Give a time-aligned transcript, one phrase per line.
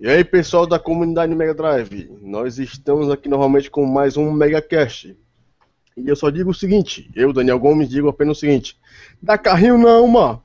[0.00, 4.62] E aí, pessoal da comunidade Mega Drive, nós estamos aqui novamente com mais um Mega
[4.62, 5.18] Cast.
[5.96, 8.78] E eu só digo o seguinte, eu, Daniel Gomes, digo apenas o seguinte:
[9.20, 10.40] dá carrinho não, mano.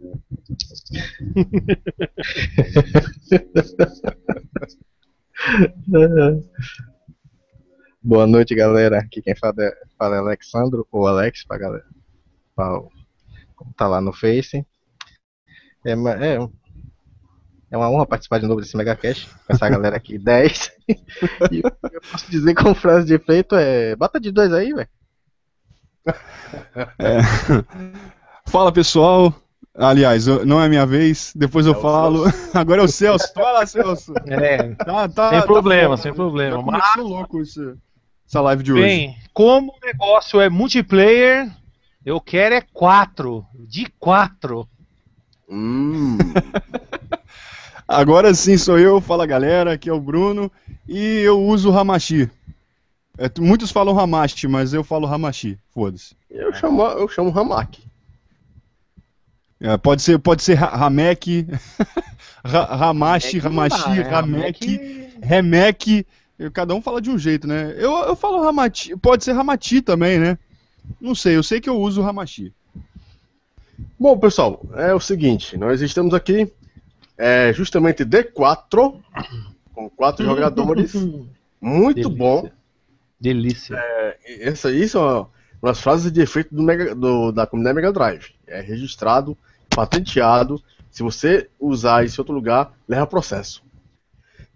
[8.02, 9.00] Boa noite, galera.
[9.00, 11.84] Aqui quem fala é, fala é Alexandro, ou Alex, pra galera.
[12.56, 12.80] Pra,
[13.76, 14.66] tá lá no Face.
[15.84, 16.38] É, é,
[17.74, 20.72] é uma honra participar de novo desse Megacast com essa galera aqui, 10.
[21.50, 23.96] e eu posso dizer com frase de efeito é.
[23.96, 24.88] Bota de dois aí, velho.
[26.98, 27.18] É.
[28.46, 29.34] Fala pessoal,
[29.76, 32.26] Aliás, eu, não é minha vez, depois eu é falo.
[32.54, 33.32] Agora é o Celso.
[33.34, 34.14] Fala, Celso.
[34.24, 36.58] É, tá, tá, sem tá problema, sem problema.
[36.58, 37.04] Tá Mas...
[37.04, 37.76] louco isso,
[38.28, 38.82] essa live de hoje.
[38.82, 41.50] Bem, como o negócio é multiplayer,
[42.06, 43.44] eu quero é quatro.
[43.52, 44.68] De quatro.
[45.50, 46.18] Hum.
[47.86, 50.50] Agora sim sou eu, fala galera, aqui é o Bruno
[50.88, 52.30] e eu uso o Hamashi.
[53.18, 56.16] É, muitos falam Hamashi, mas eu falo Hamashi, foda-se.
[56.30, 57.82] Eu chamo, eu chamo Hamaki.
[59.60, 61.46] É, pode ser, pode ser Ramek,
[62.44, 66.06] Ramashi, Ramashi, Ramek, Remek.
[66.52, 67.74] Cada um fala de um jeito, né?
[67.78, 70.36] Eu, eu falo Ramati, pode ser Ramati também, né?
[71.00, 72.52] Não sei, eu sei que eu uso Ramachi.
[73.98, 76.52] Bom, pessoal, é o seguinte, nós estamos aqui
[77.16, 79.00] é, justamente D4,
[79.72, 80.94] com quatro jogadores,
[81.60, 82.16] muito Delícia.
[82.16, 82.50] bom.
[83.20, 83.76] Delícia.
[83.76, 85.30] É, essa, isso é uma
[85.62, 88.34] das frases de efeito do Mega, do, da comunidade Mega Drive.
[88.46, 89.36] É registrado
[89.74, 90.62] patenteado.
[90.90, 93.62] Se você usar isso em outro lugar, leva processo.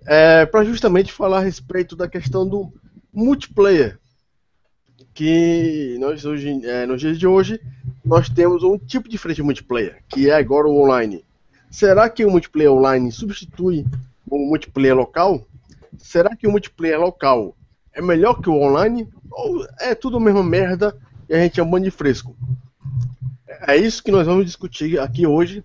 [0.06, 2.72] É, para justamente falar a respeito da questão do
[3.12, 3.98] multiplayer,
[5.12, 7.60] que nós hoje, é, nos dias de hoje,
[8.04, 11.24] nós temos um tipo diferente de multiplayer, que é agora o online.
[11.70, 13.84] Será que o multiplayer online substitui
[14.28, 15.46] o multiplayer local?
[15.98, 17.56] Será que o multiplayer local
[17.92, 19.08] é melhor que o online?
[19.30, 20.96] Ou é tudo a mesma merda
[21.28, 22.34] e a gente é um bando de fresco?
[23.66, 25.64] É isso que nós vamos discutir aqui hoje,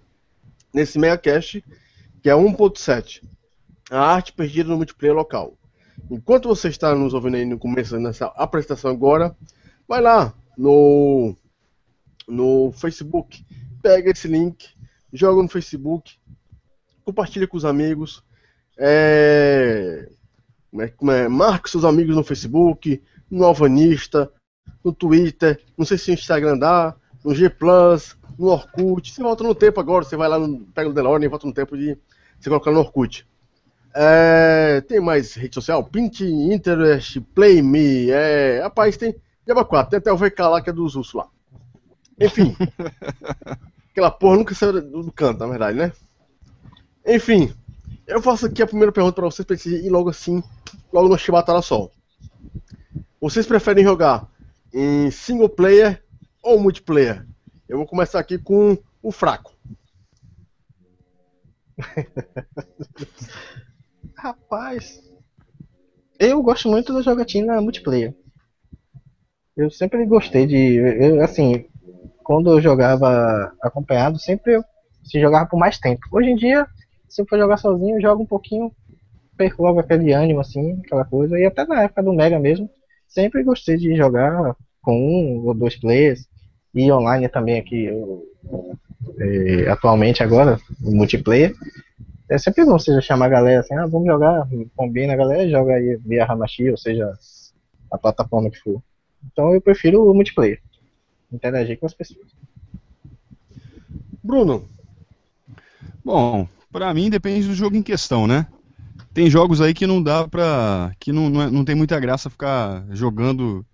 [0.74, 1.64] nesse MegaCast,
[2.22, 3.24] que é 1.7.
[3.90, 5.54] A arte perdida no multiplayer local.
[6.10, 9.36] Enquanto você está nos ouvindo aí no começo nessa apresentação agora,
[9.88, 11.36] vai lá no,
[12.28, 13.46] no Facebook,
[13.82, 14.73] pega esse link,
[15.14, 16.18] joga no Facebook,
[17.06, 18.24] compartilha com os amigos,
[18.78, 20.10] é,
[20.80, 24.32] é, é, marque seus amigos no Facebook, no Alvanista,
[24.84, 27.52] no Twitter, não sei se o Instagram dá, no G
[28.38, 29.12] no Orkut.
[29.12, 31.54] Você volta no tempo agora, você vai lá, no, pega o DeLorean e volta no
[31.54, 31.98] tempo de
[32.40, 33.28] você colocar no Orkut.
[33.96, 35.84] É, tem mais rede social?
[35.84, 39.16] Pint, Interest, PlayMe, é, rapaz, tem
[39.48, 41.28] Java 4, tem até o VK lá que é dos ursos lá.
[42.20, 42.56] Enfim,
[43.94, 45.94] aquela porra nunca saiu do canto, na verdade, né?
[47.06, 47.54] Enfim,
[48.08, 49.56] eu faço aqui a primeira pergunta para vocês, pra
[49.88, 50.44] logo assim,
[50.92, 51.92] logo no chibatada só.
[53.22, 54.28] Vocês preferem jogar
[54.74, 56.04] em single player
[56.42, 57.24] ou multiplayer?
[57.70, 59.54] Eu vou começar aqui com o fraco.
[64.18, 65.02] Rapaz,
[66.20, 68.16] eu gosto muito da jogatina multiplayer.
[69.56, 71.68] Eu sempre gostei de, eu, assim,
[72.24, 74.62] quando eu jogava acompanhado, sempre
[75.04, 76.02] se jogava por mais tempo.
[76.12, 76.66] Hoje em dia,
[77.10, 78.72] se eu for jogar sozinho, eu jogo um pouquinho,
[79.38, 81.38] perco logo aquele ânimo, assim, aquela coisa.
[81.38, 82.70] E até na época do Mega mesmo,
[83.08, 86.28] sempre gostei de jogar com um ou dois players
[86.74, 88.24] e online também aqui, eu,
[89.20, 91.54] é, atualmente agora, multiplayer.
[92.30, 95.74] É sempre bom você chamar a galera assim, ah, vamos jogar, combina a galera, joga
[95.74, 97.12] aí via Hamashi, ou seja,
[97.92, 98.82] a plataforma que for.
[99.32, 100.60] Então eu prefiro o multiplayer.
[101.34, 102.28] Interagir com as pessoas.
[104.24, 104.68] Bruno.
[106.06, 108.48] Bom, pra mim depende do jogo em questão, né?
[109.14, 110.92] Tem jogos aí que não dá pra.
[111.00, 113.66] que não, não, é, não tem muita graça ficar jogando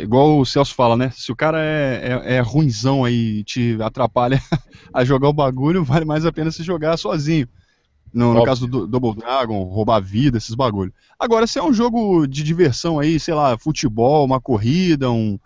[0.00, 1.10] igual o Celso fala, né?
[1.10, 4.40] Se o cara é, é, é ruinzão aí te atrapalha
[4.92, 7.48] a jogar o bagulho, vale mais a pena se jogar sozinho.
[8.12, 10.92] No, no caso do Double Dragon, roubar vida, esses bagulho.
[11.18, 15.38] Agora, se é um jogo de diversão aí, sei lá, futebol, uma corrida, um.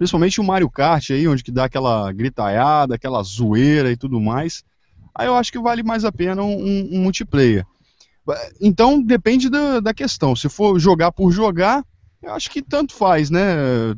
[0.00, 4.64] Principalmente o Mario Kart aí, onde que dá aquela gritaiada, aquela zoeira e tudo mais.
[5.14, 7.66] Aí eu acho que vale mais a pena um, um, multiplayer.
[8.62, 10.34] Então depende da, da questão.
[10.34, 11.84] Se for jogar por jogar,
[12.22, 13.42] eu acho que tanto faz, né?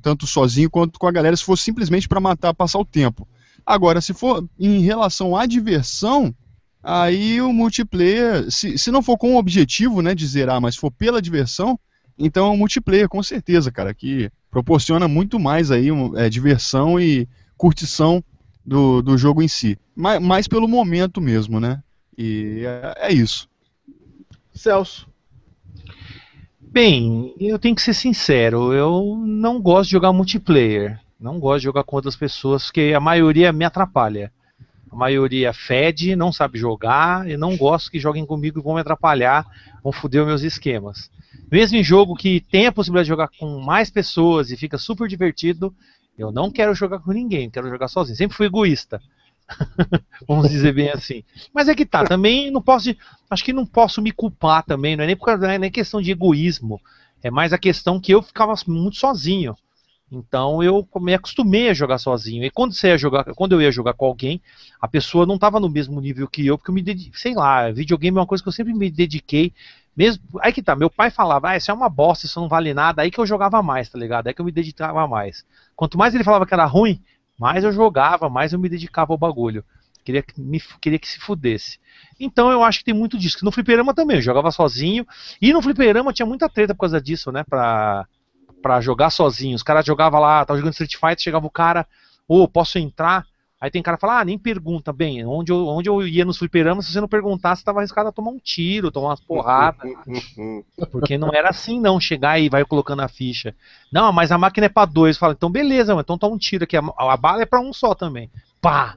[0.02, 3.28] Tanto sozinho quanto com a galera, se for simplesmente para matar, passar o tempo.
[3.64, 6.34] Agora, se for em relação à diversão,
[6.82, 10.90] aí o multiplayer, se, se não for com o objetivo, né, de zerar, mas for
[10.90, 11.78] pela diversão,
[12.18, 17.26] então é o multiplayer, com certeza, cara, que proporciona muito mais aí é, diversão e
[17.56, 18.22] curtição
[18.64, 19.78] do, do jogo em si.
[19.96, 21.82] Mais, pelo momento mesmo, né?
[22.16, 23.48] E é, é isso.
[24.52, 25.08] Celso.
[26.60, 31.00] Bem, eu tenho que ser sincero, eu não gosto de jogar multiplayer.
[31.18, 34.32] Não gosto de jogar com outras pessoas, porque a maioria me atrapalha.
[34.92, 38.80] A maioria fede, não sabe jogar, e não gosto que joguem comigo e vão me
[38.82, 39.46] atrapalhar,
[39.82, 41.10] vão foder os meus esquemas.
[41.50, 45.08] Mesmo em jogo que tem a possibilidade de jogar com mais pessoas e fica super
[45.08, 45.74] divertido,
[46.16, 48.16] eu não quero jogar com ninguém, quero jogar sozinho.
[48.16, 49.00] Sempre fui egoísta.
[50.28, 51.24] Vamos dizer bem assim.
[51.52, 52.94] Mas é que tá, também não posso.
[53.30, 55.70] Acho que não posso me culpar também, não é nem, por causa, não é nem
[55.70, 56.80] questão de egoísmo.
[57.22, 59.56] É mais a questão que eu ficava muito sozinho.
[60.12, 62.44] Então eu me acostumei a jogar sozinho.
[62.44, 64.42] E quando você ia jogar, quando eu ia jogar com alguém,
[64.78, 67.70] a pessoa não estava no mesmo nível que eu, porque eu me dediquei, sei lá,
[67.70, 69.54] videogame é uma coisa que eu sempre me dediquei.
[69.96, 72.74] Mesmo, aí que tá, meu pai falava, ah, isso é uma bosta, isso não vale
[72.74, 74.26] nada, aí que eu jogava mais, tá ligado?
[74.26, 75.44] Aí que eu me dedicava mais.
[75.74, 77.02] Quanto mais ele falava que era ruim,
[77.38, 79.64] mais eu jogava, mais eu me dedicava ao bagulho.
[80.04, 81.78] Queria que, me, queria que se fudesse.
[82.18, 83.44] Então eu acho que tem muito disso.
[83.44, 85.06] No fliperama também, eu jogava sozinho.
[85.40, 87.44] E no fliperama tinha muita treta por causa disso, né?
[87.44, 88.06] Pra,
[88.62, 89.56] pra jogar sozinho.
[89.56, 91.86] Os caras jogavam lá, tava jogando Street Fighter, chegava o cara,
[92.28, 93.26] ô, oh, posso entrar?
[93.60, 94.92] Aí tem cara que fala, ah, nem pergunta.
[94.92, 98.08] Bem, onde eu, onde eu ia nos fliperamas, se você não perguntasse, você tava arriscado
[98.08, 99.88] a tomar um tiro, tomar umas porradas.
[100.90, 103.54] Porque não era assim, não, chegar e vai colocando a ficha.
[103.92, 105.16] Não, mas a máquina é pra dois.
[105.16, 106.76] Fala, então beleza, então toma um tiro aqui.
[106.76, 108.28] A, a bala é pra um só também.
[108.60, 108.96] Pá!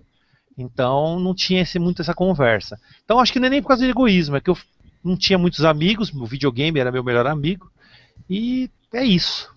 [0.58, 2.80] Então não tinha esse, muito essa conversa.
[3.04, 4.58] Então acho que não é nem por causa de egoísmo, é que eu
[5.04, 7.70] não tinha muitos amigos, o videogame era meu melhor amigo.
[8.28, 9.54] E é isso.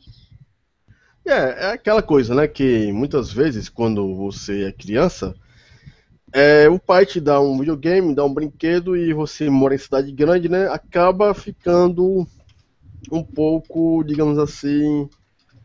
[1.28, 2.48] É, é aquela coisa, né?
[2.48, 5.34] Que muitas vezes, quando você é criança,
[6.32, 10.10] é, o pai te dá um videogame, dá um brinquedo e você mora em cidade
[10.10, 10.68] grande, né?
[10.68, 12.26] Acaba ficando
[13.12, 15.06] um pouco, digamos assim,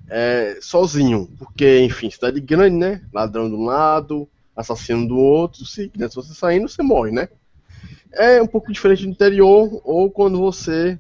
[0.10, 1.30] é, sozinho.
[1.40, 3.02] Porque, enfim, cidade grande, né?
[3.14, 5.66] Ladrão de um lado, assassino do outro.
[5.66, 7.30] Se, né, se você saindo, você morre, né?
[8.12, 11.00] É um pouco diferente do interior ou quando você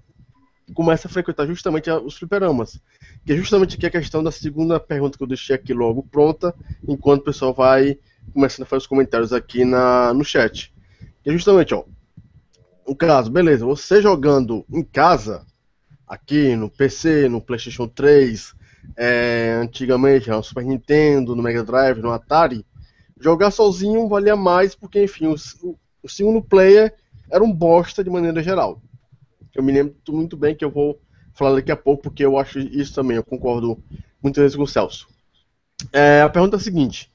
[0.73, 2.79] começa a frequentar justamente os fliperamas.
[3.25, 6.53] Que é justamente aqui a questão da segunda pergunta que eu deixei aqui logo pronta,
[6.87, 7.97] enquanto o pessoal vai
[8.33, 10.73] começando a fazer os comentários aqui na, no chat.
[11.23, 11.83] Que é justamente, ó.
[12.87, 15.45] No caso, beleza, você jogando em casa,
[16.07, 18.53] aqui no PC, no PlayStation 3,
[18.97, 22.65] é, antigamente no Super Nintendo, no Mega Drive, no Atari,
[23.19, 25.35] jogar sozinho valia mais porque, enfim, o,
[26.03, 26.93] o segundo player
[27.31, 28.81] era um bosta de maneira geral.
[29.55, 30.99] Eu me lembro muito bem que eu vou
[31.33, 33.77] falar daqui a pouco, porque eu acho isso também, eu concordo
[34.21, 35.07] muitas vezes com o Celso.
[35.91, 37.11] É, a pergunta é a seguinte: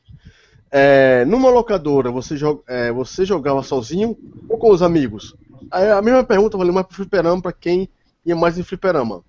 [0.70, 4.17] é, numa locadora, você, joga, é, você jogava sozinho
[4.49, 5.35] ou com os amigos?
[5.70, 7.88] Aí, a mesma pergunta vale mais pro fliperama, para quem
[8.25, 9.23] ia mais em fliperama.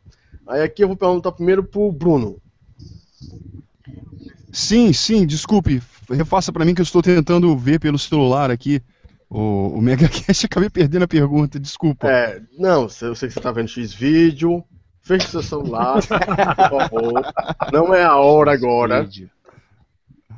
[0.48, 2.42] Aí aqui eu vou perguntar primeiro pro Bruno.
[4.52, 5.82] Sim, sim, desculpe.
[6.10, 8.82] Refaça para mim que eu estou tentando ver pelo celular aqui
[9.30, 12.08] o, o MegaCast acabei perdendo a pergunta, desculpa.
[12.08, 14.64] É, não, eu sei que você tá vendo X-Vídeo.
[15.02, 17.34] Feche seu celular, por favor.
[17.72, 19.10] Não é a hora agora.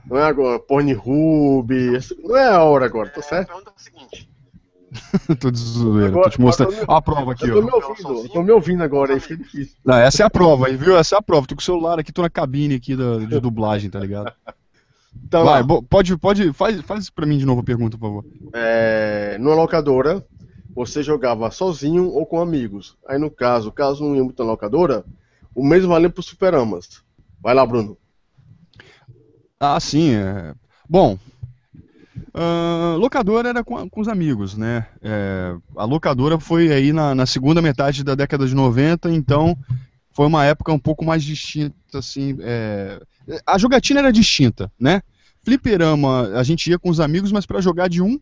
[0.06, 0.60] Não é agora.
[0.60, 1.70] Pornhub.
[2.24, 3.50] Não é a hora agora, tá certo?
[3.50, 4.32] A pergunta é a seguinte.
[5.40, 6.74] tô de zoeira, tô te mostrando.
[6.74, 7.66] Olha a prova aqui, eu tô ó.
[7.66, 9.76] Me ouvindo, tô me ouvindo agora aí, fica difícil.
[9.86, 10.98] Não, essa é a prova, viu?
[10.98, 11.48] Essa é a prova.
[11.48, 14.32] Tô com o celular aqui, tô na cabine aqui da, de dublagem, tá ligado?
[15.14, 18.26] Então, Vai, pode, pode, faz, faz pra mim de novo a pergunta, por favor.
[18.54, 20.26] É, numa locadora,
[20.74, 22.98] você jogava sozinho ou com amigos.
[23.08, 25.06] Aí no caso, caso não ia muito na locadora,
[25.54, 27.04] o mesmo vale para os superamas.
[27.42, 27.98] Vai lá, Bruno.
[29.60, 30.14] Ah, sim.
[30.16, 30.54] É...
[30.90, 31.18] Bom,
[32.36, 34.88] uh, locadora era com, com os amigos, né?
[35.02, 39.58] É, a locadora foi aí na, na, segunda metade da década de 90, então
[40.12, 42.38] foi uma época um pouco mais distinta, assim.
[42.42, 43.02] É...
[43.46, 45.02] A jogatina era distinta, né?
[45.44, 48.20] Fliperama, a gente ia com os amigos, mas para jogar de um,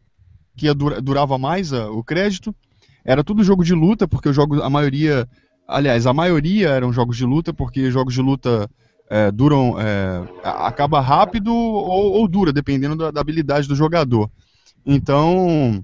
[0.56, 2.56] que dura, durava mais a, o crédito,
[3.04, 5.28] era tudo jogo de luta, porque os jogos, a maioria,
[5.68, 8.70] aliás, a maioria eram jogos de luta, porque jogos de luta
[9.10, 14.30] é, duram, é, acaba rápido ou, ou dura, dependendo da, da, habilidade do jogador.
[14.86, 15.84] Então,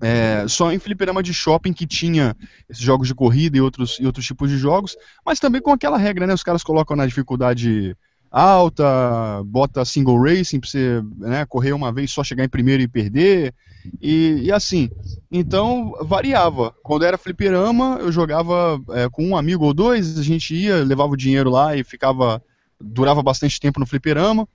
[0.00, 2.36] é, só em fliperama de shopping que tinha
[2.68, 5.96] esses jogos de corrida e outros, e outros tipos de jogos, mas também com aquela
[5.96, 6.34] regra, né?
[6.34, 7.96] Os caras colocam na dificuldade
[8.30, 12.88] alta, bota single racing para você né, correr uma vez só chegar em primeiro e
[12.88, 13.52] perder,
[14.00, 14.90] e, e assim.
[15.30, 16.74] Então variava.
[16.82, 21.12] Quando era fliperama, eu jogava é, com um amigo ou dois, a gente ia, levava
[21.12, 22.42] o dinheiro lá e ficava.
[22.80, 24.46] durava bastante tempo no fliperama.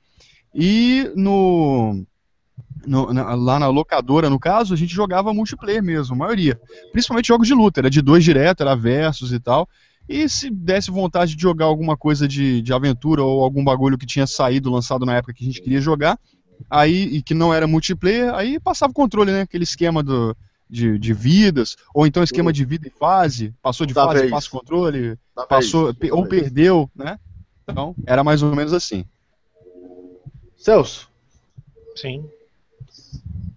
[0.54, 2.06] E no,
[2.86, 6.60] no, na, lá na locadora, no caso, a gente jogava multiplayer mesmo, a maioria.
[6.92, 9.68] Principalmente jogos de luta, era de dois direto, era versus e tal.
[10.08, 14.06] E se desse vontade de jogar alguma coisa de, de aventura ou algum bagulho que
[14.06, 16.20] tinha saído, lançado na época que a gente queria jogar,
[16.70, 19.42] aí e que não era multiplayer, aí passava o controle, né?
[19.42, 20.36] Aquele esquema do
[20.70, 24.32] de, de vidas, ou então esquema de vida e fase, passou de Da fase, vez.
[24.32, 27.20] passa o controle, Da passou, vez, ou perdeu, né?
[27.64, 29.06] Então, era mais ou menos assim.
[30.58, 31.10] Celso,
[31.96, 32.28] Sim.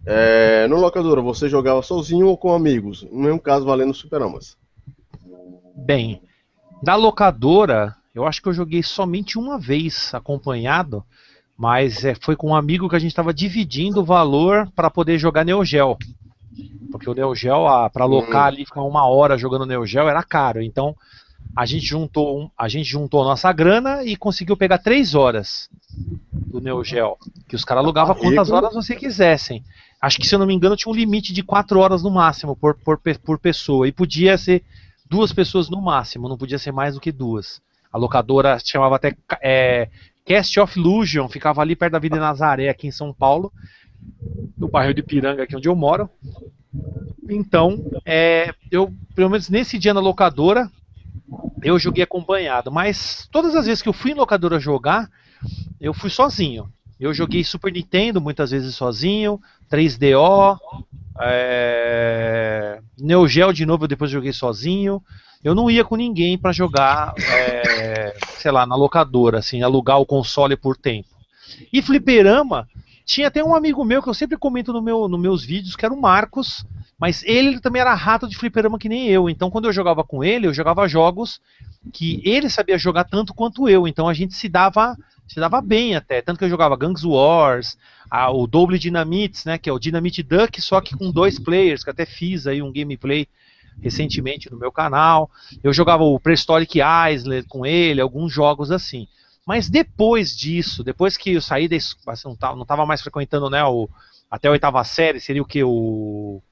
[0.05, 3.02] é, no locadora você jogava sozinho ou com amigos?
[3.05, 4.57] No mesmo caso, valendo superamas.
[5.75, 6.21] Bem,
[6.82, 11.04] da locadora, eu acho que eu joguei somente uma vez acompanhado,
[11.56, 15.18] mas é, foi com um amigo que a gente estava dividindo o valor para poder
[15.18, 15.97] jogar Neo Geo.
[16.90, 20.62] Porque o Neo Geo, para alocar ali, ficar uma hora jogando Neo Geo era caro.
[20.62, 20.97] Então,
[21.56, 25.68] a gente juntou, a gente juntou nossa grana e conseguiu pegar três horas
[26.47, 27.16] do Neo Geo.
[27.49, 29.64] Que os caras alugavam quantas horas você quisessem.
[30.00, 32.54] Acho que, se eu não me engano, tinha um limite de quatro horas no máximo
[32.54, 33.88] por, por, por pessoa.
[33.88, 34.62] E podia ser
[35.08, 37.60] duas pessoas no máximo, não podia ser mais do que duas.
[37.92, 39.88] A locadora chamava até é,
[40.24, 43.52] Cast of Illusion, ficava ali perto da Vida Nazaré, aqui em São Paulo,
[44.56, 46.08] no bairro de Piranga, aqui onde eu moro.
[47.28, 50.70] Então, é, eu, pelo menos nesse dia na locadora,
[51.62, 52.70] eu joguei acompanhado.
[52.70, 55.10] Mas todas as vezes que eu fui em locadora jogar,
[55.80, 56.70] eu fui sozinho.
[56.98, 60.58] Eu joguei Super Nintendo muitas vezes sozinho, 3DO,
[61.20, 62.80] é...
[62.98, 65.02] Neo Geo de novo eu depois joguei sozinho.
[65.42, 70.06] Eu não ia com ninguém pra jogar, é, sei lá, na locadora, assim, alugar o
[70.06, 71.08] console por tempo.
[71.72, 72.68] E fliperama,
[73.04, 75.84] tinha até um amigo meu que eu sempre comento no meu, nos meus vídeos, que
[75.84, 76.66] era o Marcos,
[76.98, 79.30] mas ele também era rato de fliperama que nem eu.
[79.30, 81.40] Então quando eu jogava com ele, eu jogava jogos
[81.92, 83.87] que ele sabia jogar tanto quanto eu.
[83.87, 84.96] Então a gente se dava
[85.28, 86.20] se dava bem até.
[86.23, 87.76] Tanto que eu jogava Gangs Wars,
[88.11, 89.58] a- o Double Dynamites, né?
[89.58, 92.73] Que é o Dynamite Duck, só que com dois players, que até fiz aí um
[92.73, 93.26] gameplay
[93.80, 95.30] recentemente no meu canal.
[95.62, 96.80] Eu jogava o Prehistoric
[97.12, 99.06] Island com ele, alguns jogos assim.
[99.47, 103.49] Mas depois disso, depois que eu saí da assim, não tava, não tava mais frequentando,
[103.49, 103.88] né, o,
[104.30, 105.62] até a oitava série, seria o que?
[105.62, 106.42] O.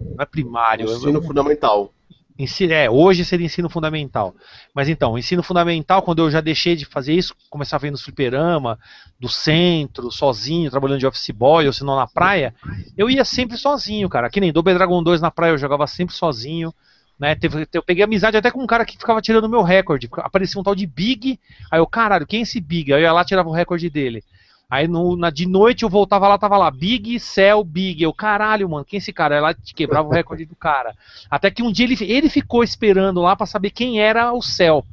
[0.00, 0.86] Não é primário.
[0.86, 1.92] eu- Ensino fundamental.
[2.38, 4.34] Ensino, é, hoje seria ensino fundamental.
[4.74, 7.98] Mas então, ensino fundamental, quando eu já deixei de fazer isso, começava a ir no
[7.98, 8.78] fliperama,
[9.18, 12.54] do centro, sozinho, trabalhando de office boy, ou se não na praia,
[12.96, 14.28] eu ia sempre sozinho, cara.
[14.28, 16.74] Que nem Double Dragon 2 na praia, eu jogava sempre sozinho.
[17.18, 20.06] Né, teve- eu peguei amizade até com um cara que ficava tirando o meu recorde.
[20.18, 21.40] Aparecia um tal de Big.
[21.70, 22.92] Aí eu, caralho, quem é esse Big?
[22.92, 24.22] Aí eu ia lá tirava o recorde dele.
[24.68, 28.02] Aí no, na, de noite eu voltava lá, tava lá, Big, Cell, Big.
[28.02, 29.54] Eu, caralho, mano, quem é esse cara?
[29.54, 30.94] Te quebrava o recorde do cara.
[31.30, 34.84] Até que um dia ele, ele ficou esperando lá pra saber quem era o Cell.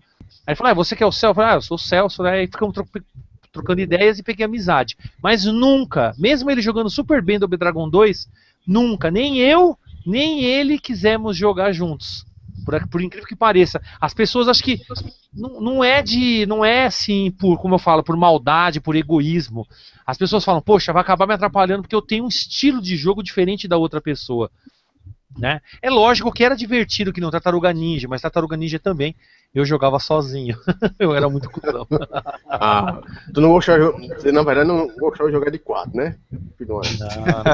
[0.46, 1.32] Aí ele falou, ah, você que é o Cell?
[1.32, 2.24] Eu falei, ah, eu sou o Celso?
[2.24, 2.88] Aí ficamos tro-
[3.52, 4.98] trocando ideias e peguei amizade.
[5.22, 8.28] Mas nunca, mesmo ele jogando super bem do Dragon 2,
[8.68, 12.26] nunca, nem eu, nem ele quisemos jogar juntos.
[12.64, 13.82] Por, por incrível que pareça.
[14.00, 14.82] As pessoas acho que
[15.34, 16.46] não, não é de.
[16.46, 19.68] não é assim, por, como eu falo, por maldade, por egoísmo.
[20.06, 23.24] As pessoas falam, poxa, vai acabar me atrapalhando porque eu tenho um estilo de jogo
[23.24, 24.52] diferente da outra pessoa.
[25.38, 25.62] Né?
[25.82, 29.16] É lógico que era divertido que não Tartaruga Ninja, mas Tartaruga Ninja também
[29.54, 30.58] eu jogava sozinho.
[30.98, 31.88] eu era muito cuzão.
[32.50, 33.00] Ah,
[33.34, 36.18] tu não gostava, você na verdade não gostava de jogar de quatro, né?
[36.60, 36.82] Não,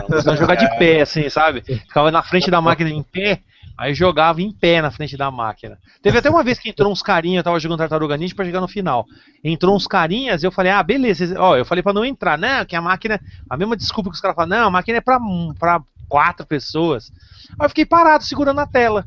[0.10, 1.62] não, não jogar de pé, assim, sabe?
[1.62, 3.42] Ficava na frente da máquina em pé,
[3.78, 5.78] aí jogava em pé na frente da máquina.
[6.02, 8.62] Teve até uma vez que entrou uns carinhas, eu tava jogando Tartaruga Ninja pra chegar
[8.62, 9.06] no final.
[9.44, 12.78] Entrou uns carinhas, eu falei, ah, beleza, ó, eu falei pra não entrar, não, que
[12.78, 13.20] a máquina,
[13.50, 15.20] a mesma desculpa que os caras falam, não, a máquina é pra,
[15.60, 17.12] pra quatro pessoas.
[17.60, 19.06] Aí eu fiquei parado, segurando a tela.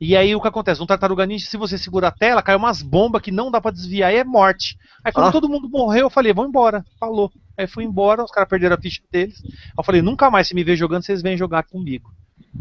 [0.00, 0.78] E aí o que acontece?
[0.80, 3.70] No Tartaruga Ninja, se você segura a tela, cai umas bombas que não dá pra
[3.70, 4.76] desviar e é morte.
[5.02, 5.32] Aí quando Ah.
[5.32, 6.84] todo mundo morreu, eu falei, vamos embora.
[7.00, 7.32] Falou.
[7.58, 9.40] Aí fui embora, os caras perderam a ficha deles.
[9.44, 12.10] Aí eu falei, nunca mais se me ver jogando, vocês vêm jogar comigo.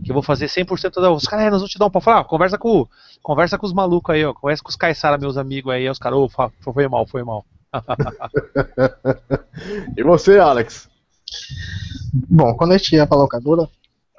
[0.04, 1.12] Que eu vou fazer 100% da.
[1.12, 2.02] Os caras, é, nós vamos te dar um pau.
[2.02, 2.88] Falei, ah, conversa com,
[3.22, 4.34] conversa com os malucos aí, ó.
[4.34, 5.84] Conversa com os Caissara, meus amigos aí.
[5.84, 7.46] Aí os caras, fa- foi mal, foi mal.
[9.98, 10.90] E você, Alex?
[12.30, 13.70] Bom, quando a gente ia pra locadora,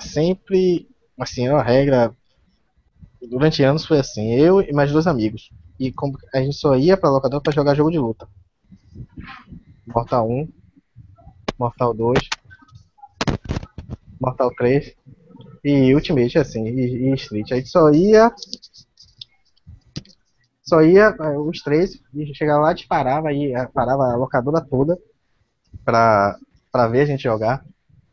[0.01, 2.15] sempre, assim, uma regra,
[3.21, 5.51] durante anos foi assim, eu e mais dois amigos.
[5.79, 5.93] E
[6.35, 8.29] a gente só ia pra locadora pra jogar jogo de luta.
[9.87, 10.49] Mortal 1,
[11.59, 12.19] Mortal 2,
[14.21, 14.95] Mortal 3
[15.65, 17.53] e Ultimate, assim, e, e Street.
[17.53, 18.33] A gente só ia.
[20.63, 24.99] Só ia eh, os três, e chegava lá, disparava, e parava a locadora toda
[25.85, 26.37] pra,
[26.77, 27.65] pra ver a gente jogar.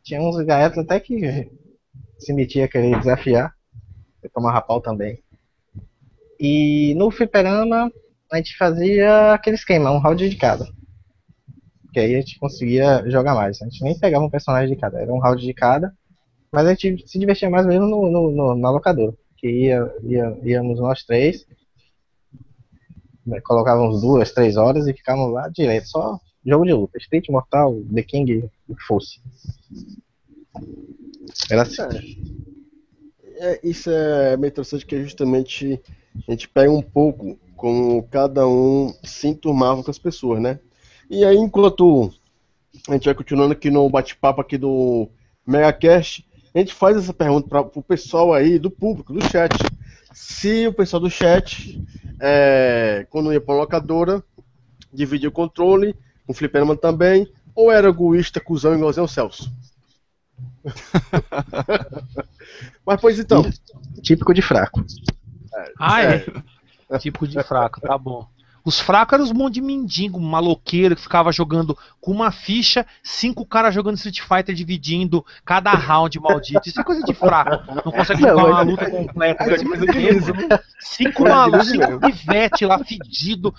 [0.04, 1.50] Tinha uns gaetos até que
[2.18, 3.54] se metia a querer desafiar.
[4.22, 5.22] Eu tomava pau também.
[6.40, 7.92] E no fliperama
[8.32, 10.66] a gente fazia aquele esquema, um round de cada.
[11.92, 13.62] Que aí a gente conseguia jogar mais.
[13.62, 15.94] A gente nem pegava um personagem de cada, era um round de cada.
[16.52, 19.14] Mas a gente se divertia mais mesmo no, no- no- na locadora.
[19.38, 21.46] Que ia, ia- íamos nós três,
[23.26, 26.98] né, colocávamos duas, três horas e ficávamos lá direto, só jogo de luta.
[26.98, 29.20] Street, Mortal, The King, o que fosse.
[31.50, 31.82] Era assim.
[33.38, 35.82] é, isso é meio interessante que justamente
[36.28, 40.60] a gente pega um pouco como cada um se enturmava com as pessoas, né?
[41.10, 42.12] E aí, enquanto
[42.88, 45.10] a gente vai continuando aqui no bate-papo aqui do
[45.46, 49.54] MegaCast, a gente faz essa pergunta para o pessoal aí do público, do chat.
[50.14, 51.82] Se o pessoal do chat,
[52.22, 54.24] é, quando ia para uma locadora,
[54.94, 59.52] dividia o controle, com fliperama também, ou era egoísta, cuzão, igualzinho ao Celso?
[62.86, 63.44] Mas pois então.
[64.02, 64.86] Típico de fraco.
[65.80, 66.26] Ah, é.
[67.00, 68.28] Tipo de fraco, tá bom.
[68.66, 73.46] Os fracos eram os monte de mendigo, maloqueiro, que ficava jogando com uma ficha, cinco
[73.46, 76.70] caras jogando Street Fighter dividindo cada round maldito.
[76.70, 77.74] Isso é coisa de fraco.
[77.86, 79.44] Não consegue Não, jogar mas- uma luta completa.
[79.44, 80.48] Isso é coisa de liso, né?
[80.80, 83.54] Cinco malucos, cinco pivete lá, fedido.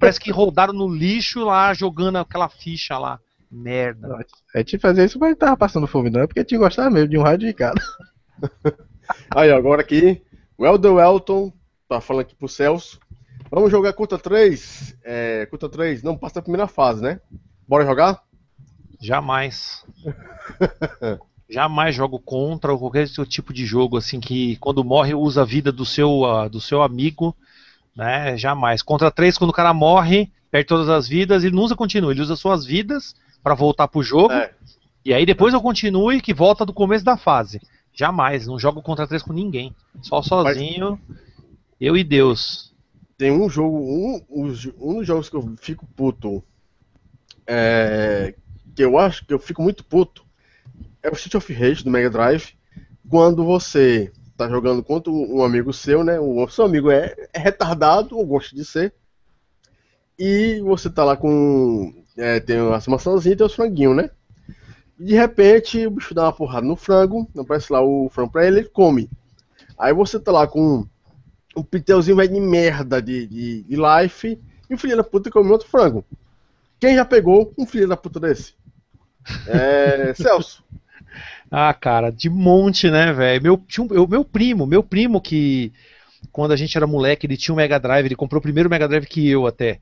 [0.00, 3.18] Parece que rodaram no lixo lá, jogando aquela ficha lá.
[3.50, 4.24] Merda.
[4.54, 6.20] A gente fazia isso, mas tava passando fome, não.
[6.20, 7.80] É porque gente gostava mesmo de um rádio de cada.
[9.34, 10.22] Aí, ó, agora aqui,
[10.56, 11.52] o Elder Elton
[11.88, 12.98] tá falando aqui pro Celso.
[13.50, 14.96] Vamos jogar contra 3.
[15.04, 17.20] É, contra 3, não passa a primeira fase, né?
[17.66, 18.22] Bora jogar?
[19.00, 19.84] Jamais.
[21.50, 25.72] Jamais jogo contra ou qualquer tipo de jogo assim que quando morre usa a vida
[25.72, 27.34] do seu, ah, do seu amigo,
[27.96, 28.36] né?
[28.36, 28.82] Jamais.
[28.82, 32.20] Contra três, quando o cara morre, perde todas as vidas, ele não usa continua, ele
[32.20, 34.32] usa suas vidas pra voltar pro jogo.
[34.32, 34.52] É.
[35.04, 37.62] E aí depois eu continue que volta do começo da fase.
[37.94, 39.74] Jamais, não jogo contra três com ninguém.
[40.02, 41.00] Só sozinho,
[41.80, 42.67] eu e Deus.
[43.18, 46.42] Tem um jogo, um, um dos jogos que eu fico puto,
[47.44, 48.32] é,
[48.76, 50.24] que eu acho que eu fico muito puto,
[51.02, 52.54] é o Street of Rage do Mega Drive.
[53.10, 56.20] Quando você tá jogando contra um amigo seu, né?
[56.20, 58.94] O seu amigo é, é retardado, ou gosta de ser.
[60.16, 61.92] E você tá lá com.
[62.16, 64.10] é, tem as maçãzinhas e tem os franguinhos, né?
[64.96, 68.46] E de repente o bicho dá uma porrada no frango, aparece lá o frango pra
[68.46, 69.10] ele, ele come.
[69.76, 70.86] Aí você tá lá com
[71.58, 74.38] um pitelzinho velho de merda de, de, de life
[74.70, 76.04] e o filho da puta come outro frango.
[76.80, 78.54] Quem já pegou um filho da puta desse?
[79.46, 80.14] É.
[80.14, 80.64] Celso.
[81.50, 83.42] Ah, cara, de monte, né, velho?
[83.42, 85.72] Meu, eu- meu primo, meu primo que
[86.32, 88.88] quando a gente era moleque, ele tinha um Mega Drive, ele comprou o primeiro Mega
[88.88, 89.80] Drive que eu até.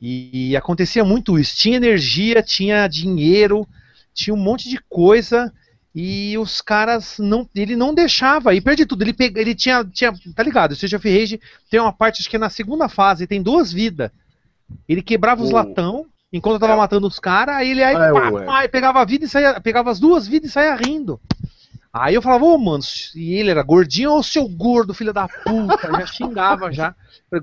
[0.00, 1.56] E, e acontecia muito isso.
[1.56, 3.66] Tinha energia, tinha dinheiro,
[4.14, 5.52] tinha um monte de coisa
[5.94, 8.54] e os caras não, ele não deixava.
[8.54, 9.02] E perdi tudo.
[9.02, 10.70] Ele pega, ele tinha, tinha, tá ligado?
[10.70, 13.72] O Street of Rage tem uma parte acho que é na segunda fase, tem duas
[13.72, 14.10] vidas.
[14.88, 16.76] Ele quebrava os latão enquanto eu tava É.
[16.76, 19.60] matando os caras, aí ele aí, Ah, é, pá, pá, pegava a vida e saía,
[19.60, 21.20] pegava as duas vidas e saía rindo.
[21.96, 22.82] Aí eu falava, ô mano,
[23.14, 26.92] e ele era gordinho, ô seu gordo, filho da puta, já xingava já.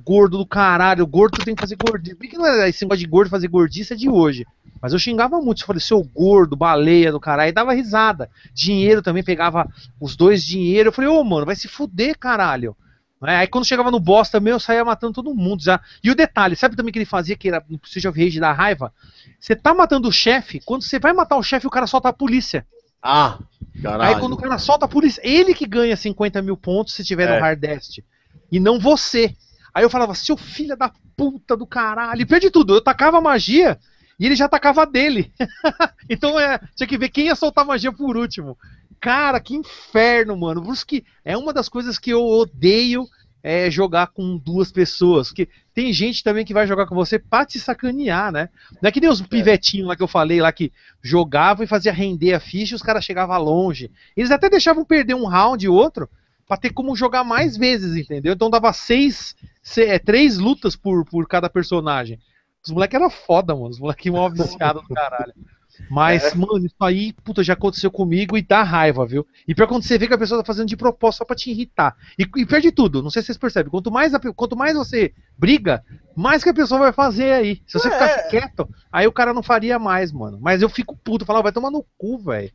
[0.03, 2.17] Gordo do caralho, gordo tu tem que fazer gordinho.
[2.17, 4.45] Por que não é esse negócio de gordo fazer gordice é de hoje?
[4.81, 8.29] Mas eu xingava muito, eu falei, seu gordo, baleia do caralho, e dava risada.
[8.53, 9.69] Dinheiro também, pegava
[10.01, 10.89] os dois dinheiro.
[10.89, 12.75] Eu falei, ô mano, vai se fuder, caralho.
[13.21, 13.37] Né?
[13.37, 15.79] Aí quando chegava no boss também, eu saía matando todo mundo já.
[16.03, 18.51] E o detalhe, sabe também que ele fazia, que era no Street of Rage da
[18.51, 18.93] raiva?
[19.39, 22.13] Você tá matando o chefe, quando você vai matar o chefe, o cara solta a
[22.13, 22.65] polícia.
[23.01, 23.39] Ah,
[23.81, 24.15] caralho.
[24.15, 27.27] Aí quando o cara solta a polícia, ele que ganha 50 mil pontos se tiver
[27.29, 27.35] É.
[27.35, 28.03] no Hardest.
[28.51, 29.35] E não você.
[29.73, 32.21] Aí eu falava, seu filho da puta do caralho.
[32.21, 32.75] E perdi tudo.
[32.75, 33.79] Eu tacava magia
[34.19, 35.31] e ele já tacava dele.
[36.09, 38.57] então é, tinha que ver quem ia soltar magia por último.
[38.99, 40.61] Cara, que inferno, mano.
[40.61, 43.07] Por isso que é uma das coisas que eu odeio
[43.43, 45.29] é jogar com duas pessoas.
[45.29, 48.49] Porque tem gente também que vai jogar com você pra te sacanear, né?
[48.81, 51.91] Não é que nem os pivetinhos lá que eu falei lá que jogavam e fazia
[51.91, 53.91] render a ficha e os caras chegavam longe.
[54.15, 56.09] Eles até deixavam perder um round e outro
[56.47, 58.33] pra ter como jogar mais vezes, entendeu?
[58.33, 62.19] Então dava seis, se- é, três lutas por, por cada personagem.
[62.65, 63.69] Os moleques eram foda, mano.
[63.69, 65.33] Os moleques iam viciados do caralho.
[65.89, 69.25] Mas, mano, isso aí, puta, já aconteceu comigo e dá raiva, viu?
[69.47, 71.51] E pior quando você vê que a pessoa tá fazendo de propósito só pra te
[71.51, 71.95] irritar.
[72.17, 73.69] E, e perde tudo, não sei se vocês percebem.
[73.71, 75.83] Quanto mais, a quanto mais você briga,
[76.15, 77.61] mais que a pessoa vai fazer aí.
[77.67, 77.91] Se você É.
[77.91, 80.37] ficar quieto, aí o cara não faria mais, mano.
[80.41, 82.51] Mas eu fico puto, falar, vai tomar no cu, velho.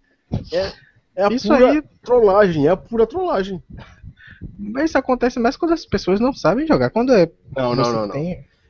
[1.15, 3.62] É a Isso pura aí- trollagem, é a pura trollagem.
[4.59, 6.91] Mas isso acontece mais quando as pessoas não sabem jogar.
[6.91, 7.31] Quando é.
[7.57, 8.15] Não, não, não, não.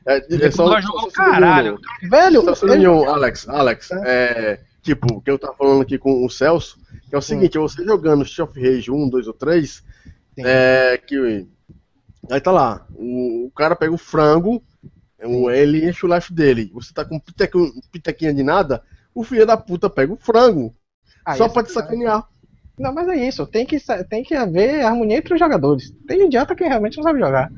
[0.07, 1.77] É, é só, vai jogar o caralho.
[2.09, 6.29] Velho, Só no- Alex, Alex, é, tipo, o que eu tava falando aqui com o
[6.29, 9.83] Celso, que é o seguinte, é você jogando Street of Rage 1, 2 ou 3,
[10.33, 10.43] Sim.
[10.45, 11.45] é que.
[12.31, 14.63] Aí tá lá, o, o cara pega o frango,
[15.21, 16.71] o, ele enche o life dele.
[16.73, 18.81] Você tá com pitequinho, pitequinha de nada,
[19.13, 20.73] o filho da puta pega o frango.
[21.25, 22.25] Ah, só isso pra te é sacanear.
[22.79, 23.45] Não, mas é isso.
[23.45, 23.77] Tem que,
[24.09, 25.91] tem que haver harmonia entre os jogadores.
[26.07, 27.51] Tem idiota que realmente não sabe jogar.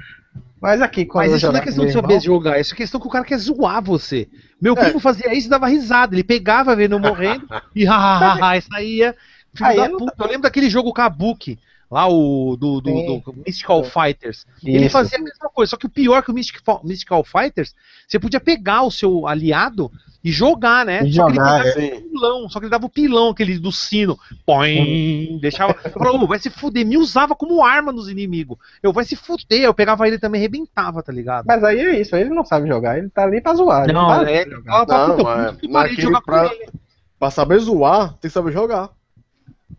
[0.62, 3.08] Mas aqui, quando Mas isso não é questão de saber jogar, isso é questão que
[3.08, 4.28] o cara quer zoar você.
[4.62, 4.84] Meu É.
[4.84, 6.13] primo fazia isso e dava risada.
[6.13, 9.15] Ele pegava vendo morrendo e ha, ha, saía.
[9.54, 10.13] Filho Aí da puta.
[10.20, 11.58] Eu lembro daquele jogo Kabuki.
[11.89, 14.46] Lá o do, do, do Mystical Fighters.
[14.63, 14.92] Ele Isso.
[14.92, 17.74] fazia a mesma coisa, só que o pior que o Mystic, Mystical Fighters,
[18.08, 19.92] você podia pegar o seu aliado
[20.23, 21.01] e jogar, né?
[21.05, 21.93] E só que ele jogar, pegava Sim.
[21.93, 24.17] o pilão, só que ele dava o pilão, aquele do sino.
[24.45, 25.75] Põe, deixava.
[25.84, 28.58] Eu falava, "Ô, vai se fuder, me usava como arma nos inimigos.
[28.84, 31.45] Eu vai se fuder, eu pegava ele também e arrebentava, tá ligado?
[31.45, 33.84] Mas aí é isso, ele não sabe jogar, ele tá ali pra zoar.
[33.86, 34.45] ele Não, tá ali é.
[34.45, 34.71] pra jogar.
[34.71, 35.15] Fala pra Não,
[35.55, 36.69] puta, mas puta jogar pra- ele.
[37.17, 38.89] Pra saber zoar, tem que saber jogar.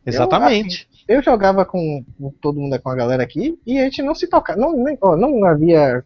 [0.07, 0.89] Exatamente.
[1.09, 4.27] Eu jogava com com todo mundo, com a galera aqui, e a gente não se
[4.27, 6.05] tocava, não, nem- ó, não havia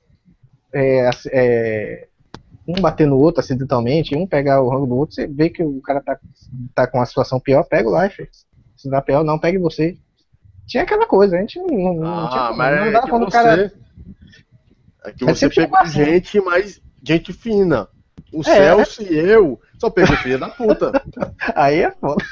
[0.73, 2.09] é, é,
[2.67, 5.81] um bater no outro acidentalmente, um pegar o rango do outro, você vê que o
[5.83, 6.19] cara tá,
[6.75, 8.29] tá com uma situação pior, pega o life.
[8.77, 9.97] Se dá pior, não, pegue você.
[10.67, 13.05] Tinha aquela coisa, a gente não, não, não tinha Ah, como, mas não é dava
[13.05, 13.33] que quando o você.
[13.33, 13.73] cara.
[15.05, 16.05] É que você pegou assim.
[16.05, 17.89] gente, mas gente fina.
[18.33, 18.45] O É.
[18.45, 20.91] Celso e eu só pegou filha da puta.
[21.55, 22.25] Aí é foda.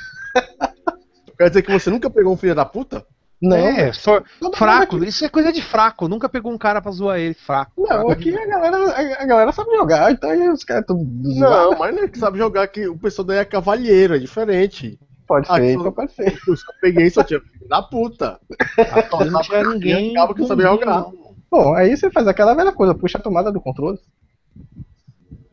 [1.39, 3.05] Quer dizer que você nunca pegou um filho da puta?
[3.43, 4.23] Não, é, só-
[4.55, 6.07] fraco, aqui- isso é coisa de fraco.
[6.07, 7.73] Nunca pegou um cara pra zoar ele, fraco.
[7.77, 11.77] Não, aqui a galera, a, a galera sabe jogar, então aí os caras tudo Não,
[11.77, 14.97] mas não é que sabe jogar que o pessoal daí é cavalheiro, é diferente.
[15.27, 16.39] Pode Ah, ser, que- então pode ser.
[16.47, 18.39] Eu só peguei só tinha filho da puta.
[19.31, 20.11] Não tinha ninguém.
[20.13, 21.07] Acaba que sabe jogar.
[21.51, 23.99] Bom, aí você faz aquela velha coisa, puxa a tomada do controle.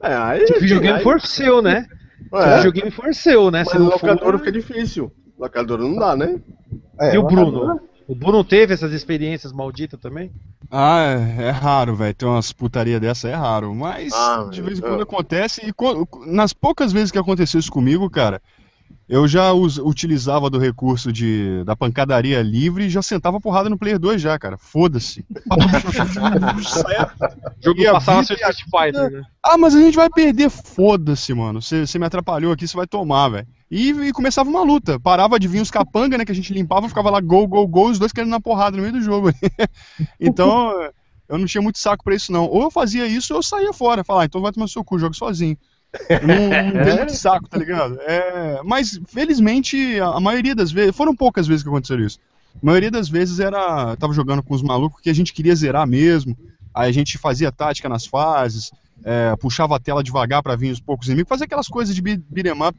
[0.02, 0.48] É, aí.
[0.48, 1.86] Se o videogame aí- for seu, né?
[2.30, 3.60] Se o É, videogame for seu, né?
[3.60, 4.40] mas Se não locadora for...
[4.40, 5.12] fica difícil.
[5.40, 6.40] Locadora não dá, né?
[7.00, 7.80] É, E o Bruno?
[8.08, 10.32] O Bruno teve essas experiências malditas também?
[10.70, 11.00] Ah,
[11.38, 12.14] é, é raro, velho.
[12.14, 13.74] Ter umas putaria dessa é raro.
[13.74, 14.88] Mas Ah, de vez em é.
[14.88, 15.62] quando acontece.
[15.66, 18.42] E co- nas poucas vezes que aconteceu isso comigo, cara,
[19.08, 23.78] eu já us- utilizava do recurso de, da pancadaria livre e já sentava porrada no
[23.78, 24.58] Player 2 já, cara.
[24.58, 25.24] Foda-se.
[27.64, 29.22] Jogo E a passava seu Street Fighter, né?
[29.44, 31.62] Ah, mas a gente vai perder, foda-se, mano.
[31.62, 33.48] Você me atrapalhou aqui, você vai tomar, velho.
[33.72, 35.00] E, e começava uma luta.
[35.00, 36.26] Parava de vir os capanga, né?
[36.26, 38.82] Que a gente limpava, ficava lá gol, gol, gol, os dois querendo na porrada no
[38.82, 39.32] meio do jogo.
[40.20, 40.90] então,
[41.28, 42.46] eu não tinha muito saco pra isso, não.
[42.46, 44.04] Ou eu fazia isso ou eu saía fora.
[44.04, 45.58] Falar, ah, então vai tomar seu cu, joga sozinho.
[46.10, 48.00] Não, não tenho muito saco, tá ligado?
[48.02, 50.96] É, mas, felizmente, a, a maioria das vezes.
[50.96, 52.18] Foram poucas vezes que aconteceu isso.
[52.56, 53.96] A maioria das vezes era.
[53.98, 56.36] Tava jogando com os malucos que a gente queria zerar mesmo.
[56.74, 58.72] Aí a gente fazia tática nas fases,
[59.04, 62.22] é, puxava a tela devagar pra vir os poucos inimigos, fazia aquelas coisas de beat-
[62.30, 62.78] beat'em up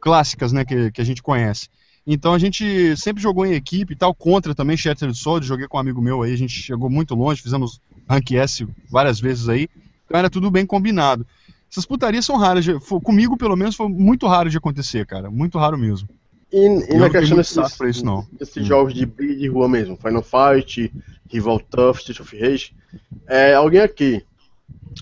[0.00, 1.68] clássicas, né, que, que a gente conhece.
[2.06, 5.76] Então a gente sempre jogou em equipe e tal, contra também Shattered Sword, joguei com
[5.76, 9.68] um amigo meu aí, a gente chegou muito longe, fizemos Rank S várias vezes aí,
[10.04, 11.24] então era tudo bem combinado.
[11.70, 15.30] Essas putarias são raras, de- fo- comigo pelo menos foi muito raro de acontecer, cara,
[15.30, 16.08] muito raro mesmo.
[16.52, 18.26] E, e na não tenho questão desses, pra isso, não.
[18.38, 20.92] desses jogos de briga de rua mesmo, Final Fight,
[21.30, 22.74] Rival Tough, Street of Rage,
[23.28, 24.22] é, alguém aqui,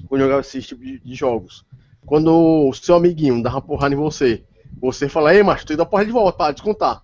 [0.06, 1.64] quando jogava esses tipos de, de jogos,
[2.06, 2.30] quando
[2.68, 4.44] o seu amiguinho dava uma porrada em você,
[4.80, 7.02] você fala, ei, macho, tu dá porrada de volta, para descontar.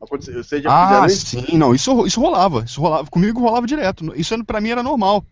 [0.00, 1.26] Vocês já Ah, fizeram isso?
[1.26, 5.24] sim, não, isso, isso rolava, isso rolava, comigo rolava direto, isso pra mim era normal.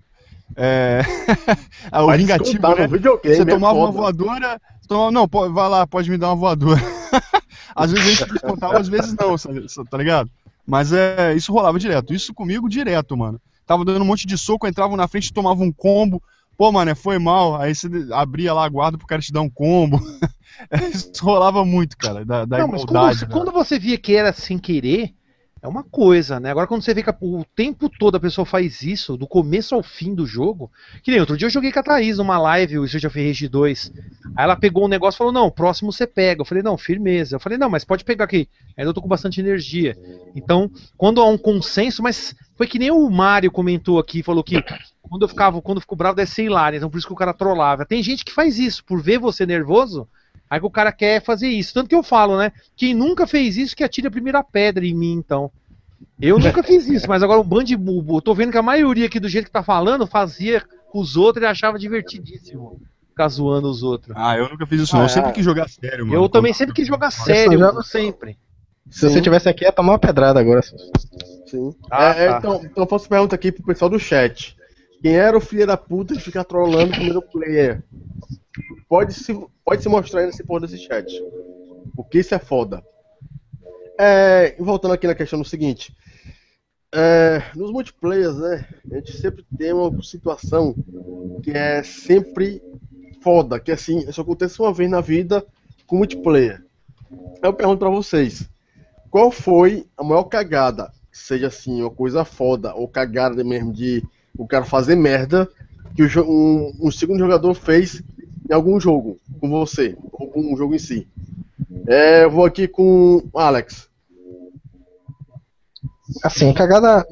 [0.57, 1.01] É...
[1.93, 2.87] o vingativo, né?
[2.87, 3.99] videogame, Você é tomava uma foda.
[3.99, 6.81] voadora, você tomava, não, pô, vai lá, pode me dar uma voadora.
[7.75, 10.31] às vezes a gente descontava, às vezes não, sabe, tá ligado?
[10.67, 13.41] Mas é, isso rolava direto, isso comigo direto, mano.
[13.65, 16.23] Tava dando um monte de soco, entrava na frente, tomava um combo,
[16.57, 19.51] pô, mano, foi mal, aí você abria lá a guarda pro cara te dar um
[19.51, 20.01] combo.
[20.93, 23.19] isso rolava muito, cara, da, da Não, mas quando igualdade.
[23.19, 23.33] você, né?
[23.33, 25.15] quando você via que era sem querer,
[25.67, 26.51] é uma coisa, né?
[26.51, 29.83] Agora quando você vê que o tempo todo a pessoa faz isso, do começo ao
[29.83, 30.71] fim do jogo,
[31.03, 33.49] que nem outro dia eu joguei com a Thaís numa live, o Street of Rage
[33.49, 33.93] 2.
[34.37, 36.43] Aí ela pegou um negócio e falou, não, próximo você pega.
[36.43, 37.37] Eu falei, não, firmeza.
[37.37, 38.49] Eu falei, não, mas pode pegar aqui.
[38.77, 39.97] Ainda eu tô com bastante energia.
[40.35, 44.63] Então, quando há um consenso, mas foi que nem o Mário comentou aqui, falou que
[45.09, 47.17] quando eu ficava, quando eu fico bravo deve ser hilário, então por isso que o
[47.17, 47.85] cara trollava.
[47.87, 50.09] Tem gente que faz isso, por ver você nervoso,
[50.51, 51.73] aí que o cara quer fazer isso.
[51.75, 52.53] Tanto que eu falo, né?
[52.77, 55.51] Quem nunca fez isso que atire a primeira pedra em mim, então.
[56.21, 58.63] Eu nunca fiz isso, mas agora um bando de bubo, eu tô vendo que a
[58.63, 63.29] maioria aqui do jeito que tá falando fazia com os outros e achava divertidíssimo ficar
[63.29, 64.15] zoando os outros.
[64.19, 65.33] Ah, eu nunca fiz isso não, eu Ah, sempre é.
[65.33, 66.23] quis jogar sério, mano.
[66.23, 68.37] Eu também sempre quis jogar sério, jogo- sempre.
[68.91, 70.61] Se você tivesse aqui, ia tomar uma pedrada agora.
[71.47, 71.75] Sim.
[71.91, 72.39] Ah, É, é, tá.
[72.39, 74.57] então, então eu faço pergunta aqui pro pessoal do chat.
[75.07, 77.81] Quem era o filho da puta de ficar trolando o primeiro player?
[78.89, 79.33] Pode se,
[79.65, 81.07] pode se mostrar aí nesse porra desse chat.
[81.95, 82.83] Porque isso é foda.
[83.97, 85.97] É, voltando aqui na questão do seguinte.
[86.93, 88.67] É, nos multiplayers, né?
[88.91, 90.75] A gente sempre tem uma situação
[91.41, 92.61] que é sempre
[93.23, 95.47] foda, que assim, isso acontece uma vez na vida
[95.87, 96.65] com multiplayer.
[97.41, 98.51] Eu pergunto pra vocês,
[99.09, 100.91] qual foi a maior cagada?
[101.13, 104.03] Seja assim, uma coisa foda, ou cagada mesmo de
[104.37, 105.49] o cara fazer merda
[105.95, 108.03] que o um, um segundo jogador fez
[108.49, 111.09] em algum jogo com você, ou com um jogo em si.
[111.89, 113.89] É, eu vou aqui com o Alex.
[116.23, 117.07] Assim, cagada.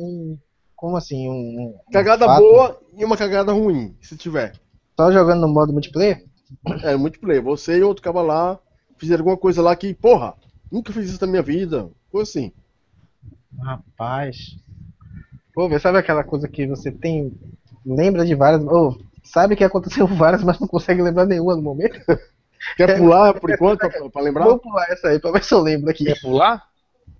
[0.76, 1.28] Como assim?
[1.28, 2.40] Um, um Cagada fato?
[2.40, 4.52] boa e uma cagada ruim, se tiver.
[4.96, 6.24] Só jogando no modo multiplayer?
[6.82, 7.42] É, multiplayer.
[7.42, 8.58] Você e outro cara lá
[8.96, 10.34] fizeram alguma coisa lá que, porra,
[10.70, 11.90] nunca fiz isso na minha vida.
[12.10, 12.52] Coisa assim.
[13.60, 14.56] Rapaz.
[15.54, 17.32] Pô, sabe aquela coisa que você tem.
[17.86, 18.62] Lembra de várias.
[18.66, 21.98] Ô, sabe que aconteceu várias, mas não consegue lembrar nenhuma no momento?
[22.76, 24.44] Quer pular por enquanto pra, pra lembrar?
[24.44, 26.04] Vou pular essa aí pra ver se eu lembro aqui.
[26.04, 26.62] Quer pular?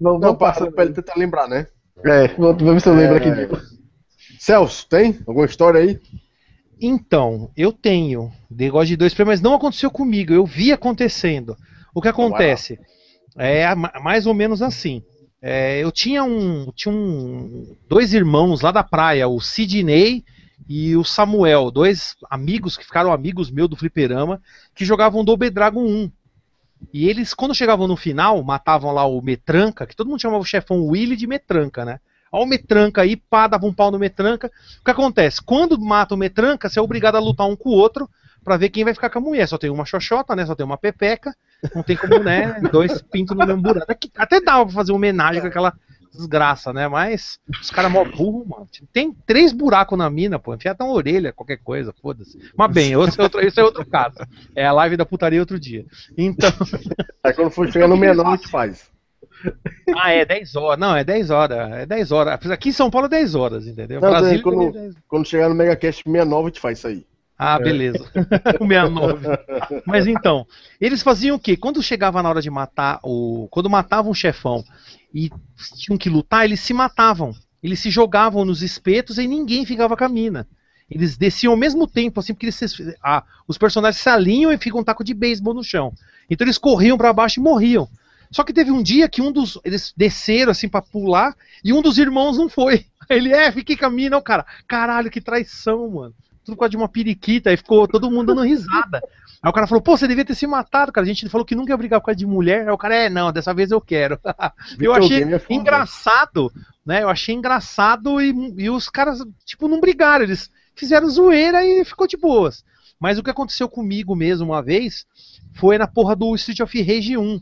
[0.01, 1.66] Vamos, Não, vamos passa passar pra ele tentar lembrar, né?
[2.05, 3.29] É, vou ver se eu lembro aqui.
[3.29, 3.49] É.
[4.38, 6.01] Celso, tem alguma história aí?
[6.81, 11.57] Então, eu tenho negócio de dois prêmios, mas não aconteceu comigo, eu vi acontecendo.
[11.94, 12.79] O que acontece?
[13.37, 15.03] É ma- mais ou menos assim.
[15.47, 20.25] É, eu tinha um, tinha um dois irmãos lá da praia, o Sidney
[20.67, 24.41] e o Samuel, dois amigos que ficaram amigos meus do fliperama,
[24.75, 26.11] que jogavam Double Dragon 1.
[26.95, 30.47] E eles, quando chegavam no final, matavam lá o Metranca, que todo mundo chamava o
[30.47, 32.01] chefão Willy de Metranca, né?
[32.33, 34.51] Ó o Metranca aí, pá, dava um pau no Metranca.
[34.81, 35.43] O que acontece?
[35.43, 38.09] Quando mata o Metranca, você é obrigado a lutar um com o outro
[38.43, 39.47] pra ver quem vai ficar com a mulher.
[39.47, 40.47] Só tem uma xoxota, né?
[40.47, 41.37] Só tem uma pepeca.
[41.74, 42.61] Não tem como, né?
[42.72, 43.87] Dois pintos no mesmo buraco.
[44.16, 45.72] Até dava pra fazer homenagem com aquela
[46.12, 46.87] desgraça, né?
[46.88, 48.68] Mas os caras mó burro, mano.
[48.92, 50.55] Tem três buracos na mina, pô.
[50.55, 52.38] Enfia até uma orelha, qualquer coisa, foda-se.
[52.57, 54.16] Mas bem, esse é, outro, esse é outro caso.
[54.55, 55.85] É a live da putaria outro dia.
[56.16, 56.50] Então.
[57.22, 58.92] Aí quando for chegar no menor, a gente faz.
[59.96, 60.79] Ah, é 10 horas.
[60.79, 61.72] Não, é 10 horas.
[61.72, 62.50] É 10 horas.
[62.50, 64.00] Aqui em São Paulo é 10 horas, entendeu?
[64.00, 67.07] Não, Brasília quando- é 10 Quando chegar no Megacast 69, a gente faz isso aí.
[67.47, 67.99] Ah, beleza.
[68.59, 69.27] o 69.
[69.87, 70.47] Mas então,
[70.81, 71.59] eles faziam o quê?
[71.59, 73.47] Quando chegava na hora de matar o.
[73.51, 74.65] Quando matavam um chefão
[75.13, 75.31] e
[75.77, 77.35] tinham que lutar, eles se matavam.
[77.63, 80.49] Eles se jogavam nos espetos e ninguém ficava com a mina.
[80.91, 84.81] Eles desciam ao mesmo tempo, assim, porque eles ah, os personagens se alinham e ficam
[84.81, 85.93] um taco de beisebol no chão.
[86.31, 87.87] Então eles corriam pra baixo e morriam.
[88.31, 89.61] Só que teve um dia que um dos.
[89.65, 92.87] Eles desceram assim pra pular e um dos irmãos não foi.
[93.11, 94.47] Aí Ele, é, fiquei com a mina, o cara.
[94.67, 98.43] Caralho, que traição, mano tudo por causa de uma periquita, aí ficou todo mundo dando
[98.43, 99.03] risada.
[99.43, 101.05] Aí o cara falou, pô, você devia ter se matado, cara.
[101.05, 102.67] A gente falou que nunca ia brigar por causa de mulher.
[102.67, 104.19] Aí o cara, é, não, dessa vez eu quero.
[104.81, 106.53] eu achei é engraçado,
[106.85, 107.03] né?
[107.03, 110.25] Eu achei engraçado e, e os caras, tipo, não brigaram.
[110.25, 112.65] Eles fizeram zoeira e ficou de boas.
[112.99, 115.07] Mas o que aconteceu comigo mesmo uma vez
[115.55, 117.41] foi na porra do Street of Rage 1.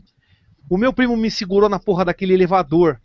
[0.69, 2.99] O meu primo me segurou na porra daquele elevador.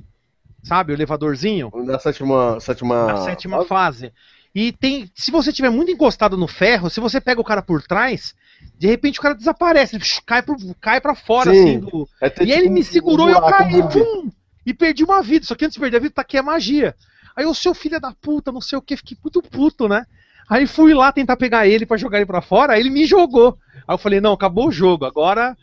[0.63, 1.71] Sabe, o elevadorzinho?
[1.85, 2.59] Na sétima.
[2.61, 3.07] sétima...
[3.07, 4.13] na sétima fase.
[4.61, 7.81] E tem, se você tiver muito encostado no ferro, se você pega o cara por
[7.81, 8.35] trás,
[8.77, 11.61] de repente o cara desaparece, cai, pro, cai pra fora, Sim.
[11.61, 12.09] assim, do...
[12.21, 14.31] É E aí ele tipo me um segurou e eu caí, um pum,
[14.67, 15.47] e perdi uma vida.
[15.47, 16.97] Só que antes de perder a vida, tá aqui a magia.
[17.37, 20.05] Aí o seu filho da puta, não sei o que, fiquei muito puto, né?
[20.51, 23.57] Aí fui lá tentar pegar ele pra jogar ele pra fora, aí ele me jogou.
[23.87, 25.57] Aí eu falei, não, acabou o jogo, agora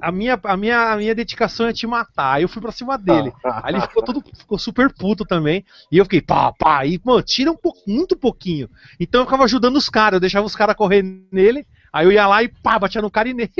[0.00, 2.34] a minha, a minha, a minha dedicação é te matar.
[2.34, 3.32] Aí eu fui pra cima dele.
[3.62, 5.64] Aí ele ficou todo ficou super puto também.
[5.90, 8.68] E eu fiquei, pá, pá, e, mano, tira um pouco, muito pouquinho.
[8.98, 12.26] Então eu ficava ajudando os caras, eu deixava os caras correr nele, aí eu ia
[12.26, 13.50] lá e pá, batia no cara e nele.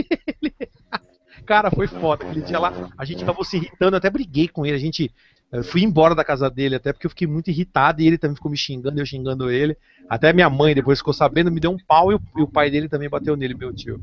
[1.44, 2.24] Cara, foi foda.
[2.24, 4.76] Aquele dia lá, a gente acabou se irritando, até briguei com ele.
[4.76, 5.12] A gente.
[5.52, 8.34] Eu fui embora da casa dele, até porque eu fiquei muito irritado e ele também
[8.34, 9.76] ficou me xingando, eu xingando ele.
[10.08, 12.70] Até minha mãe depois ficou sabendo, me deu um pau e o, e o pai
[12.72, 14.02] dele também bateu nele, meu tio.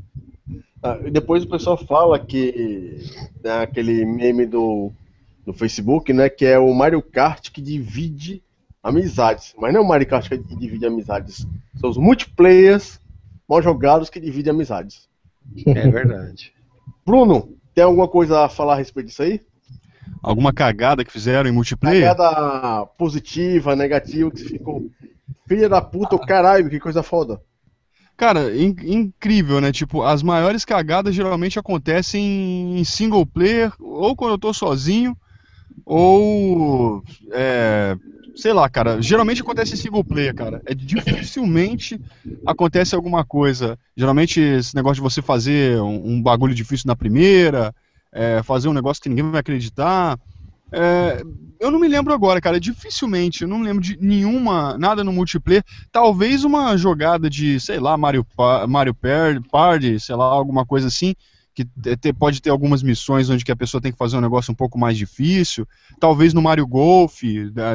[0.82, 2.98] Ah, e depois o pessoal fala que
[3.42, 4.90] né, aquele meme do,
[5.46, 8.42] do Facebook, né, que é o Mario Kart que divide
[8.82, 9.54] amizades.
[9.56, 11.46] Mas não é o Mario Kart que divide amizades.
[11.76, 13.00] São os multiplayers
[13.48, 15.08] mal jogados que dividem amizades.
[15.66, 16.52] É verdade.
[17.04, 19.40] Bruno, tem alguma coisa a falar a respeito disso aí?
[20.22, 22.08] Alguma cagada que fizeram em multiplayer?
[22.08, 24.90] Cagada positiva, negativa, que você ficou.
[25.46, 27.40] Filha da puta, o caralho, que coisa foda.
[28.22, 29.72] Cara, in- incrível, né?
[29.72, 35.16] Tipo, as maiores cagadas geralmente acontecem em single player, ou quando eu tô sozinho,
[35.84, 37.04] ou.
[37.32, 37.96] É,
[38.34, 39.02] sei lá, cara.
[39.02, 40.62] Geralmente acontece em single player, cara.
[40.66, 42.00] É dificilmente
[42.46, 43.78] acontece alguma coisa.
[43.96, 47.74] Geralmente esse negócio de você fazer um, um bagulho difícil na primeira,
[48.12, 50.18] é, fazer um negócio que ninguém vai acreditar.
[50.72, 51.22] É,
[51.60, 52.58] eu não me lembro agora, cara.
[52.58, 55.62] Dificilmente, eu não me lembro de nenhuma, nada no multiplayer.
[55.90, 58.94] Talvez uma jogada de, sei lá, Mario, Pa- Mario
[59.50, 61.14] Party, sei lá, alguma coisa assim,
[61.54, 64.50] que te- pode ter algumas missões onde que a pessoa tem que fazer um negócio
[64.50, 65.66] um pouco mais difícil.
[66.00, 67.20] Talvez no Mario Golf,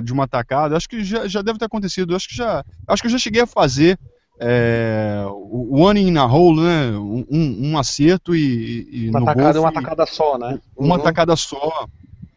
[0.04, 0.76] de uma tacada.
[0.76, 2.16] Acho que já, já deve ter acontecido.
[2.16, 3.98] Acho que já, acho que eu já cheguei a fazer
[4.40, 6.92] é, o One in a Hole, né?
[6.98, 7.26] Um,
[7.72, 10.60] um- acerto e, e Uma no tacada golfe- uma tacada só, né?
[10.76, 11.02] uma Uhum.
[11.04, 11.88] tacada só,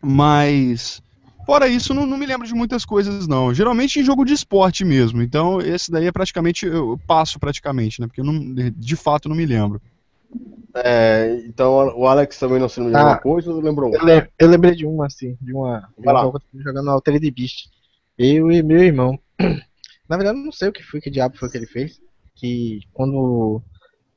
[0.02, 1.02] mas
[1.46, 3.52] fora isso não, não me lembro de muitas coisas não.
[3.52, 5.20] Geralmente em jogo de esporte mesmo.
[5.22, 8.06] Então esse daí é praticamente eu passo praticamente, né?
[8.06, 9.80] Porque eu não, de fato não me lembro.
[10.74, 13.00] É, então o Alex também não se lembra de Ah.
[13.00, 13.92] alguma coisa ou lembrou?
[13.92, 15.88] Eu, lem- eu lembrei de uma, assim, de uma.
[15.98, 17.68] De um jogo jogando Altered Beast.
[18.16, 19.18] Eu e meu irmão.
[20.08, 22.00] Na verdade, eu não sei o que foi, que diabo foi que ele fez.
[22.36, 23.60] Que quando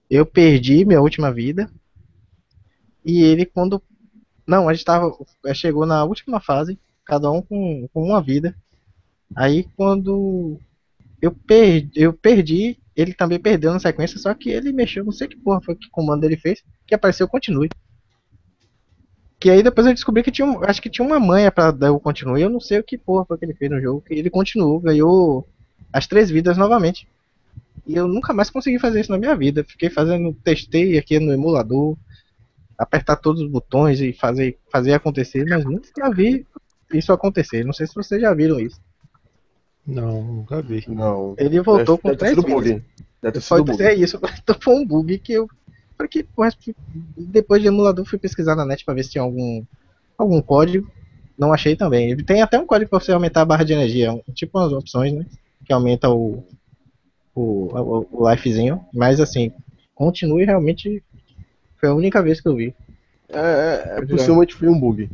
[0.10, 1.68] eu perdi minha última vida.
[3.04, 3.82] E ele, quando.
[4.48, 5.16] Não, a gente tava.
[5.46, 8.56] eh, Chegou na última fase, cada um com, com uma vida.
[9.36, 10.60] Aí quando
[11.22, 15.28] eu perdi, eu perdi, ele também perdeu na sequência, só que ele mexeu, não sei
[15.28, 17.70] que porra foi que comando ele fez, que apareceu continue.
[19.40, 22.00] Que aí depois eu descobri que tinha, acho que tinha uma manha pra dar o
[22.00, 24.30] continue, eu não sei o que porra foi que ele fez no jogo, que ele
[24.30, 25.46] continuou, ganhou
[25.92, 27.08] as três vidas novamente.
[27.88, 29.64] E eu nunca mais consegui fazer isso na minha vida.
[29.64, 31.98] Fiquei fazendo, testei aqui no emulador,
[32.84, 36.46] apertar todos os botões e fazer, fazer acontecer, mas nunca vi
[36.94, 37.64] isso acontecer.
[37.66, 38.80] Não sei se vocês já viram isso.
[39.86, 40.84] Não, nunca vi.
[40.88, 41.36] Não.
[41.38, 42.84] Ele voltou Deve- com deve ter três sido bug.
[43.22, 43.78] Deve ter sido Pode bug.
[43.78, 45.48] ser isso, então foi um bug que eu.
[45.98, 46.50] Porque porra,
[47.18, 49.64] depois de emulador fui pesquisar na net pra ver se tinha algum,
[50.18, 50.90] algum código.
[51.38, 52.12] Não achei também.
[52.12, 55.14] Ele tem até um código pra você aumentar a barra de energia, tipo umas opções,
[55.14, 55.26] né?
[55.66, 56.44] Que aumenta o,
[57.36, 58.84] o, o, o lifezinho.
[58.94, 59.52] Mas assim,
[59.96, 61.04] continue realmente.
[61.84, 62.74] Foi a única vez que eu vi.
[63.28, 65.10] É, é, é possivelmente foi um bug.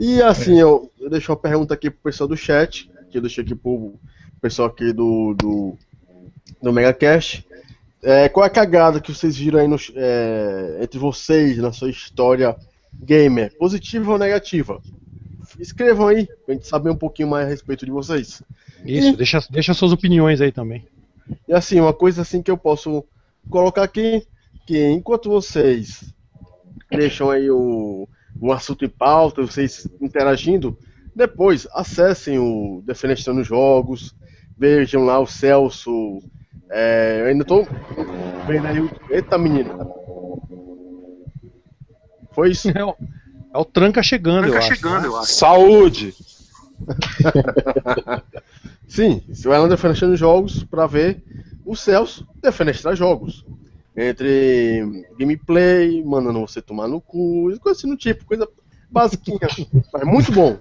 [0.00, 3.44] E assim, eu, eu deixo uma pergunta aqui pro pessoal do chat, que eu deixei
[3.44, 3.92] aqui pro
[4.40, 5.76] pessoal aqui do, do,
[6.62, 7.46] do MegaCast.
[8.02, 11.90] É, qual é a cagada que vocês viram aí no, é, entre vocês na sua
[11.90, 12.56] história
[12.98, 13.54] gamer?
[13.58, 14.80] Positiva ou negativa?
[15.60, 18.42] Escrevam aí, pra gente saber um pouquinho mais a respeito de vocês.
[18.82, 20.86] Isso, deixa, deixa suas opiniões aí também.
[21.46, 23.04] E assim, uma coisa assim que eu posso
[23.50, 24.26] colocar aqui,
[24.66, 26.12] que enquanto vocês
[26.90, 28.08] deixam aí o,
[28.40, 30.76] o assunto em pauta, vocês interagindo,
[31.14, 34.14] depois acessem o Defenestrando Jogos,
[34.56, 36.18] vejam lá o Celso.
[36.70, 37.66] é, eu ainda tô
[38.46, 38.90] vendo aí o.
[39.10, 39.92] Eita menino!
[42.32, 42.68] Foi isso?
[42.70, 42.96] É o,
[43.54, 44.58] é o tranca chegando, eu
[45.16, 45.32] acho.
[45.32, 46.14] Saúde!
[48.88, 51.22] Sim, você vai lá no Defenestrando Jogos pra ver
[51.64, 53.44] o Celso defenestrar jogos.
[53.96, 58.48] Entre gameplay, mandando você tomar no cu, coisa assim do tipo, coisa
[58.90, 59.38] basiquinha.
[59.92, 60.58] Mas muito bom.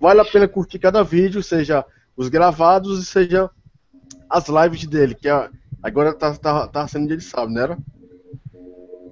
[0.00, 1.84] Vale a pena curtir cada vídeo, seja
[2.16, 3.48] os gravados e seja
[4.28, 5.48] as lives dele, que é-
[5.82, 7.62] agora tá, tá, tá sendo dia de sábado, né?
[7.62, 7.78] era?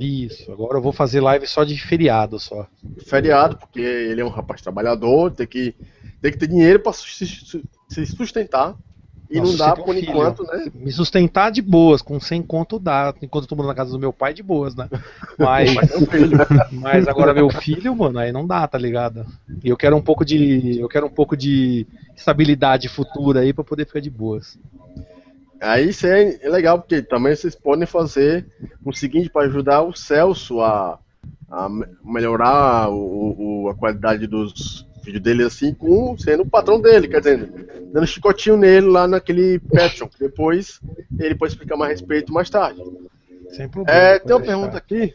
[0.01, 2.66] Isso, agora eu vou fazer live só de feriado só.
[3.07, 5.75] Feriado, porque ele é um rapaz trabalhador, tem que,
[6.20, 8.77] tem que ter dinheiro se- se sustentar.
[9.33, 10.11] E Nossa, não dá um por filho.
[10.11, 10.71] enquanto, né?
[10.75, 13.99] Me sustentar de boas, com 100 conto dá, enquanto eu tô morando na casa do
[13.99, 14.88] meu pai de boas, né?
[15.38, 15.75] Mas,
[16.71, 19.25] Mas um agora meu filho, mano, aí não dá, tá ligado?
[19.64, 23.64] E eu quero um pouco de, eu quero um pouco de estabilidade futura aí pra
[23.64, 24.59] poder ficar de boas.
[25.61, 28.47] Aí isso é é legal, porque também vocês podem fazer
[28.85, 30.99] o seguinte para ajudar o Celso a,
[31.51, 36.80] a me- melhorar o, o- a qualidade dos vídeos dele assim, com sendo o patrão
[36.80, 37.46] dele, quer dizer,
[37.92, 40.80] dando chicotinho nele lá naquele Patreon, que depois
[41.18, 42.82] ele pode explicar mais a respeito mais tarde.
[43.50, 43.98] Sem problema.
[43.98, 45.14] É, tem uma pergunta aqui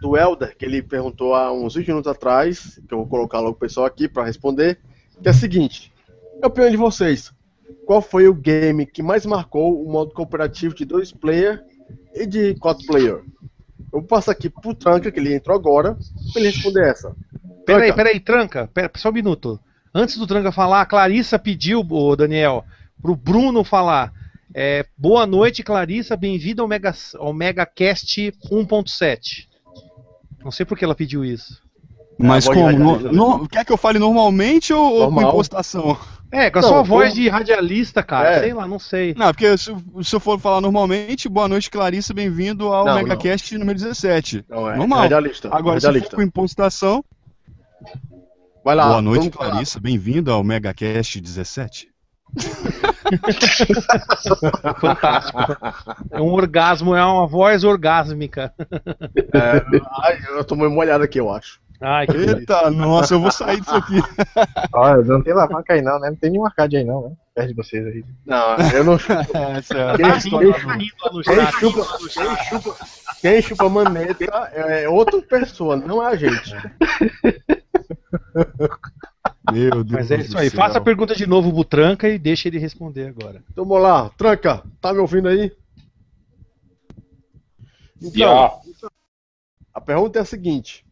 [0.00, 3.52] do Elder, que ele perguntou há uns 20 minutos atrás, que eu vou colocar logo
[3.52, 4.78] o pessoal aqui para responder,
[5.22, 5.92] que é a seguinte:
[6.42, 7.32] a opinião de vocês.
[7.86, 11.62] Qual foi o game que mais marcou o modo cooperativo de dois player
[12.14, 13.22] e de quatro player?
[13.92, 15.96] Eu vou passar aqui pro Tranca, que ele entrou agora,
[16.32, 17.16] para ele responder essa.
[17.74, 19.60] Peraí, Tranca, peraí, Tranca, pera, só um minuto.
[19.94, 22.64] Antes do Tranca falar, a Clarissa pediu, ô Daniel,
[23.00, 24.12] pro Bruno falar.
[24.54, 29.46] É, boa noite, Clarissa, bem-vinda ao, Mega, ao MegaCast 1.7.
[30.42, 31.60] Não sei por que ela pediu isso.
[32.18, 32.70] Mas de como?
[32.72, 35.30] No, no- quer que eu fale normalmente ou, ou com Normal.
[35.32, 35.96] impostação?
[36.32, 38.40] É, com a Não, sua voz como- de radialista, cara, É.
[38.40, 39.14] sei lá, não sei.
[39.16, 43.56] Não, porque se, se eu for falar normalmente, boa noite, Clarissa, bem-vindo ao Não, MegaCast
[43.58, 44.44] número 17.
[44.48, 45.00] Não, é Normal.
[45.00, 45.48] radialista.
[45.52, 46.10] Agora, se radialista.
[46.10, 47.04] for com impostação,
[48.64, 48.88] Vai lá.
[48.88, 49.30] boa noite.
[49.30, 51.88] Clarissa, bem-vindo ao MegaCast 17.
[54.80, 55.38] Fantástico.
[56.10, 58.52] É um orgasmo, é uma voz orgásmica.
[59.32, 61.60] É, ai, eu tô meio molhado aqui, eu acho.
[61.80, 62.16] Ai, que.
[62.16, 64.00] Eita, nossa, eu vou sair disso aqui.
[64.74, 66.10] Olha, não tem alavanca aí não, né?
[66.10, 67.12] Não tem nenhum arcade aí não, né?
[67.34, 68.04] Perto de vocês aí.
[68.26, 68.94] Não, eu não.
[68.94, 72.76] Essa é a Quem- história quem- Tá chupa, quem chupa,
[73.22, 76.54] quem chupa maneta é outra pessoa, não é a gente.
[79.50, 80.50] Meu Deus Mas é isso aí.
[80.50, 80.58] céu.
[80.58, 83.42] Faça a pergunta de novo pro Tranca e deixa ele responder agora.
[83.50, 85.52] Então vamos lá, Tranca, tá me ouvindo aí?
[88.02, 88.60] Então,
[89.74, 90.86] a pergunta é a seguinte: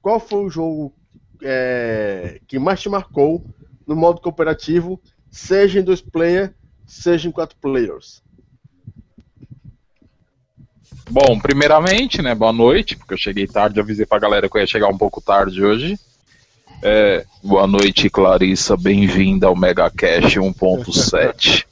[0.00, 0.94] Qual foi o jogo
[1.42, 3.44] é, que mais te marcou
[3.86, 5.00] no modo cooperativo,
[5.30, 6.54] seja em dois player,
[6.86, 8.23] seja em quatro players?
[11.10, 14.66] Bom, primeiramente, né, boa noite, porque eu cheguei tarde, avisei pra galera que eu ia
[14.66, 15.98] chegar um pouco tarde hoje.
[16.82, 21.66] É, boa noite, Clarissa, bem-vinda ao Mega Cash 1.7.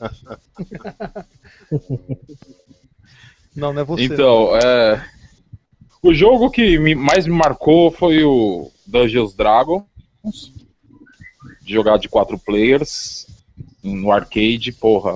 [3.55, 4.05] Não, não é você.
[4.05, 5.05] Então, é,
[6.03, 9.85] o jogo que me- mais me marcou foi o Dungeons Dragons,
[11.63, 13.27] de jogar de quatro players
[13.83, 15.15] no arcade, porra,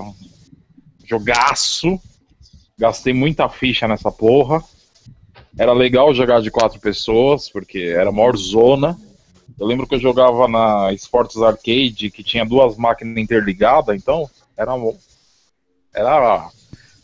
[1.04, 1.98] jogaço.
[2.78, 4.62] Gastei muita ficha nessa porra.
[5.58, 8.98] Era legal jogar de quatro pessoas, porque era maior zona.
[9.58, 14.72] Eu lembro que eu jogava na Sports Arcade, que tinha duas máquinas interligadas, então era.
[15.94, 16.50] Era.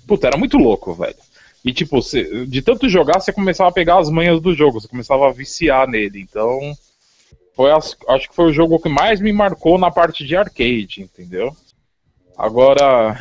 [0.07, 1.16] Puta, era muito louco, velho.
[1.64, 4.89] E tipo, cê- de tanto jogar, você começava a pegar as manhas do jogo, você
[4.89, 6.20] começava a viciar nele.
[6.20, 6.77] Então.
[7.55, 11.03] Foi as- acho que foi o jogo que mais me marcou na parte de arcade,
[11.03, 11.55] entendeu?
[12.37, 13.18] Agora,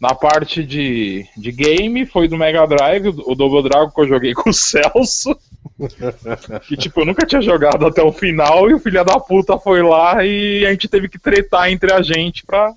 [0.00, 4.08] na parte de, de game, foi do Mega Drive, o, o Double Dragon que eu
[4.08, 5.36] joguei com o Celso.
[6.66, 9.82] que tipo, eu nunca tinha jogado até o final e o filho da puta foi
[9.82, 12.72] lá e a gente teve que tretar entre a gente pra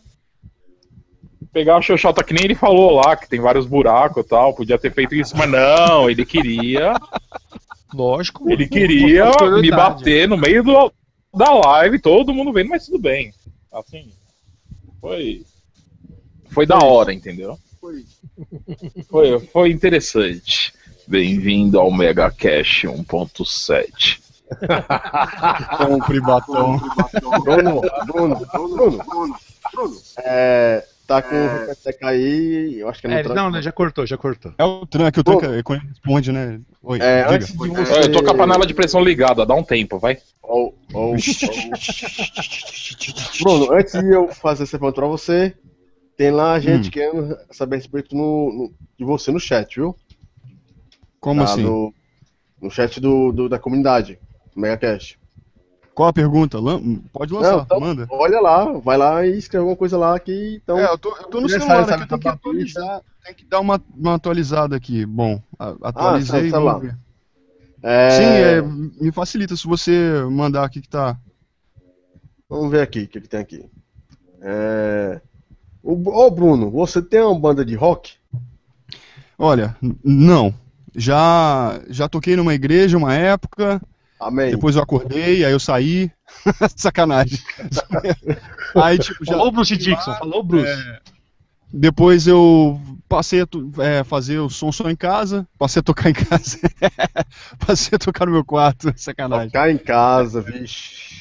[1.51, 4.77] pegar a xoxota que nem ele falou lá, que tem vários buracos e tal, podia
[4.77, 6.93] ter feito isso, mas não, ele queria,
[7.93, 8.49] Lógico.
[8.51, 10.91] ele queria Uma me bater no meio do,
[11.33, 13.31] da live, todo mundo vendo, mas tudo bem.
[13.71, 14.11] Assim,
[14.99, 15.45] foi
[16.53, 17.57] foi da hora, entendeu?
[19.09, 20.73] Foi, foi interessante.
[21.07, 24.19] Bem-vindo ao Mega Cash 1.7.
[25.77, 26.79] Compre batom.
[27.43, 29.35] Bruno, Bruno, Bruno, Bruno,
[29.73, 29.97] Bruno.
[30.19, 33.71] É, tá com o Repeteca aí, eu acho que é no É, não, né, já
[33.71, 34.53] cortou, já cortou.
[34.57, 36.59] É o tranque, o tranque é, quando ele responde, né?
[36.83, 37.35] Oi, É, diga.
[37.35, 37.99] antes de você...
[37.99, 40.17] Eu tô com a panela de pressão ligada, dá um tempo, vai.
[40.41, 41.13] Ó, ó, ó.
[43.41, 45.53] Bruno, antes de eu fazer essa pergunta pra você,
[46.17, 46.91] tem lá a gente Hum.
[46.91, 49.95] querendo saber a respeito no, no- de você no chat, viu?
[51.19, 51.63] Como Tá, assim?
[51.63, 51.93] No,
[52.61, 54.19] no chat do, do- da comunidade,
[54.53, 55.19] do MegaCast.
[55.95, 56.59] Qual a pergunta?
[56.59, 58.07] Lan- Pode lançar, Não, então- manda.
[58.09, 60.77] Olha lá, vai lá e escreve alguma coisa lá que então.
[60.79, 63.01] É, eu tô, eu tô no celular aqui, sabe, eu tenho que tá atualizar.
[63.23, 65.05] Tem que dar uma, uma atualizada aqui.
[65.05, 66.49] Bom, a- atualizei.
[66.51, 66.97] tá, vamos lá.
[67.83, 68.61] É, Sim, é,
[69.03, 71.17] me facilita se você mandar aqui que tá.
[72.49, 73.65] Vamos ver aqui o que, que tem aqui.
[74.41, 75.21] É...
[75.83, 78.13] O, ô Bruno, você tem uma banda de rock?
[79.37, 80.53] Olha, não.
[80.95, 83.81] Já, já toquei numa igreja uma época,
[84.19, 84.51] Amém.
[84.51, 86.09] depois eu acordei, aí eu saí.
[86.77, 87.39] Sacanagem.
[88.75, 89.33] aí, tipo, já.
[89.33, 90.71] Falou o Bruce Dixon, falou o Bruce.
[91.73, 92.79] Depois eu
[93.09, 93.47] passei a
[93.83, 96.59] é, fazer o som só em casa, passei a tocar em casa,
[97.65, 99.47] passei a tocar no meu quarto, sacanagem.
[99.47, 101.12] Tocar em casa, vixe.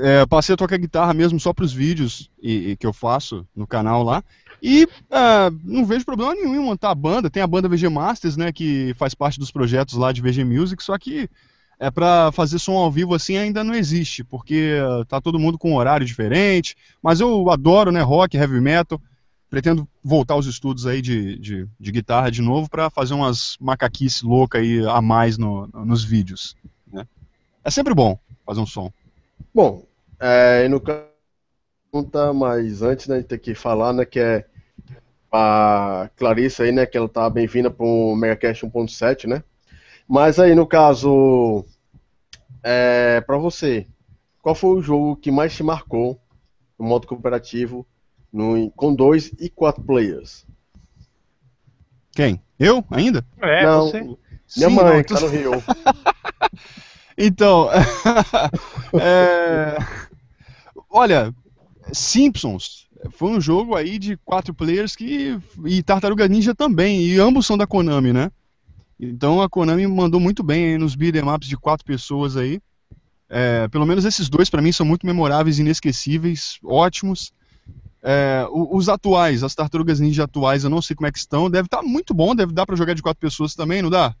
[0.00, 3.66] É, passei a tocar guitarra mesmo só pros vídeos e, e que eu faço no
[3.66, 4.22] canal lá.
[4.62, 7.30] E ah, não vejo problema nenhum em montar a banda.
[7.30, 10.82] Tem a banda VG Masters, né, que faz parte dos projetos lá de VG Music,
[10.82, 11.28] só que
[11.78, 15.58] é pra fazer som ao vivo assim ainda não existe, porque ah, tá todo mundo
[15.58, 16.76] com um horário diferente.
[17.02, 19.00] Mas eu adoro, né, rock, heavy metal.
[19.50, 24.22] Pretendo voltar aos estudos aí de, de, de guitarra de novo pra fazer umas macaquices
[24.22, 26.56] loucas aí a mais no- nos vídeos.
[26.92, 27.06] né.
[27.62, 28.90] É sempre bom fazer um som.
[29.54, 29.86] Bom,
[30.18, 31.06] é, no caso,
[31.92, 34.44] pergunta, mas antes né, de ter que falar, né, que é
[35.30, 39.44] a Clarissa aí, né, que ela tá bem-vinda pro MegaCast 1.7, né?
[40.08, 41.64] Mas aí, no caso,
[42.64, 43.86] é, para você,
[44.42, 46.20] qual foi o jogo que mais te marcou
[46.76, 47.86] no modo cooperativo
[48.32, 50.44] no, com dois e quatro players?
[52.10, 52.40] Quem?
[52.58, 52.84] Eu?
[52.90, 53.24] Ainda?
[53.40, 54.00] É, Não, você.
[54.00, 55.52] Minha Sim, mãe, não, que tá no Rio.
[57.16, 57.68] Então,
[59.00, 59.76] é,
[60.90, 61.34] olha,
[61.92, 67.46] Simpsons foi um jogo aí de quatro players que e Tartaruga Ninja também, e ambos
[67.46, 68.30] são da Konami, né?
[68.98, 72.60] Então a Konami mandou muito bem nos beat'em ups de quatro pessoas aí.
[73.28, 77.32] É, pelo menos esses dois pra mim são muito memoráveis, inesquecíveis, ótimos.
[78.06, 81.50] É, os atuais, as Tartarugas Ninja atuais, eu não sei como é que estão.
[81.50, 84.14] Deve estar muito bom, deve dar pra jogar de quatro pessoas também, não dá?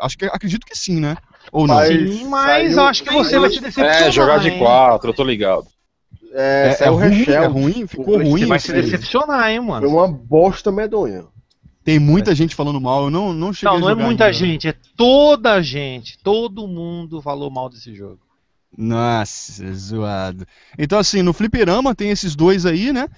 [0.00, 1.16] Acho que acredito que sim, né?
[1.52, 1.74] Ou não?
[1.76, 4.02] Mas- Sim, mas saiu- eu acho que você vai se decepcionar.
[4.02, 4.58] É, jogar de hein?
[4.58, 5.66] quatro, eu tô ligado.
[6.32, 8.40] É, É, é ruim, é ruim, ficou ruim.
[8.40, 9.88] Você vai se decepcionar, hein, Foi mano.
[9.88, 11.24] uma bosta medonha.
[11.82, 14.36] Tem muita gente falando mal, eu não, não cheguei Não, a não é muita ainda.
[14.36, 16.18] gente, é toda a gente.
[16.22, 18.18] Todo mundo falou mal desse jogo.
[18.76, 20.46] Nossa, zoado.
[20.78, 23.08] Então, assim, no Fliperama tem esses dois aí, né?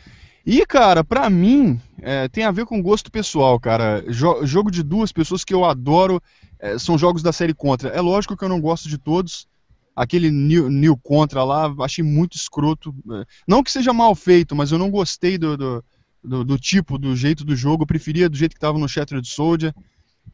[0.45, 4.03] E, cara, pra mim, é, tem a ver com gosto pessoal, cara.
[4.09, 6.21] Jo- jogo de duas pessoas que eu adoro
[6.59, 7.91] é, são jogos da série Contra.
[7.91, 9.47] É lógico que eu não gosto de todos.
[9.95, 12.95] Aquele New, New Contra lá, achei muito escroto.
[13.13, 15.85] É, Não que seja mal feito, mas eu não gostei do, do,
[16.25, 17.83] do- do tipo, do jeito do jogo.
[17.83, 19.75] Eu preferia do jeito que tava no Shattered Soldier.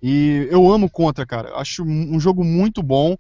[0.03, 1.55] E eu amo Contra, cara.
[1.57, 3.17] Acho um jogo muito bom.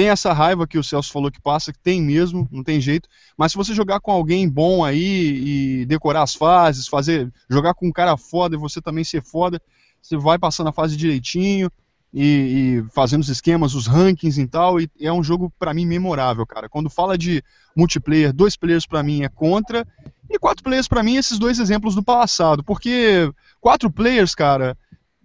[0.00, 3.06] Tem essa raiva que o Celso falou que passa, que tem mesmo, não tem jeito.
[3.36, 7.86] Mas se você jogar com alguém bom aí e decorar as fases, fazer, jogar com
[7.86, 9.60] um cara foda e você também ser foda,
[10.00, 11.70] você vai passando a fase direitinho
[12.14, 14.80] e, e fazendo os esquemas, os rankings e tal.
[14.80, 16.66] E é um jogo para mim memorável, cara.
[16.66, 17.44] Quando fala de
[17.76, 19.86] multiplayer, dois players para mim é contra
[20.30, 23.30] e quatro players para mim esses dois exemplos do passado, porque
[23.60, 24.78] quatro players, cara,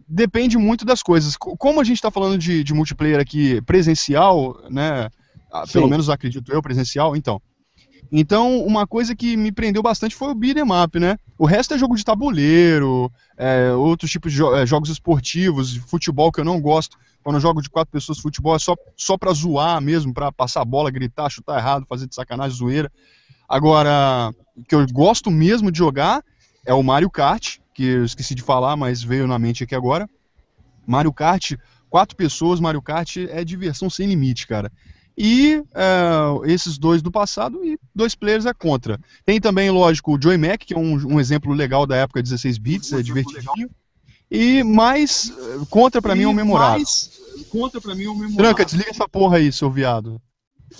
[0.07, 1.35] depende muito das coisas.
[1.37, 5.09] Como a gente está falando de, de, multiplayer aqui presencial, né?
[5.51, 7.41] Ah, pelo menos acredito eu, presencial, então.
[8.11, 11.17] Então, uma coisa que me prendeu bastante foi o beat'em up, né?
[11.37, 16.31] O resto é jogo de tabuleiro, é, outros tipos de jo é, jogos esportivos, futebol
[16.31, 16.97] que eu não gosto.
[17.23, 20.61] Quando eu jogo de quatro pessoas futebol é só, só pra zoar mesmo, pra passar
[20.61, 22.91] a bola, gritar, chutar errado, fazer de sacanagem, zoeira.
[23.49, 26.23] Agora, o que eu gosto mesmo de jogar
[26.65, 30.09] é o Mario Kart, que eu esqueci de falar, mas veio na mente aqui agora.
[30.87, 31.51] Mario Kart,
[31.89, 34.71] quatro pessoas, Mario Kart é diversão sem limite, cara.
[35.17, 38.99] E uh, esses dois do passado e dois players é contra.
[39.25, 42.57] Tem também, lógico, o Joy Mac, que é um, um exemplo legal da época 16
[42.57, 43.69] bits, um é divertidinho.
[44.31, 45.31] E mais
[45.69, 46.77] contra pra e mim é um memorável.
[46.77, 47.11] Mais,
[47.49, 48.37] contra pra mim é um memorável.
[48.37, 50.19] Tranca, desliga essa porra aí, seu viado.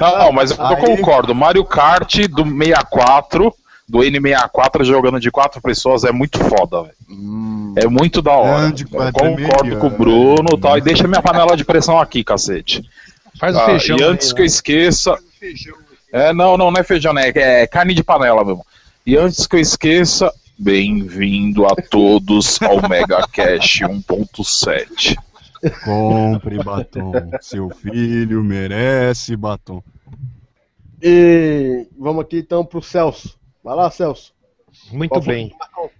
[0.00, 0.76] Não, mas eu aí...
[0.76, 1.34] concordo.
[1.34, 3.54] Mario Kart do 64
[3.90, 6.94] do N64 jogando de quatro pessoas é muito foda, velho.
[7.10, 7.74] Hum.
[7.76, 8.72] É muito da hora.
[9.12, 10.78] Concordo com o Bruno e tal.
[10.78, 12.88] E deixa minha panela de pressão aqui, cacete.
[13.36, 13.98] Faz o ah, feijão.
[13.98, 14.46] E antes aí, que eu né?
[14.46, 15.18] esqueça.
[16.12, 17.32] É, não, não, não é feijão, né?
[17.34, 18.64] É carne de panela mesmo.
[19.04, 25.16] E antes que eu esqueça, bem-vindo a todos ao Mega Cash 1.7.
[25.84, 27.12] Compre batom.
[27.40, 29.82] Seu filho merece batom.
[31.02, 33.39] E vamos aqui então pro Celso.
[33.62, 34.32] Vai lá, Celso.
[34.90, 35.54] Muito Qual bem.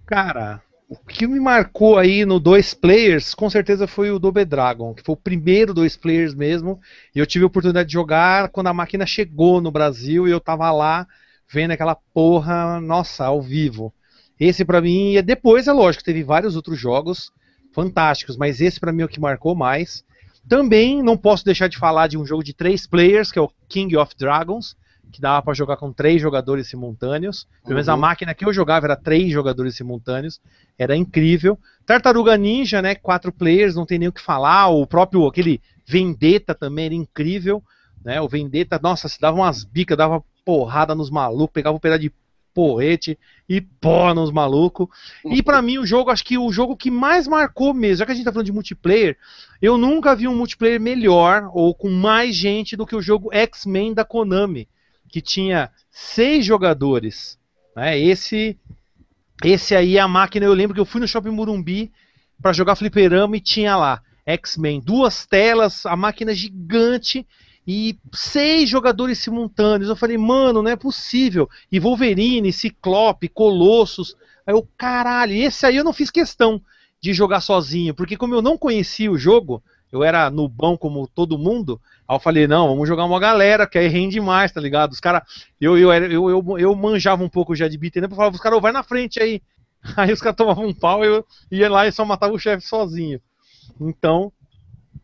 [0.05, 4.93] Cara, o que me marcou aí no dois players, com certeza foi o Double Dragon,
[4.93, 6.79] que foi o primeiro dois players mesmo.
[7.15, 10.39] E eu tive a oportunidade de jogar quando a máquina chegou no Brasil e eu
[10.39, 11.07] tava lá
[11.49, 13.93] vendo aquela porra, nossa, ao vivo.
[14.39, 17.31] Esse para mim, e depois é lógico, teve vários outros jogos
[17.73, 20.03] fantásticos, mas esse para mim é o que marcou mais.
[20.47, 23.51] Também não posso deixar de falar de um jogo de três players, que é o
[23.69, 24.75] King of Dragons,
[25.11, 27.47] que dava para jogar com três jogadores simultâneos.
[27.63, 27.99] Pelo menos a uhum.
[27.99, 30.39] máquina que eu jogava era três jogadores simultâneos.
[30.77, 31.59] Era incrível.
[31.85, 32.95] Tartaruga Ninja, né?
[32.95, 34.69] Quatro players, não tem nem o que falar.
[34.69, 37.61] O próprio aquele Vendetta também era incrível.
[38.03, 38.19] Né?
[38.21, 42.11] O Vendetta, nossa, se dava umas bicas, dava porrada nos malucos, pegava um pedaço de
[42.53, 44.87] porrete e pó nos malucos.
[45.25, 48.11] E para mim o jogo, acho que o jogo que mais marcou mesmo, já que
[48.11, 49.17] a gente tá falando de multiplayer,
[49.61, 53.93] eu nunca vi um multiplayer melhor ou com mais gente do que o jogo X-Men
[53.93, 54.67] da Konami
[55.11, 57.37] que tinha seis jogadores.
[57.75, 57.99] Né?
[57.99, 58.57] Esse,
[59.43, 60.45] esse aí é a máquina.
[60.45, 61.91] Eu lembro que eu fui no Shopping Murumbi
[62.41, 67.27] para jogar fliperama e tinha lá X-Men, duas telas, a máquina gigante
[67.67, 69.89] e seis jogadores simultâneos.
[69.89, 71.49] Eu falei, mano, não é possível.
[71.71, 74.15] E Wolverine, Ciclope, Colossus.
[74.45, 76.61] Aí eu, caralho, esse aí eu não fiz questão
[76.99, 81.37] de jogar sozinho, porque como eu não conhecia o jogo, eu era nubão como todo
[81.37, 84.91] mundo, aí eu falei, não, vamos jogar uma galera, que aí rende mais, tá ligado?
[84.91, 85.23] Os caras,
[85.59, 88.41] eu, eu, eu, eu, eu manjava um pouco já de beat'em up, eu falava, os
[88.41, 89.41] caras, vai na frente aí.
[89.97, 93.19] Aí os caras tomavam um pau, eu ia lá e só matava o chefe sozinho.
[93.79, 94.31] Então,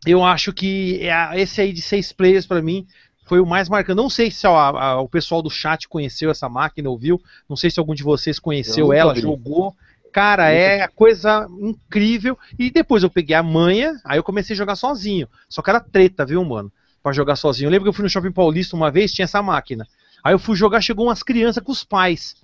[0.06, 2.86] eu acho que é, esse aí de seis players para mim
[3.26, 3.96] foi o mais marcante.
[3.96, 7.20] Não sei se a, a, o pessoal do chat conheceu essa máquina, ouviu.
[7.48, 9.20] Não sei se algum de vocês conheceu ela, vi.
[9.20, 9.76] jogou.
[10.12, 12.38] Cara, é coisa incrível.
[12.58, 15.28] E depois eu peguei a manha, aí eu comecei a jogar sozinho.
[15.48, 16.72] Só que era treta, viu, mano?
[17.08, 17.68] Pra jogar sozinho.
[17.68, 19.88] Eu lembro que eu fui no Shopping Paulista uma vez, tinha essa máquina.
[20.22, 22.36] Aí eu fui jogar, chegou umas crianças com os pais.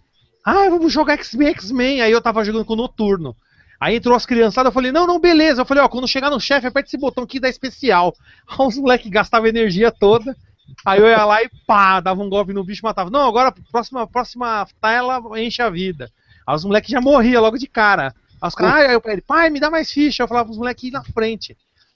[0.42, 2.00] Ah, vamos jogar X-Men, X-Men.
[2.00, 3.36] Aí eu tava jogando com o Noturno.
[3.78, 5.60] Aí entrou as criançadas, eu falei, não, não, beleza.
[5.60, 8.14] Eu falei, ó, quando chegar no chefe, aperta esse botão aqui da especial.
[8.48, 10.34] Aí os moleques gastavam energia toda.
[10.82, 13.10] Aí eu ia lá e pá, dava um golpe no bicho e matava.
[13.10, 16.10] Não, agora próxima, próxima tela enche a vida.
[16.46, 18.14] Aí os moleques já morriam logo de cara.
[18.40, 20.22] Aí os caras, aí eu falei, pai, me dá mais ficha.
[20.22, 21.54] Eu falava os moleques na frente.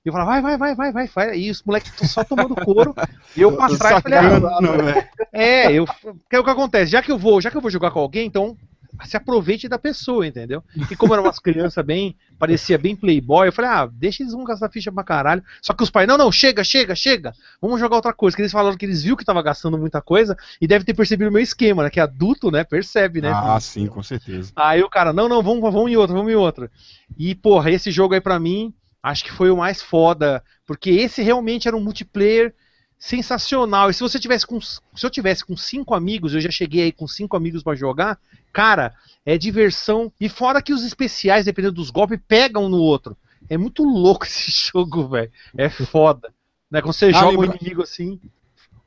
[0.08, 1.38] E eu falava, vai, vai, vai, vai, vai, vai.
[1.38, 2.94] E os moleques só tomando couro.
[3.36, 5.84] e eu pra trás falei, ah, é, eu.
[6.28, 6.90] Que é o que acontece?
[6.90, 8.56] Já que eu vou, já que eu vou jogar com alguém, então
[9.04, 10.64] se aproveite da pessoa, entendeu?
[10.90, 14.44] E como eram umas crianças bem, parecia bem playboy, eu falei, ah, deixa eles vão
[14.44, 15.42] gastar ficha pra caralho.
[15.62, 18.34] Só que os pais, não, não, chega, chega, chega, vamos jogar outra coisa.
[18.34, 21.28] Que eles falaram que eles viram que tava gastando muita coisa e deve ter percebido
[21.28, 21.90] o meu esquema, né?
[21.90, 23.30] Que adulto, né, percebe, né?
[23.30, 24.52] Ah, sim, com certeza.
[24.56, 26.70] Aí o cara, não, não, vamos, vamos em outra, vamos em outra.
[27.16, 31.22] E, porra, esse jogo aí pra mim, acho que foi o mais foda, porque esse
[31.22, 32.54] realmente era um multiplayer
[32.98, 33.90] sensacional.
[33.90, 34.60] E se você tivesse com.
[34.60, 38.18] Se eu tivesse com cinco amigos, eu já cheguei aí com cinco amigos para jogar,
[38.52, 38.92] cara,
[39.24, 40.12] é diversão.
[40.20, 43.16] E fora que os especiais, dependendo dos golpes, pegam um no outro.
[43.48, 45.30] É muito louco esse jogo, velho.
[45.56, 46.32] É foda.
[46.70, 46.82] Né?
[46.82, 48.20] Quando você Ah, joga um lembra- inimigo assim.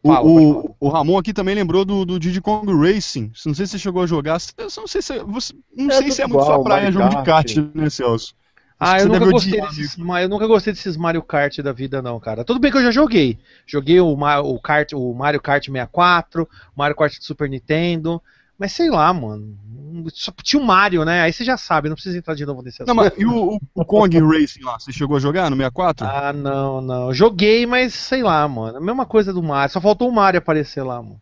[0.04, 3.32] O, Fala, o, o Ramon aqui também lembrou do, do Diddy Kong Racing.
[3.46, 4.40] Não sei se você chegou a jogar.
[4.58, 6.94] Eu não sei se, você, não É sei se é muito igual, sua praia Mario
[6.94, 7.54] jogo de Kart.
[7.56, 8.34] kart, né, Celso?
[8.84, 12.20] Ah, eu nunca gostei odiar, desses, eu nunca gostei desses Mario Kart da vida não,
[12.20, 12.44] cara.
[12.44, 13.38] Tudo bem que eu já joguei.
[13.66, 18.22] Joguei o, o, Kart, o Mario Kart 64, o Mario Kart do Super Nintendo,
[18.58, 19.56] mas sei lá, mano.
[20.14, 21.22] Só tinha o Mario, né?
[21.22, 22.96] Aí você já sabe, não precisa entrar de novo nesse Não, assunto.
[22.96, 24.80] mas e o, o- o Kong Racing lá?
[24.80, 26.08] Você chegou a jogar no 64?
[26.08, 27.14] Ah, não, não.
[27.14, 28.78] Joguei, mas sei lá, mano.
[28.78, 29.72] A mesma coisa do Mario.
[29.74, 31.22] Só faltou o Mario aparecer lá, mano.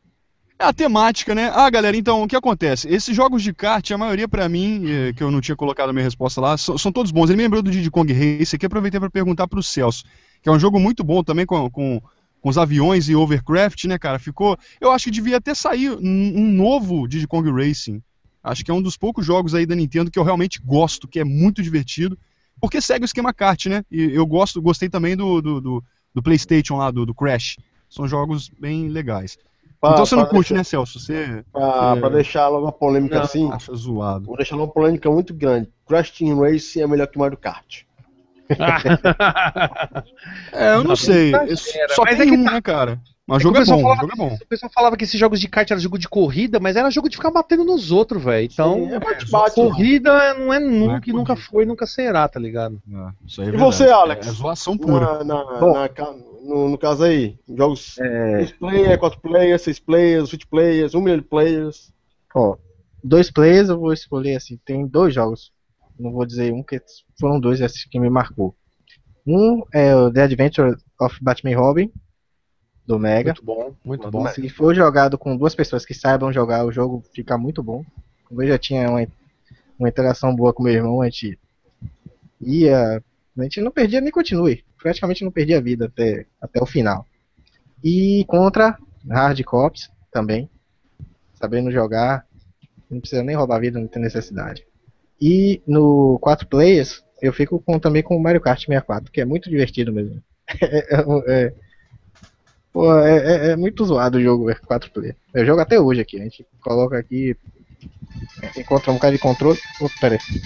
[0.62, 1.50] É a temática, né?
[1.56, 2.90] Ah, galera, então o que acontece?
[2.90, 5.94] Esses jogos de kart, a maioria pra mim, eh, que eu não tinha colocado a
[5.94, 7.30] minha resposta lá, são, são todos bons.
[7.30, 10.04] Ele me lembrou do Diddy Kong Race aqui, aproveitei pra perguntar pro Celso,
[10.42, 12.02] que é um jogo muito bom também com, com,
[12.42, 14.20] com os aviões e overcraft, né, cara?
[14.20, 14.58] Ficou.
[14.82, 18.04] Eu acho que devia até sair um, um novo Diddy Kong Racing.
[18.44, 21.22] Acho que é um dos poucos jogos aí da Nintendo que eu realmente gosto, que
[21.22, 22.20] é muito divertido,
[22.60, 23.86] porque segue o esquema kart, né?
[23.90, 25.84] E eu gosto, gostei também do, do, do,
[26.14, 27.56] do PlayStation lá, do, do Crash.
[27.90, 29.38] São jogos bem legais.
[29.82, 31.00] Pra- então você não curte, deixar- né, Celso?
[31.00, 32.00] Você Pra, É.
[32.00, 33.24] pra deixar logo uma polêmica Não.
[33.24, 34.26] assim, acha zoado.
[34.26, 35.70] vou deixar uma polêmica muito grande.
[35.88, 37.84] Crash Team Racing é melhor que Mario Kart.
[40.52, 41.30] É, eu não sei.
[41.34, 43.00] exagera, Só mas tem é que um, tá- né, cara?
[43.28, 44.36] Mas o É que jogo é bom, o falava jogo é bom.
[44.42, 47.08] O pessoal falava que esses jogos de kart eram jogo de corrida, mas era jogo
[47.08, 48.50] de ficar batendo nos outros, velho.
[48.52, 49.54] Então, Sim, é bate-bate.
[49.56, 51.10] corrida não é nunca, corrida.
[51.10, 52.82] e nunca foi, nunca será, tá ligado?
[52.92, 53.76] É, isso aí é E verdade.
[53.76, 54.26] você, Alex?
[54.26, 55.24] É, é zoação pura.
[55.24, 55.74] Na, na- Bom.
[55.74, 55.88] na
[56.42, 61.02] no, no caso aí, jogos É, dois players, quatro players, seis players, 20 players, um
[61.02, 61.92] milhão de players.
[62.34, 62.58] ó,
[63.04, 64.60] dois players eu vou escolher assim.
[64.66, 65.52] Tem dois jogos.
[66.00, 66.82] Não vou dizer um, que
[67.20, 68.56] foram dois esses que me marcou.
[69.28, 71.92] Um é o The Adventure of Batman Robin,
[72.86, 73.32] do Mega.
[73.32, 73.76] Muito bom.
[73.86, 74.28] Muito bom.
[74.30, 77.86] Se for jogado com duas pessoas que saibam jogar, o jogo fica muito bom.
[78.26, 79.08] Como eu já tinha uma,
[79.78, 81.38] uma interação boa com meu irmão, a gente
[82.42, 83.04] ia.
[83.38, 84.64] A gente não perdia nem continue.
[84.82, 87.06] Praticamente não perdia a vida até, até o final.
[87.84, 88.78] E contra
[89.10, 90.50] Hard Cops também.
[91.34, 92.26] Sabendo jogar.
[92.90, 94.66] Não precisa nem roubar vida, não tem necessidade.
[95.22, 99.26] E no 4 players, eu fico com, também com o Mario Kart 64, que é
[99.26, 100.22] muito divertido mesmo.
[100.62, 101.54] É, é- é-
[103.06, 105.18] é, é- é muito zoado o jogo 4 players.
[105.34, 106.20] Eu jogo até hoje aqui.
[106.20, 107.36] A gente coloca aqui.
[108.58, 109.60] Encontra um bocado de controle.
[109.82, 110.42] Opa, pera aí.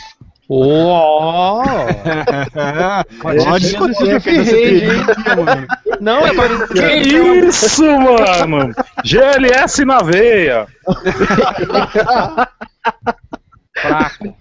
[3.46, 3.76] Rage,
[4.22, 5.68] TV aqui, mano.
[6.02, 6.68] Não, é pra...
[6.68, 6.96] Que
[7.48, 7.86] isso,
[8.48, 8.74] mano?
[9.04, 10.68] GLS na veia.
[13.78, 14.36] fraco.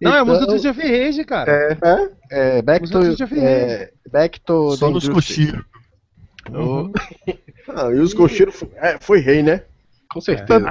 [0.00, 1.78] Não, é a música do Então- of Rage, cara.
[2.30, 2.98] É, back to.
[2.98, 4.76] Os outros já fiz É, back to.
[4.76, 5.46] Só the nos Industry.
[5.46, 5.64] cochiros.
[6.52, 6.90] Oh,
[7.74, 9.62] Ah, e os cocheiros foi, é, foi rei, né?
[10.10, 10.60] com certeza.
[10.60, 10.70] É.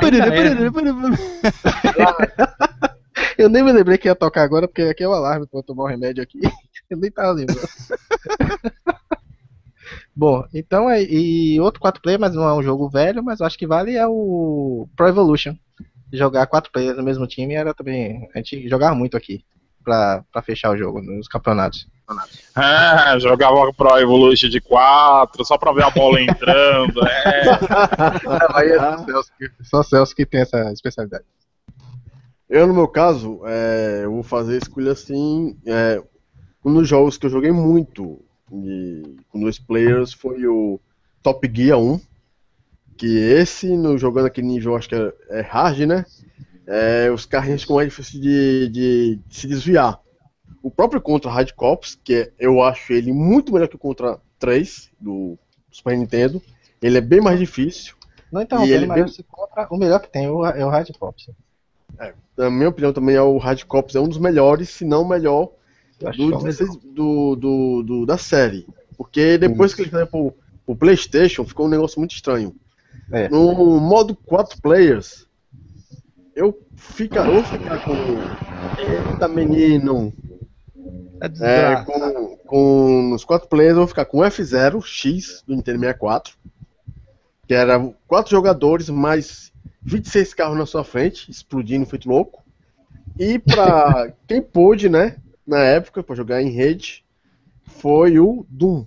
[3.37, 5.63] Eu nem me lembrei que ia tocar agora, porque aqui é o alarme pra eu
[5.63, 6.39] tomar um remédio aqui.
[6.89, 7.59] Eu nem tava lembrando.
[10.15, 11.01] Bom, então é.
[11.03, 13.95] E outro 4 player, mas não é um jogo velho, mas eu acho que vale
[13.95, 15.55] é o Pro Evolution.
[16.11, 18.29] Jogar 4 players no mesmo time era também.
[18.35, 19.43] A gente jogava muito aqui
[19.83, 21.87] pra, pra fechar o jogo nos campeonatos.
[22.55, 27.05] Ah, jogava Pro Evolution de 4, só pra ver a bola entrando.
[27.07, 27.43] É.
[28.53, 31.23] Aí é só Celso, que- só Celso que tem essa especialidade.
[32.53, 35.57] Eu, no meu caso, é, eu vou fazer a escolha assim.
[35.65, 35.99] É,
[36.63, 40.79] um dos jogos que eu joguei muito de, com dois players foi o
[41.23, 41.99] Top Gear 1.
[42.95, 46.05] Que esse, no, jogando aquele nível, acho que é, é hard, né?
[46.67, 49.99] É, os carrinhos ficam mais difíceis de, de se desviar.
[50.61, 54.21] O próprio Contra Hard Cops, que é- eu acho ele muito melhor que o Contra
[54.37, 55.37] 3 do
[55.71, 56.39] Super Nintendo.
[56.79, 57.95] Ele é bem mais difícil.
[58.31, 60.89] Não E interrompendo, ele mas bem- compra o melhor que tem, é o Hard
[61.97, 62.13] Pop.
[62.37, 65.07] Na minha opinião, também é o Hard Cops, é um dos melhores, se não o
[65.09, 65.49] melhor
[65.99, 68.67] do, só o 16 do, do, do- da série.
[68.97, 70.33] Porque depois que ele saiu pro,
[70.65, 72.55] pro PlayStation, ficou um negócio muito estranho.
[73.11, 73.29] É.
[73.29, 75.27] No modo 4 players,
[76.35, 77.93] eu fica, eu vou ficar com.
[79.11, 80.11] Eita menino!
[81.21, 85.79] É É, com, com nos 4 players, eu vou ficar com F0 X do Nintendo
[85.79, 86.35] 64.
[87.47, 89.51] Que era 4 jogadores mais
[89.85, 92.43] 26 carros na sua frente, explodindo feito louco.
[93.19, 97.03] E pra quem pôde, né, na época, pra jogar em rede,
[97.63, 98.85] foi o Doom.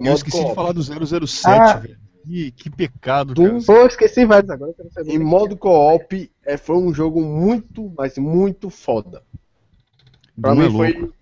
[0.00, 1.74] Eu esqueci de falar do 007, Ah.
[1.78, 2.02] velho.
[2.24, 3.80] Que, que pecado, Doom cara.
[3.80, 4.72] Pô, esqueci vários agora.
[5.00, 9.22] Em nem modo co-op, é, foi um jogo muito, mas muito foda.
[10.40, 10.98] Pra Doom é mim louco.
[11.00, 11.12] foi.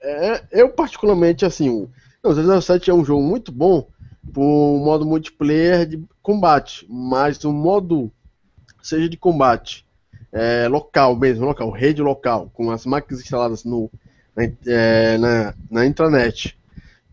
[0.00, 1.90] é, eu, particularmente, assim, o
[2.22, 3.88] não, o 007 é um jogo muito bom
[4.32, 8.10] pro modo multiplayer de combate, mas o modo,
[8.82, 9.86] seja de combate
[10.32, 13.90] é, local mesmo, local, rede local, com as máquinas instaladas no,
[14.36, 16.58] na, é, na, na intranet.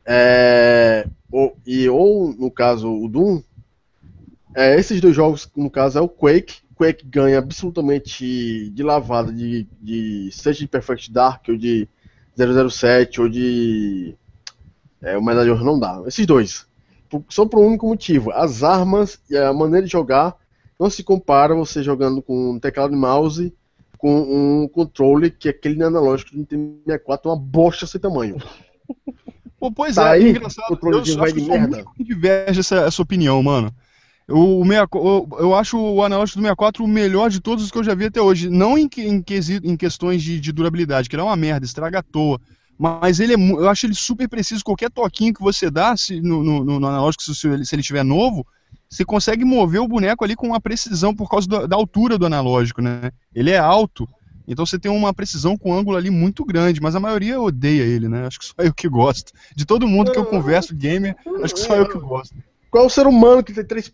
[0.05, 3.41] É, ou, e, ou, no caso, o Doom,
[4.55, 6.61] é, esses dois jogos, no caso, é o Quake.
[6.75, 11.87] Quake ganha absolutamente de lavada de, de seja de Perfect Dark ou de
[12.35, 14.15] 007 ou de
[15.01, 16.01] é, o Medalhão não dá.
[16.07, 16.65] Esses dois.
[17.29, 18.31] Só por um único motivo.
[18.31, 20.35] As armas e a maneira de jogar
[20.79, 23.53] não se compara você jogando com um teclado e mouse
[23.97, 28.37] com um controle que é aquele analógico do Nintendo 64 é uma bosta sem tamanho.
[29.59, 30.67] Pô, pois Tá é, aí, engraçado.
[30.67, 31.85] controle Eu de acho vai que de merda.
[31.99, 33.73] diverge essa, essa opinião, mano.
[34.27, 37.71] O, o 64 eu, eu acho o analógico do 64 o melhor de todos os
[37.71, 38.49] que eu já vi até hoje.
[38.49, 39.23] Não em, em,
[39.63, 42.41] em questões de, de durabilidade, que ele é uma merda, estraga à toa.
[42.77, 44.63] Mas ele é, eu acho ele super preciso.
[44.63, 47.81] Qualquer toquinho que você dá se- no, no- no analógico, se, se ele, se ele
[47.81, 48.45] estiver novo,
[48.89, 52.25] você consegue mover o boneco ali com uma precisão por causa do- da altura do
[52.25, 53.11] analógico, né?
[53.33, 54.07] Ele é alto,
[54.47, 58.09] então você tem uma precisão com ângulo ali muito grande, mas a maioria odeia ele,
[58.09, 58.27] né?
[58.27, 59.31] Acho que só eu que gosto.
[59.55, 62.35] De todo mundo que eu converso, gamer, acho que só eu que gosto.
[62.69, 63.91] Qual é o ser humano que tem três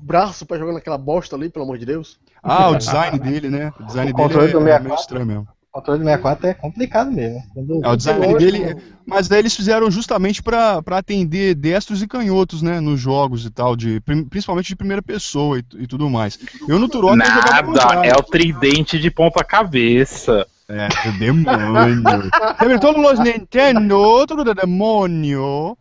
[0.00, 2.18] braços pra jogar naquela bosta ali, pelo amor de Deus?
[2.42, 3.72] Ah, o design dele, né?
[3.78, 4.84] O design O controle dele do é, é 64.
[4.84, 5.48] meio estranho mesmo.
[5.78, 7.40] O controle do 64 é complicado mesmo.
[7.54, 8.38] Quando- É, o design Lógico.
[8.40, 8.76] dele.
[9.06, 12.80] Mas daí eles fizeram justamente pra pra atender destros e canhotos, né?
[12.80, 16.36] Nos jogos e tal, de, principalmente de primeira pessoa e, e tudo mais.
[16.68, 20.46] Eu no Turok eu jogava Nada, é o tridente de ponta cabeça.
[20.68, 22.30] É, o demônio.
[22.58, 25.78] Sempre todos os Nintendo, tudo de demônio.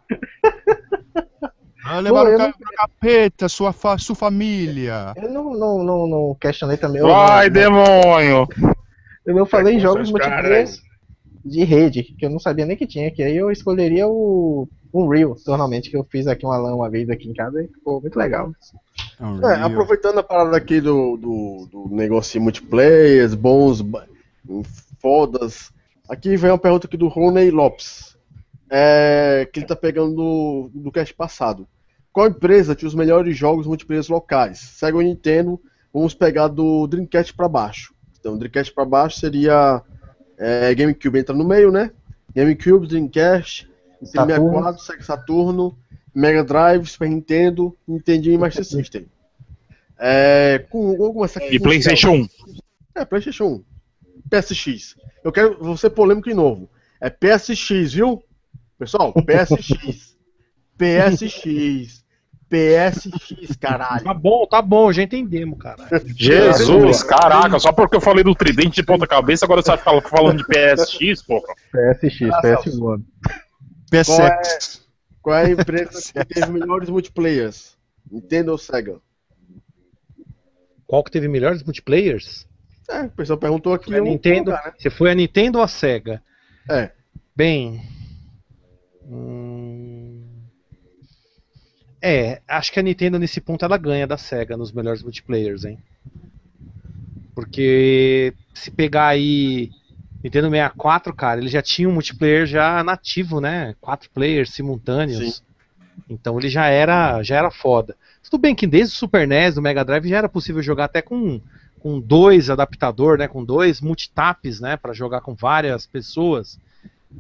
[1.84, 5.14] Ah, levaram Pô, o cara pro capeta, sua, fa sua família.
[5.16, 7.02] Eu não, não, não, não questionei também.
[7.02, 8.48] Vai, não, demônio!
[9.28, 10.68] Eu não falei em jogos multiplayer
[11.44, 15.36] de rede, que eu não sabia nem que tinha, que aí eu escolheria o Unreal,
[15.46, 18.18] normalmente, que eu fiz aqui uma LAN uma vez aqui em casa e ficou muito
[18.18, 18.52] legal.
[19.44, 23.84] É, aproveitando a parada aqui do, do, do negócio de multiplayers, bons,
[25.02, 25.72] fodas.
[26.08, 28.16] Aqui vem uma pergunta aqui do Rony Lopes.
[28.70, 31.68] É, que ele tá pegando do, do cast passado.
[32.12, 34.60] Qual empresa tinha os melhores jogos multiplayer locais?
[34.60, 35.60] Sega ou Nintendo?
[35.94, 37.94] Vamos pegar do Dreamcast pra baixo.
[38.28, 39.82] Então, Dreamcast pra baixo seria
[40.38, 41.92] é, GameCube entra no meio, né?
[42.36, 43.70] GameCube, Dreamcast,
[44.02, 44.52] Nintendo Saturno.
[44.52, 45.78] 64, Sega Saturno,
[46.14, 49.06] Mega Drive, Super Nintendo, Nintendinho e Master System.
[49.98, 52.28] É, com, aqui E PlayStation 1.
[52.96, 53.64] é, PlayStation 1.
[54.30, 54.98] PSX.
[55.24, 56.70] Eu quero vou ser polêmico de novo.
[57.00, 58.22] É PSX, viu?
[58.78, 60.18] Pessoal, PSX.
[60.78, 62.04] PSX.
[62.50, 64.04] PSX, caralho.
[64.04, 65.78] Tá bom, tá bom, já entendemos, cara.
[66.16, 70.02] Jesus, caraca, só porque eu falei do tridente de ponta cabeça, agora você vai ficar
[70.10, 71.54] falando de PSX, porra.
[71.72, 73.04] PSX, PS1.
[73.92, 74.88] PSX.
[75.22, 77.78] Qual é a empresa que teve melhores multiplayers?
[78.10, 79.00] Nintendo ou Sega?
[80.86, 82.48] Qual que teve melhores multiplayers?
[82.90, 83.92] É, o pessoal perguntou aqui.
[83.92, 84.52] Vou Nintendo.
[84.52, 84.74] colocar, né?
[84.78, 86.24] Você foi a Nintendo ou a Sega?
[86.70, 86.92] É.
[87.36, 87.82] Bem.
[89.04, 89.57] hum,
[92.02, 95.80] É, acho que a Nintendo nesse ponto ela ganha da Sega nos melhores multiplayers, hein?
[97.34, 99.72] Porque se pegar aí
[100.24, 103.76] Nintendo 64, cara, ele já tinha um multiplayer já nativo, né?
[103.80, 105.44] Quatro players simultâneos.
[106.10, 107.96] Então ele já era, já era foda.
[108.24, 111.02] Tudo bem que desde o Super NES, do Mega Drive, já era possível jogar até
[111.02, 111.42] com,
[111.80, 113.28] com dois adaptador, né?
[113.28, 114.78] Com dois multitaps, né?
[114.78, 116.60] Para jogar com várias pessoas.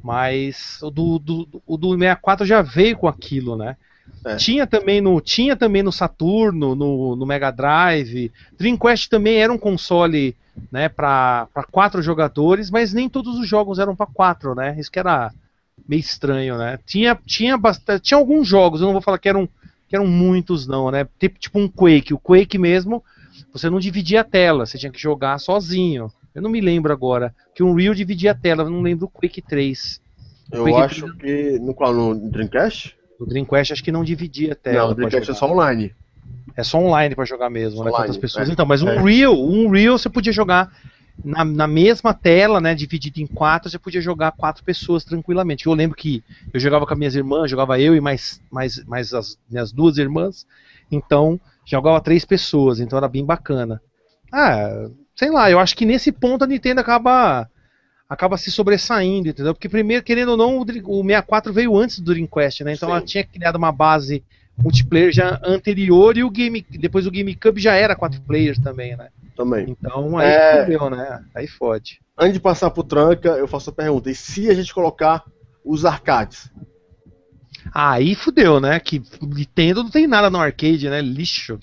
[0.03, 3.78] Mas o do, do, o do 64 já veio com aquilo, né?
[4.26, 4.36] É.
[4.36, 8.32] Tinha também no tinha também no Saturno, no, no Mega Drive.
[8.58, 10.36] Dreamcast também era um console,
[10.72, 14.76] né, para quatro jogadores, mas nem todos os jogos eram para quatro, né?
[14.78, 15.32] Isso que era
[15.88, 16.80] meio estranho, né?
[16.86, 19.47] Tinha tinha bastante, tinha alguns jogos, eu não vou falar que eram
[19.88, 21.08] que eram muitos não, né?
[21.18, 23.01] Tipo, tipo um Quake, o Quake mesmo,
[23.53, 26.12] você não dividia a tela, você tinha que jogar sozinho.
[26.36, 29.10] Eu não me lembro agora que um Unreal dividia a tela, eu não lembro o
[29.10, 30.01] Quake 3.
[30.51, 31.58] Eu Quake acho que.
[31.60, 31.93] No qual?
[31.93, 32.95] No Dreamcast?
[33.20, 34.86] O Dreamcast acho que não dividia a tela.
[34.86, 35.93] Não, o Dreamcast é só online.
[36.55, 37.89] É só online pra jogar mesmo, né?
[37.89, 38.49] Online, Quantas pessoas.
[38.49, 38.51] é.
[38.51, 39.01] Então, mas um É.
[39.01, 40.72] Real, um Real você podia jogar
[41.24, 42.76] na, na mesma tela, né?
[42.76, 45.65] Dividido em quatro, você podia jogar quatro pessoas tranquilamente.
[45.65, 49.13] Eu lembro que eu jogava com as minhas irmãs, jogava eu e mais, mais, mais
[49.13, 50.45] as minhas duas irmãs.
[50.91, 53.82] Então, jogava três pessoas, então era bem bacana.
[54.32, 57.49] Ah, sei lá, eu acho que nesse ponto a Nintendo acaba
[58.10, 59.53] acaba se sobressaindo, entendeu?
[59.53, 62.74] Porque primeiro, querendo ou não, o, Dream- o 64 veio antes do Dreamcast, né?
[62.74, 62.95] Então Sim.
[62.95, 64.24] ela tinha criado uma base
[64.58, 69.10] multiplayer já anterior e o game depois o GameCube já era quatro players também, né?
[69.36, 69.70] Também.
[69.70, 70.64] Então aí É.
[70.66, 71.24] fodeu, né?
[71.36, 71.99] Aí fode.
[72.18, 74.10] Antes de passar pro tranca, eu faço a pergunta.
[74.10, 75.24] E se a gente colocar
[75.64, 76.49] os arcades?
[77.74, 78.80] Aí fudeu, né?
[78.80, 81.01] Que Nintendo não tem nada no arcade, né?
[81.01, 81.60] Lixo.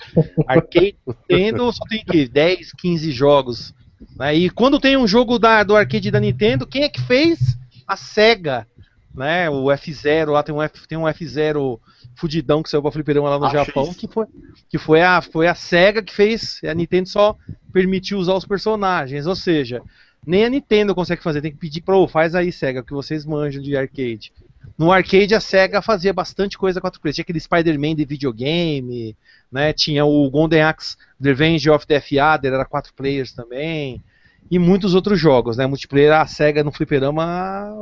[0.46, 3.74] Arcade Nintendo só tem que 10, 15 jogos.
[4.16, 4.34] Né?
[4.34, 7.56] E quando tem um jogo da, do arcade da Nintendo, quem é que fez?
[7.86, 8.66] a SEGA,
[9.14, 9.48] né?
[9.48, 11.78] O F0, lá tem um, F, tem um F0
[12.16, 14.26] fudidão que saiu pra fliperama lá no Achei Japão, que foi,
[14.68, 17.36] que foi a, foi a SEGA que fez, a Nintendo só
[17.72, 19.82] permitiu usar os personagens, ou seja,
[20.26, 23.62] nem a Nintendo consegue fazer, tem que pedir pra, faz aí SEGA, que vocês manjam
[23.62, 24.32] de arcade.
[24.76, 29.16] No arcade a SEGA fazia bastante coisa 4 players, tinha aquele Spider-Man de videogame,
[29.50, 34.02] né, tinha o Golden Axe The Revenge of the F-Adder, era 4 players também,
[34.50, 37.24] e muitos outros jogos, né, multiplayer a SEGA no fliperama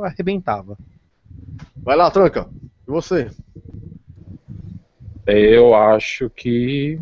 [0.03, 0.77] arrebentava.
[1.77, 2.47] Vai lá, tranca.
[2.87, 3.31] E você?
[5.25, 6.99] Eu acho que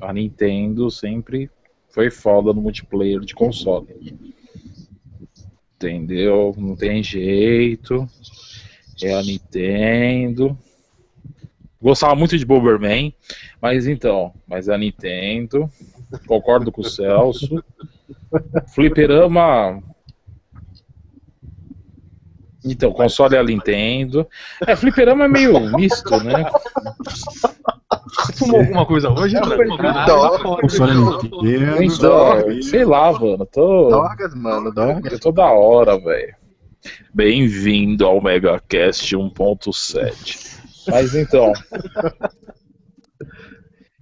[0.00, 1.50] a Nintendo sempre
[1.90, 3.86] foi foda no multiplayer de console.
[5.76, 6.54] Entendeu?
[6.58, 8.08] Não tem jeito.
[9.02, 10.56] É a Nintendo.
[11.80, 13.12] Gostava muito de Bomberman,
[13.60, 15.68] mas então, mas é a Nintendo.
[16.26, 17.62] Concordo com o Celso.
[18.68, 19.82] Fliperama.
[22.64, 24.28] Então, console é a Nintendo.
[24.64, 26.48] É, fliperama é meio misto, né?
[28.06, 29.34] Você fumou alguma coisa hoje?
[30.06, 30.58] Dó.
[30.60, 31.82] Console Nintendo.
[31.82, 33.44] Então, sei lá, mano.
[33.46, 33.88] Tô...
[33.88, 35.12] Dorgas, mano, Dorgas.
[35.12, 36.41] Eu tô da hora, velho.
[37.14, 40.58] Bem-vindo ao MegaCast 1.7.
[40.88, 41.52] Mas então,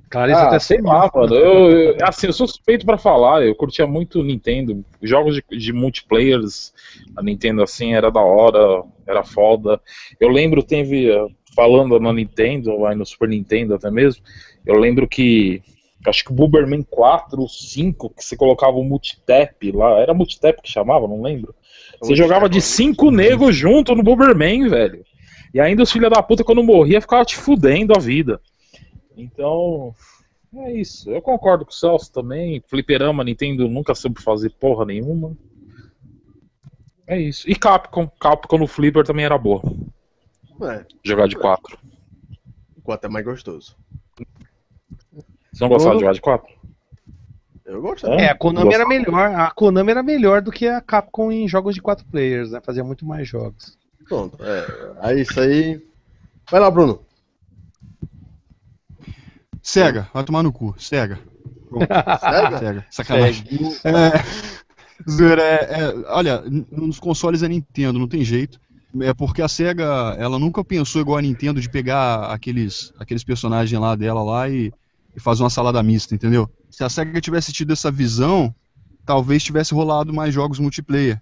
[0.09, 1.35] Cara, isso ah, até sei lá, mano.
[1.37, 3.45] Eu, eu- assim, eu sou suspeito pra falar.
[3.47, 4.85] Eu curtia muito Nintendo.
[5.01, 6.72] Jogos de, de multiplayers,
[7.16, 9.81] a Nintendo assim era da hora, era foda.
[10.18, 11.09] Eu lembro, teve
[11.55, 14.22] falando na Nintendo, lá no Super Nintendo até mesmo.
[14.66, 15.62] Eu lembro que
[16.05, 20.61] acho que o Bomberman 4 ou 5, que você colocava o multitap lá, era multitap
[20.61, 21.55] que chamava, não lembro.
[22.01, 25.05] Você jogava de cinco negros junto no Bomberman, velho.
[25.53, 28.40] E ainda os filha da puta, quando morria, ficava te fudendo a vida.
[29.16, 29.94] Então,
[30.55, 31.11] é isso.
[31.11, 32.62] Eu concordo com o Celso também.
[32.66, 35.36] Fliperama, Nintendo nunca soube fazer porra nenhuma.
[37.07, 37.51] É isso.
[37.51, 38.09] E Capcom.
[38.20, 39.62] Capcom no Flipper também era boa.
[40.62, 41.78] É, Jogar de 4.
[42.76, 43.76] o 4 é mais gostoso.
[45.53, 46.59] Você não gostava de jogar de 4?
[47.70, 48.06] Eu gosto.
[48.06, 48.16] Hã?
[48.16, 48.88] É, a Konami era Gostava.
[48.88, 49.34] melhor.
[49.40, 52.60] A Konami era melhor do que a Capcom em jogos de 4 players, né?
[52.60, 53.78] Fazia muito mais jogos.
[54.08, 54.36] Pronto.
[54.42, 55.80] É, é isso aí.
[56.50, 57.00] Vai lá, Bruno.
[59.62, 60.74] Sega, vai tomar no cu.
[60.78, 61.20] Sega.
[62.20, 62.58] Sério?
[62.58, 62.86] Sega.
[62.90, 63.44] Sacanagem.
[63.84, 66.42] É, zoeira, é, é, olha,
[66.72, 68.60] nos consoles é Nintendo, não tem jeito.
[69.00, 73.80] É porque a SEGA, ela nunca pensou igual a Nintendo de pegar aqueles, aqueles personagens
[73.80, 74.72] lá dela lá e,
[75.14, 76.50] e fazer uma salada mista, entendeu?
[76.70, 78.54] Se a SEGA tivesse tido essa visão,
[79.04, 81.20] talvez tivesse rolado mais jogos multiplayer.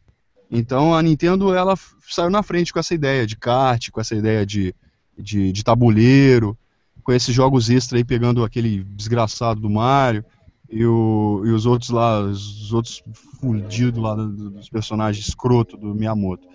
[0.50, 1.74] Então a Nintendo, ela
[2.08, 4.74] saiu na frente com essa ideia de kart, com essa ideia de,
[5.18, 6.56] de, de tabuleiro,
[7.02, 10.24] com esses jogos extra aí pegando aquele desgraçado do Mario
[10.70, 13.02] e, o- e os outros lá, os outros
[13.40, 16.46] fudidos lá do- do- dos personagens escroto do Miyamoto.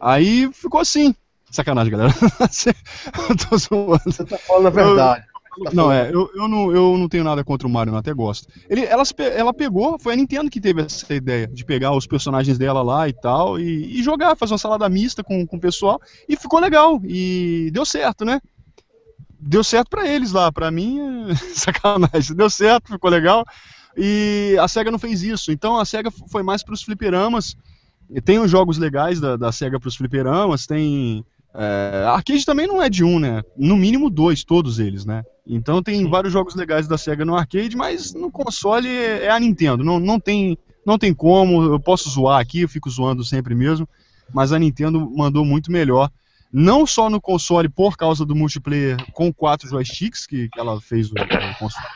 [0.00, 1.14] Aí ficou assim.
[1.50, 2.12] Sacanagem, galera.
[3.50, 4.00] tô zoando.
[4.06, 5.26] Você tá falando a verdade.
[5.64, 7.96] Tá Não, falando- é, eu, eu, não, eu não tenho nada contra o Mario, eu
[7.98, 8.48] até gosto.
[8.70, 9.02] Ele, ela,
[9.36, 13.06] ela pegou, foi a Nintendo que teve essa ideia de pegar os personagens dela lá
[13.08, 16.58] e tal, e, e jogar, fazer uma salada mista com, com o pessoal, e ficou
[16.58, 18.40] legal, e deu certo, né?
[19.38, 20.98] Deu certo pra eles lá, pra mim,
[21.30, 22.34] é sacanagem.
[22.34, 23.44] Deu certo, ficou legal,
[23.94, 27.54] e a SEGA não fez isso, então a SEGA foi mais pros fliperamas,
[28.24, 31.22] tem os jogos legais da, da SEGA pros fliperamas, tem...
[31.54, 33.42] É, arcade também não é de um, né?
[33.56, 35.22] No mínimo dois, todos eles, né?
[35.46, 39.84] Então tem vários jogos legais da SEGA no arcade, mas no console é a Nintendo.
[39.84, 43.88] Não, não, tem, não tem como, eu posso zoar aqui, eu fico zoando sempre mesmo,
[44.32, 46.10] mas a Nintendo mandou muito melhor.
[46.52, 51.10] Não só no console por causa do multiplayer com quatro joysticks que, que ela fez
[51.10, 51.14] o,
[51.58, 51.86] console,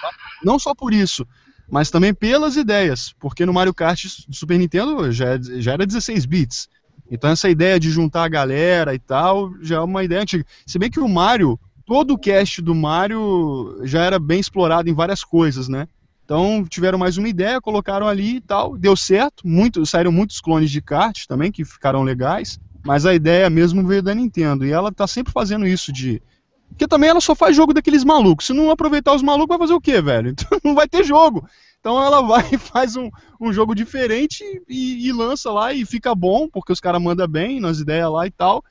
[0.43, 1.27] não só por isso,
[1.71, 5.87] mas também pelas ideias, porque no Mario Kart do Super Nintendo já, é- já era
[5.87, 6.69] 16 bits.
[7.11, 10.45] Então essa ideia de juntar a galera e tal já é uma ideia antiga.
[10.67, 14.95] Se bem que o Mario, todo o cast do Mario já era bem explorado em
[14.95, 15.87] várias coisas, né?
[16.25, 20.71] Então tiveram mais uma ideia, colocaram ali e tal, deu certo, muito, saíram muitos clones
[20.71, 24.91] de kart também que ficaram legais, mas a ideia mesmo veio da Nintendo e ela
[24.91, 26.21] tá sempre fazendo isso de
[26.69, 28.47] porque também ela só faz jogo daqueles malucos.
[28.47, 30.35] Se não aproveitar os malucos, vai fazer o quê, velho?
[30.37, 31.49] Então não vai ter jogo.
[31.87, 33.09] Então ela vai e faz um,
[33.41, 37.61] um jogo diferente e, e lança lá e fica bom, porque os caras mandam bem
[37.61, 38.65] nas ideias lá e tal.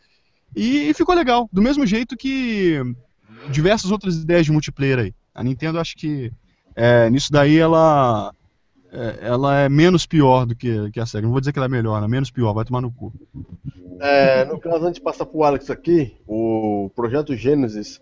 [0.53, 1.49] E ficou legal.
[1.49, 2.82] Do mesmo jeito que
[3.49, 5.13] diversas outras ideias de multiplayer aí.
[5.34, 6.30] A Nintendo acho que
[6.76, 8.34] é, nisso daí ela
[8.91, 11.24] é, ela é menos pior do que, que a SEGA.
[11.24, 12.09] Não vou dizer que ela é melhor, né?
[12.09, 13.13] Menos pior, vai tomar no cu.
[14.01, 18.01] É, no caso, antes de passar pro Alex aqui, o projeto Genesis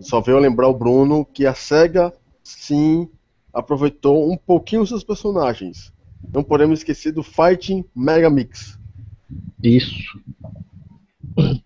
[0.00, 3.08] só veio lembrar o Bruno que a SEGA sim
[3.52, 5.92] aproveitou um pouquinho os seus personagens.
[6.32, 8.78] Não podemos esquecer do Fighting Mega Mix.
[9.62, 10.18] Isso.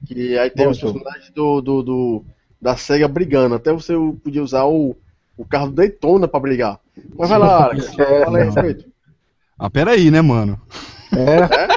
[0.07, 0.95] Que aí tem Bom os jogo.
[1.01, 2.24] personagens do, do, do-
[2.61, 3.55] da SEGA brigando.
[3.55, 4.97] Até você podia usar o,
[5.37, 6.78] o carro do Daytona pra brigar.
[7.16, 7.99] Mas vai lá, Alex.
[7.99, 8.85] É, Fala aí a respeito.
[9.59, 10.61] Ah, peraí, né, mano?
[11.12, 11.74] É,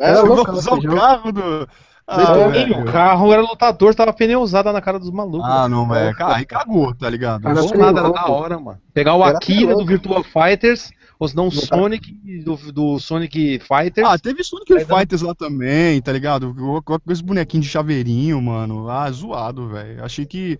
[0.00, 1.68] É, É, Você vai loucão usar o carro do.
[2.10, 2.80] Ah, velho.
[2.80, 5.46] o carro era lutador, tava pneu usado na cara dos malucos.
[5.46, 6.16] Ah, não, velho.
[6.16, 7.42] Cara, aí cagou, tá ligado?
[7.42, 8.78] Cara, não Era nada, era da hora, mano.
[8.94, 9.84] Pegar o Era Akira do louco.
[9.84, 12.10] Virtual Fighters, ou senão o Sonic
[12.42, 14.08] do, do Sonic Fighters.
[14.08, 16.56] Ah, teve Sonic Fighters lá também, tá ligado?
[16.82, 18.88] Com esse bonequinho de chaveirinho, mano.
[18.88, 20.02] Ah, zoado, velho.
[20.02, 20.58] Achei que.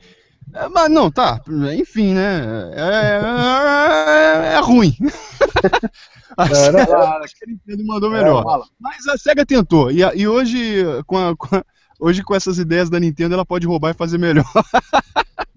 [0.53, 1.41] É, mas não, tá.
[1.79, 2.43] Enfim, né?
[2.75, 4.95] É, é, é ruim.
[6.39, 8.43] A SEGA, a Nintendo mandou melhor.
[8.45, 8.65] fala.
[8.81, 9.91] Mas a SEGA tentou.
[9.91, 11.65] E, e hoje, com a- com a-
[12.01, 14.45] hoje, com essas ideias da Nintendo, ela pode roubar e fazer melhor.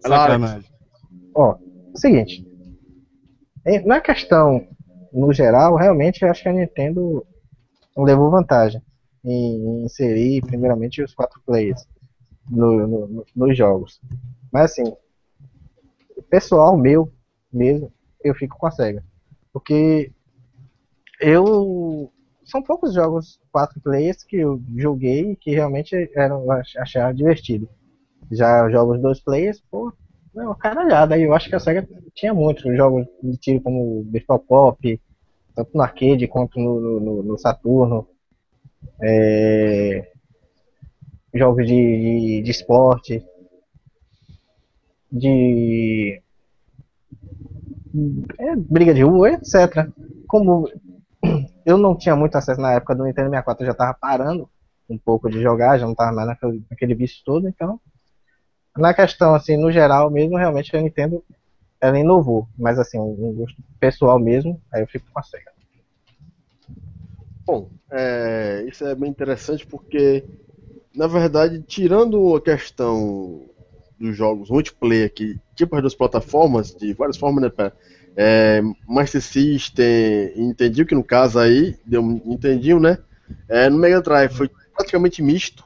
[0.00, 0.70] Sacanagem.
[1.34, 1.56] Ó,
[1.94, 2.46] seguinte.
[3.66, 4.66] Em- Na questão,
[5.12, 7.26] no geral, realmente eu acho que a Nintendo
[7.96, 8.80] levou vantagem
[9.24, 11.86] em, inserir, primeiramente, os quatro players
[12.48, 14.00] no- no- nos jogos.
[14.50, 14.84] Mas assim,
[16.30, 17.12] pessoal meu
[17.52, 17.92] mesmo,
[18.24, 19.04] eu fico com a SEGA.
[19.52, 20.12] Porque
[21.20, 22.12] eu.
[22.44, 26.46] São poucos jogos quatro players que eu joguei e que realmente eram,
[26.78, 27.68] achava divertido.
[28.30, 29.92] Já jogos dois players, pô,
[30.34, 31.18] não, uma caralhada.
[31.18, 35.00] Eu acho que a SEGA tinha muitos jogos de tiro como Virtual Pop,
[35.54, 38.08] tanto no arcade quanto no, no- no- no Saturno.
[39.02, 40.10] É,
[41.34, 43.24] jogos de, de, de esporte.
[45.12, 46.22] De.
[48.38, 49.88] É, briga de rua, etc.
[50.26, 50.68] Como
[51.64, 54.48] eu não tinha muito acesso na época do Nintendo 64, eu já tava parando
[54.88, 57.80] um pouco de jogar, já não tava mais naquele, naquele vício todo, então
[58.76, 61.24] na questão, assim, no geral mesmo, realmente a Nintendo,
[61.80, 62.48] ela inovou.
[62.56, 65.50] Mas, assim, um gosto pessoal mesmo, aí eu fico com a SEGA.
[67.44, 70.24] Bom, é, isso é bem interessante porque,
[70.94, 73.49] na verdade, tirando a questão
[74.00, 77.76] dos jogos multiplayer, que tipo as duas plataformas, de várias formas, né, pera,
[78.16, 82.98] é, Master System, entendi que no caso aí, deu, entendi, né?
[83.48, 85.64] É, no Mega Drive foi praticamente misto.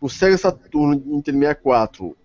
[0.00, 2.16] O Sega Saturno Nintendo 64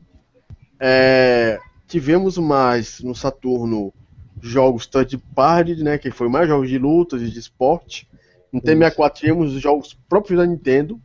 [0.80, 3.93] é, tivemos mais no Saturno
[4.41, 8.07] jogos third party, né, que foi mais jogos de lutas e de esporte.
[8.51, 10.99] No T64 tínhamos os jogos próprios da Nintendo.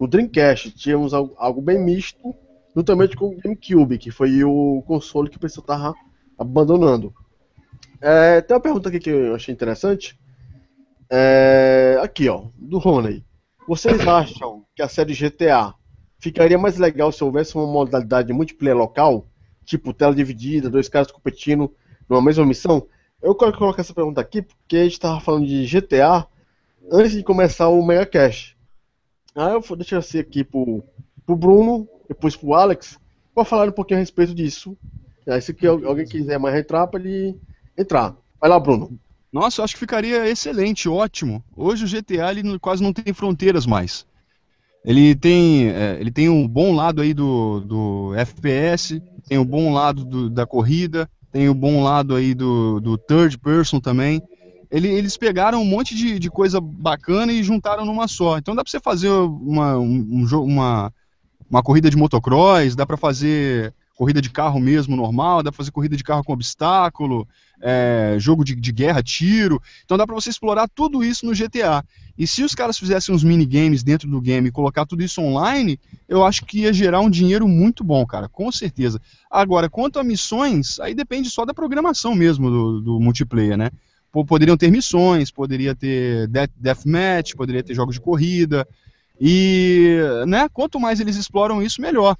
[0.00, 2.34] No Dreamcast tínhamos algo, algo bem misto.
[2.78, 5.94] Juntamente com o GameCube, que foi o console que o pessoal estava
[6.38, 7.12] abandonando.
[8.00, 10.16] É, tem uma pergunta aqui que eu achei interessante.
[11.10, 13.26] É, aqui, ó, do Rony.
[13.66, 15.74] Vocês acham que a série GTA
[16.20, 19.26] ficaria mais legal se houvesse uma modalidade de multiplayer local?
[19.64, 21.74] Tipo, tela dividida, dois caras competindo
[22.08, 22.86] numa mesma missão?
[23.20, 26.28] Eu colocar essa pergunta aqui porque a gente estava falando de GTA
[26.92, 28.54] antes de começar o Mega Cash.
[29.34, 30.84] Aí eu vou deixar assim aqui pro,
[31.26, 32.98] pro Bruno, depois pro Alex,
[33.34, 34.76] para falar um pouquinho a respeito disso.
[35.28, 37.36] Aí se que al- alguém quiser mais entrar, para ele
[37.76, 38.16] entrar.
[38.40, 38.98] Vai lá, Bruno.
[39.32, 41.44] Nossa, eu acho que ficaria excelente, ótimo.
[41.54, 44.06] Hoje o GTA ele quase não tem fronteiras mais.
[44.84, 49.72] Ele tem, é, ele tem um bom lado aí do, do FPS, tem um bom
[49.72, 54.22] lado do- da corrida, tem um bom lado aí do, do third person também.
[54.70, 58.38] Ele- eles pegaram um monte de, de coisa bacana e juntaram numa só.
[58.38, 60.92] Então dá pra você fazer uma, um, um uma,
[61.50, 65.72] uma corrida de motocross, dá pra fazer corrida de carro mesmo normal, dá pra fazer
[65.72, 67.26] corrida de carro com obstáculo,
[67.60, 69.60] é, jogo de, de guerra, tiro.
[69.84, 71.84] Então dá pra você explorar tudo isso no GTA.
[72.16, 75.80] E se os caras fizessem uns minigames dentro do game e colocar tudo isso online,
[76.08, 79.00] eu acho que ia gerar um dinheiro muito bom, cara, com certeza.
[79.28, 83.70] Agora, quanto a missões, aí depende só da programação mesmo do, do multiplayer, né?
[84.26, 88.66] Poderiam ter missões, poderia ter death, deathmatch, poderia ter jogos de corrida.
[89.20, 92.16] E, né, quanto mais eles exploram isso, melhor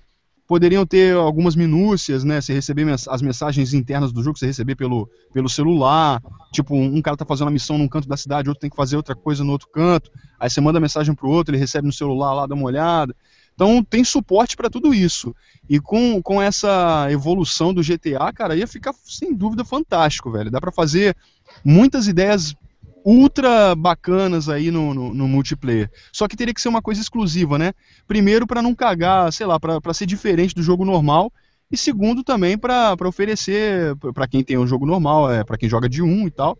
[0.48, 2.40] poderiam ter algumas minúcias, né?
[2.40, 6.22] Você receber as mensagens internas do jogo, você receber pelo, pelo celular.
[6.50, 8.76] Tipo, um um cara tá fazendo uma missão num canto da cidade, outro tem que
[8.76, 10.10] fazer outra coisa no outro canto.
[10.40, 13.14] Aí você manda mensagem pro outro, ele recebe no celular lá, dá uma olhada.
[13.54, 15.36] Então tem suporte para tudo isso.
[15.68, 20.50] E com, com essa evolução do GTA, cara, ia ficar sem dúvida fantástico, velho.
[20.50, 21.14] Dá para fazer
[21.62, 22.56] muitas ideias
[23.08, 25.90] ultra bacanas aí no, no, no multiplayer.
[26.12, 27.72] Só que teria que ser uma coisa exclusiva, né?
[28.06, 31.32] Primeiro, para não cagar, sei lá, para ser diferente do jogo normal.
[31.72, 35.88] E segundo, também para oferecer para quem tem um jogo normal, é, para quem joga
[35.88, 36.58] de um e tal,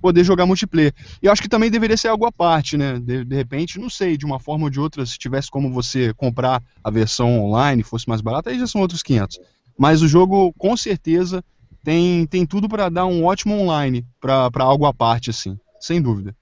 [0.00, 0.94] poder jogar multiplayer.
[1.20, 3.00] E eu acho que também deveria ser algo à parte, né?
[3.00, 6.14] De, de repente, não sei, de uma forma ou de outra, se tivesse como você
[6.14, 9.40] comprar a versão online, fosse mais barata, aí já são outros 500.
[9.76, 11.44] Mas o jogo, com certeza,
[11.82, 15.58] tem, tem tudo para dar um ótimo online, para algo à parte, assim.
[15.80, 16.34] Sem dúvida,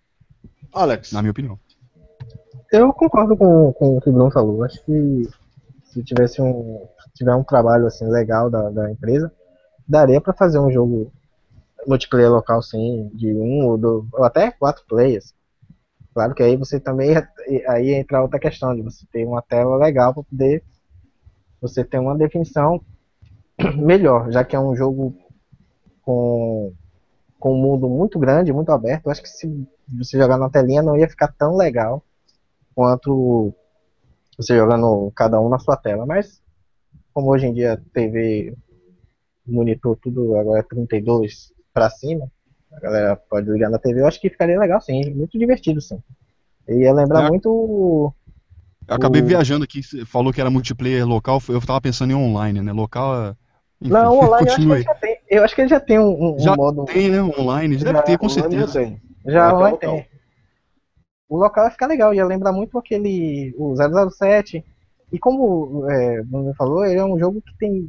[0.72, 1.12] Alex.
[1.12, 1.58] na minha opinião.
[2.72, 4.64] Eu concordo com, com o que o Bruno falou.
[4.64, 5.28] Acho que
[5.84, 9.32] se tivesse um, se tiver um trabalho assim legal da, da empresa,
[9.86, 11.12] daria pra fazer um jogo
[11.86, 15.34] multiplayer local sim, de um ou, do, ou até quatro players.
[16.12, 17.14] Claro que aí você também
[17.68, 20.64] aí entra outra questão de você ter uma tela legal para poder
[21.60, 22.80] você ter uma definição
[23.76, 25.16] melhor, já que é um jogo
[26.02, 26.72] com,
[27.46, 29.06] com um mundo muito grande, muito aberto.
[29.06, 32.04] Eu acho que se você jogar na telinha não ia ficar tão legal
[32.74, 33.54] quanto
[34.38, 36.06] você jogando cada um na sua tela.
[36.06, 36.42] Mas
[37.14, 38.56] como hoje em dia TV
[39.46, 42.30] monitor tudo agora é 32 para cima,
[42.72, 46.00] a galera pode ligar na TV, eu acho que ficaria legal sim, muito divertido sim.
[46.66, 47.28] Eu ia lembrar É.
[47.28, 48.14] muito.
[48.88, 52.14] Eu acabei O- viajando aqui, você falou que era multiplayer local, eu tava pensando em
[52.14, 52.72] online, né?
[52.72, 53.36] Local é.
[53.80, 55.18] Enfim, Não, online eu acho que ele já tem.
[55.28, 56.84] Eu acho que ele já tem um, um Já modo.
[56.86, 57.22] Tem, né?
[57.22, 58.80] Online, deve Já, ter, com certeza.
[58.80, 59.00] tem.
[59.26, 59.78] Já local.
[59.78, 60.06] tem.
[61.28, 63.54] O local vai ficar legal, ia lembrar muito aquele.
[63.58, 64.64] O 007.
[65.12, 67.88] E como é, o Bruno falou, ele é um jogo que tem.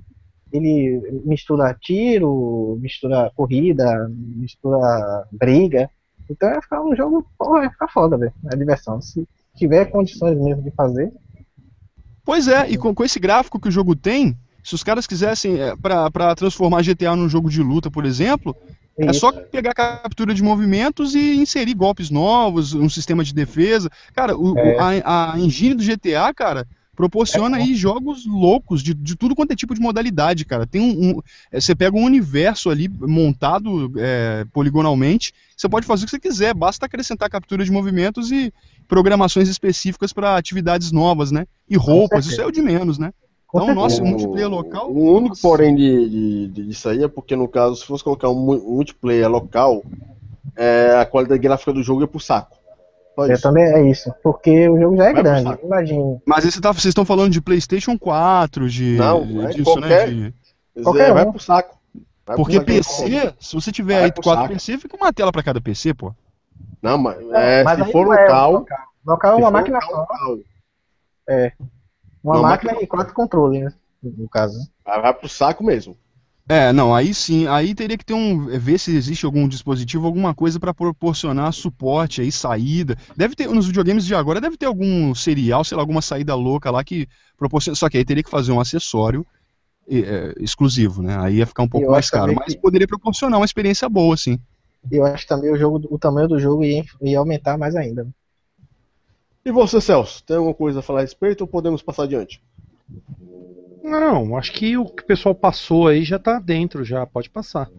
[0.51, 5.89] Ele mistura tiro, mistura corrida, mistura briga.
[6.29, 7.25] Então vai ficar um jogo.
[7.37, 8.33] Porra, vai ficar foda, velho.
[8.51, 9.01] É diversão.
[9.01, 11.11] Se tiver condições mesmo de fazer.
[12.23, 14.37] Pois é, e com, com esse gráfico que o jogo tem,
[14.67, 18.53] se os caras quisessem, é, pra, pra transformar GTA num jogo de luta, por exemplo,
[18.97, 23.89] é só pegar a captura de movimentos e inserir golpes novos, um sistema de defesa.
[24.13, 25.01] Cara, o- É.
[25.05, 29.55] a, a engine do GTA, cara, proporciona aí jogos loucos de, de tudo quanto é
[29.55, 30.67] tipo de modalidade, cara.
[30.67, 36.03] Tem um, um- é, você pega um universo ali montado é, poligonalmente, você pode fazer
[36.03, 38.51] o que você quiser, basta acrescentar captura de movimentos e
[38.85, 41.45] programações específicas para atividades novas, né?
[41.69, 43.13] E roupas, isso é o de menos, né?
[43.63, 44.03] Então, nossa, certeza.
[44.03, 44.91] o multiplayer local.
[44.91, 45.41] O único nossa.
[45.41, 48.75] porém de, de, de- disso aí é porque, no caso, se fosse colocar um mu-
[48.75, 49.83] multiplayer local,
[50.55, 52.57] é, a qualidade gráfica do jogo é pro saco.
[53.15, 53.41] Só É, isso.
[53.41, 54.13] também é isso.
[54.23, 55.43] Porque o jogo já é Vai pro grande.
[55.49, 55.65] saco.
[55.65, 56.21] Imagine.
[56.25, 60.33] Mas tá- vocês estão falando de PlayStation 4, de, Não, é disso, qualquer- né?
[60.75, 61.31] de- Qualquer É, vai um.
[61.31, 61.75] pro saco.
[62.25, 62.65] Vai pro Porque saco.
[62.65, 64.53] PC, se você tiver Vai aí pro 4 saco.
[64.53, 66.13] PC, fica uma tela pra cada PC, pô.
[66.81, 68.65] Não, mas é, Mas se for não é local.
[69.05, 69.31] local.
[69.31, 70.01] É uma máquina local, só.
[70.25, 70.37] local.
[72.27, 73.73] Uma Uma máquina máquina- e quatro controles, né?
[74.03, 74.57] No caso.
[74.85, 75.97] Vai vai pro saco mesmo.
[76.49, 78.45] É, não, aí sim, aí teria que ter um.
[78.59, 82.95] ver se existe algum dispositivo, alguma coisa pra proporcionar suporte aí, saída.
[83.17, 86.71] Deve ter, nos videogames de agora, deve ter algum serial, sei lá, alguma saída louca
[86.71, 87.05] lá que
[87.37, 87.75] proporciona.
[87.75, 89.25] Só que aí teria que fazer um acessório
[89.89, 91.17] é, exclusivo, né?
[91.19, 94.39] Aí ia ficar um pouco mais caro, mas que- poderia proporcionar uma experiência boa, sim.
[94.89, 98.07] E eu acho também o jogo, o tamanho do jogo ia, ia aumentar mais ainda.
[99.47, 102.43] E você, Celso, tem alguma coisa a falar a respeito ou podemos passar adiante?
[103.81, 107.69] Não, acho que o que o pessoal passou aí já tá dentro, já pode passar.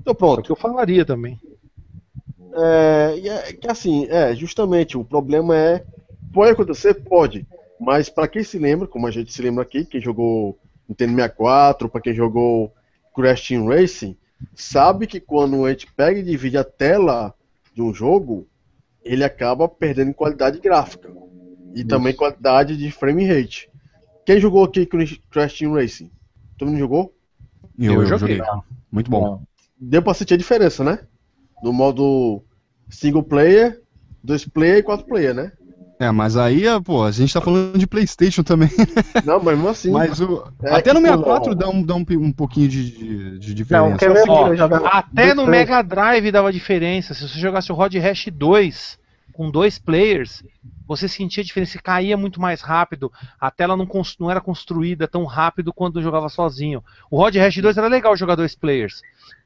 [0.00, 0.42] Então É o pronto.
[0.44, 1.40] que eu falaria também.
[2.54, 3.18] É,
[3.48, 5.84] é que assim, é, justamente, o problema é.
[6.32, 6.94] Pode acontecer?
[6.94, 7.44] Pode.
[7.80, 10.56] Mas pra quem se lembra, como a gente se lembra aqui, quem jogou
[10.88, 12.72] Nintendo 64, pra quem jogou
[13.12, 14.16] Crash Team Racing,
[14.54, 17.34] sabe que quando a gente pega e divide a tela
[17.74, 18.46] de um jogo,
[19.06, 21.10] ele acaba perdendo qualidade gráfica.
[21.74, 23.70] E também qualidade de frame rate.
[24.24, 26.10] Quem jogou aqui Crash Crash Team Racing?
[26.58, 27.14] Todo mundo jogou?
[27.78, 28.40] Eu, Eu joguei.
[28.90, 29.42] Muito bom.
[29.78, 31.00] Deu pra sentir a diferença, né?
[31.62, 32.42] No modo
[32.88, 33.82] single player,
[34.24, 35.52] dois player e quatro player, né?
[35.98, 38.68] É, mas aí, é, pô, a gente tá falando de PlayStation também.
[39.24, 39.90] Não, mas mesmo assim.
[39.90, 42.90] Mas o, É até no que, 64 pô, dá um, dá um, um pouquinho de,
[42.90, 43.88] de, de diferença.
[43.88, 45.46] Não, quer ver Ó, jogava Até no.
[45.46, 47.14] Mega Drive dava diferença.
[47.14, 48.98] Se você jogasse o Rod Hash 2
[49.32, 50.42] com dois players,
[50.86, 53.10] você sentia diferença, caía muito mais rápido.
[53.40, 53.88] A tela não,
[54.20, 56.84] não era construída tão rápido quando jogava sozinho.
[57.10, 59.00] O Rod Hash 2 era legal jogar dois players,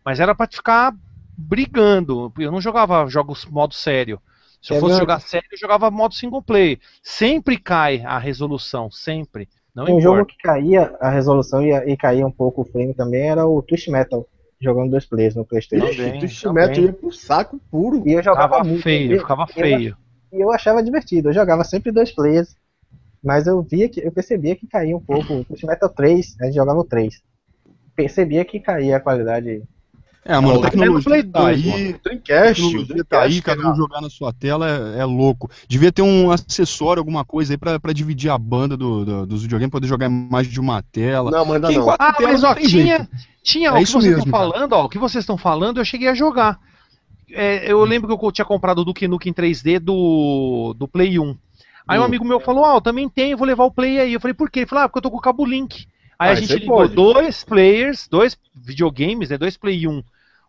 [0.04, 0.94] mas era pra ficar
[1.36, 2.32] brigando.
[2.38, 4.20] Eu não jogava jogos modo sério.
[4.60, 5.00] Se eu fosse ver?
[5.00, 6.78] jogar sério, eu jogava modo single player.
[7.02, 9.48] Sempre cai a resolução, sempre.
[9.74, 10.32] Não Um jogo importa.
[10.32, 13.88] que caía a resolução e, e caía um pouco o frame também era o Twist
[13.90, 14.26] Metal,
[14.60, 15.86] jogando dois players no Playstation.
[15.86, 16.66] Ixi, Também, Twist também.
[16.68, 18.02] Metal ia pro saco puro.
[18.06, 18.82] E eu jogava Ficava muito.
[18.82, 19.96] feio, e- ficava e eu- feio.
[20.32, 22.54] E eu achava divertido, eu jogava sempre dois players.
[23.22, 25.34] Mas eu via que eu percebia que caía um pouco.
[25.34, 27.22] O Twist Metal 3, a gente jogava o 3.
[27.94, 29.62] Percebia que caía a qualidade.
[30.24, 33.62] É, mano, a Até no Play tecnologia tá 2, aí, Dreamcast, tecnologia tá aí, cada
[33.70, 35.50] um jogar na sua tela é, é louco.
[35.68, 39.42] Devia ter um acessório, alguma coisa aí pra, pra dividir a banda do, do- dos
[39.42, 41.30] videogames, poder jogar mais de uma tela.
[41.30, 41.90] Não, em não.
[41.98, 43.10] Ah, telas mas ó, tem tinha, jeito.
[43.42, 45.78] tinha É o que isso vocês mesmo, estão falando, ó, o que vocês estão falando,
[45.80, 46.60] eu cheguei a jogar.
[47.32, 51.36] É, eu lembro que eu tinha comprado o Duke Nukem 3D do, do Play 1.
[51.88, 52.04] Aí um Hum.
[52.04, 54.12] amigo meu falou, ó, eu também tenho, vou levar o Play aí.
[54.12, 54.60] Eu falei, por quê?
[54.60, 55.86] Ele falou, ah, porque eu tô com o cabo Link.
[56.20, 56.94] Aí Ah, a gente ligou pode.
[56.94, 60.02] dois players, dois videogames, né, dois Play 1,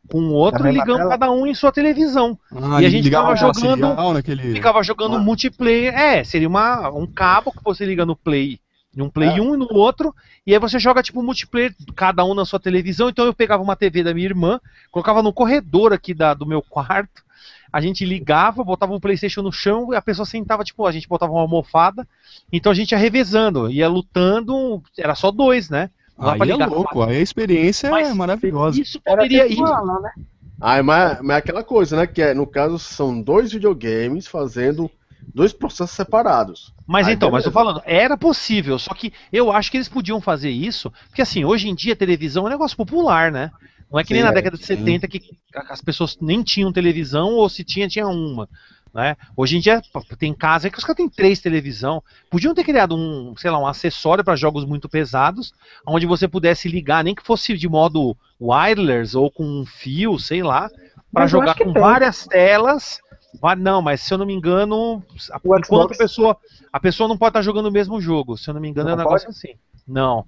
[0.10, 1.10] com o outro e ligamos tela?
[1.12, 2.38] cada um em sua televisão.
[2.54, 4.52] Ah, E a gente ficava jogando- serial naquele...
[4.54, 5.20] Ficava jogando Ah.
[5.20, 5.94] multiplayer.
[5.98, 8.60] É, seria uma, um cabo que você liga no Play.
[8.96, 9.42] Em um Play É.
[9.42, 10.14] 1 e no outro.
[10.46, 13.08] E aí você joga tipo multiplayer, cada um na sua televisão.
[13.08, 14.60] Então eu pegava uma TV da minha irmã,
[14.92, 17.24] colocava no corredor aqui da, do meu quarto.
[17.72, 21.08] A gente ligava, botava o Playstation no chão e a pessoa sentava, tipo, a gente
[21.08, 22.08] botava uma almofada.
[22.52, 24.82] Então a gente ia revezando, ia lutando.
[24.98, 25.90] Era só dois, né?
[26.18, 28.80] Não Aí é louco, aí a experiência é Mas maravilhosa.
[28.80, 29.58] Isso poderia ir.
[29.58, 30.12] né?
[30.60, 32.06] Ah, mas, mas é aquela coisa, né?
[32.06, 34.92] Que é, no caso são dois videogames fazendo
[35.34, 36.74] dois processos separados.
[36.86, 37.74] Mas Aí, então, mas tô beleza.
[37.74, 41.70] falando, era possível, só que eu acho que eles podiam fazer isso, porque assim, hoje
[41.70, 43.52] em dia televisão é um negócio popular, né?
[43.92, 44.78] Não é que nem na é, década de sim.
[44.78, 45.22] 70 que
[45.70, 48.48] as pessoas nem tinham televisão, ou se tinha, tinha uma.
[48.94, 49.16] Né?
[49.38, 49.82] Hoje em dia
[50.20, 52.04] tem casa que os caras têm três televisão.
[52.30, 55.54] Podiam ter criado um, sei lá, um acessório para jogos muito pesados,
[55.88, 60.44] onde você pudesse ligar, nem que fosse de modo wireless ou com um fio, sei
[60.44, 60.70] lá,
[61.12, 61.82] para Mas jogar com tem.
[61.82, 63.00] várias telas.
[63.42, 65.02] Va- Não, mas se eu não me engano,
[65.32, 66.38] a- enquanto a pessoa,
[66.72, 68.38] a pessoa não pode estar jogando o mesmo jogo.
[68.38, 69.54] Se eu não me engano, é um Não negócio assim.
[69.88, 70.26] Não.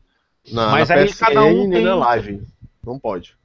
[0.52, 2.42] Na, Mas aí PSN cada um tem- na live.
[2.86, 3.36] Não pode.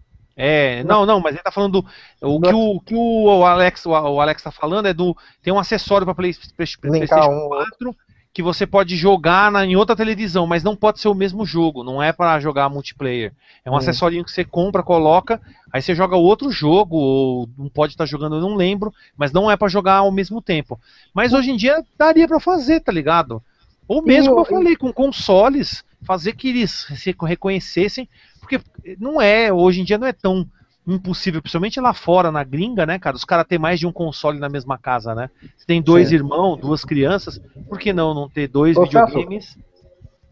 [0.40, 1.88] É, não, não, mas ele tá falando do,
[2.22, 6.04] o que o que o Alex, o, Alex tá falando é do tem um acessório
[6.06, 7.96] para Play, Play, PlayStation um- 4
[8.32, 11.82] que você pode jogar na, em outra televisão, mas não pode ser o mesmo jogo,
[11.82, 13.32] não é para jogar multiplayer.
[13.64, 13.78] É um Hum.
[13.78, 15.40] acessorinho que você compra, coloca,
[15.72, 19.50] aí você joga outro jogo ou não pode estar jogando, eu não lembro, mas não
[19.50, 20.78] é para jogar ao mesmo tempo.
[21.12, 23.42] Mas hoje em dia daria para fazer, tá ligado?
[23.88, 28.08] Ou mesmo, E como eu falei, com consoles, fazer que eles se reconhecessem,
[28.48, 30.46] porque não é, hoje em dia não é tão
[30.86, 33.16] impossível, principalmente lá fora, na gringa, né, cara?
[33.16, 35.28] Os caras ter mais de um console na mesma casa, né?
[35.56, 36.14] Você tem dois Sim.
[36.14, 37.38] irmãos, duas crianças,
[37.68, 39.56] por que não não ter dois Ô, videogames?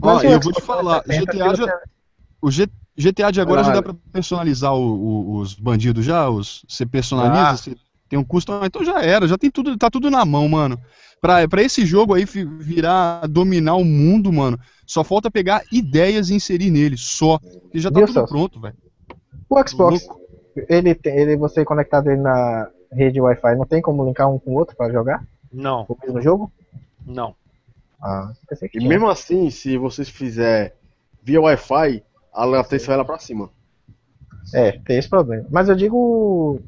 [0.00, 1.68] Ó, e o eu vou te falar, 360 GTA que já,
[2.42, 4.78] o G- GTA de agora Ah, já dá pra personalizar o-
[5.36, 7.56] o- os bandidos já, os, você personaliza, Ah.
[7.56, 7.76] você
[8.08, 10.80] tem um custo, ah, então já era, já tem tudo, tá tudo na mão, mano.
[11.20, 12.24] Pra, pra esse jogo aí
[12.60, 17.38] virar, dominar o mundo, mano, só falta pegar ideias e inserir nele, só.
[17.74, 18.32] E já tá Viu, tudo Celso?
[18.32, 18.76] pronto, velho.
[19.48, 20.06] O Xbox,
[20.68, 24.52] ele, tem- ele, você conectado ele na rede Wi-Fi, não tem como linkar um com
[24.52, 26.50] o outro pra jogar Não, o mesmo jogo?
[27.04, 27.34] não.
[28.00, 28.90] Ah, pensei que E tinha.
[28.90, 30.76] mesmo assim, se vocês fizer
[31.22, 32.02] via Wi-Fi,
[32.32, 33.50] a latência vai lá pra cima.
[34.54, 35.44] É, tem esse problema.
[35.50, 36.60] Mas eu digo,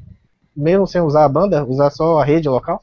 [0.55, 2.81] mesmo sem usar a banda, usar só a rede local?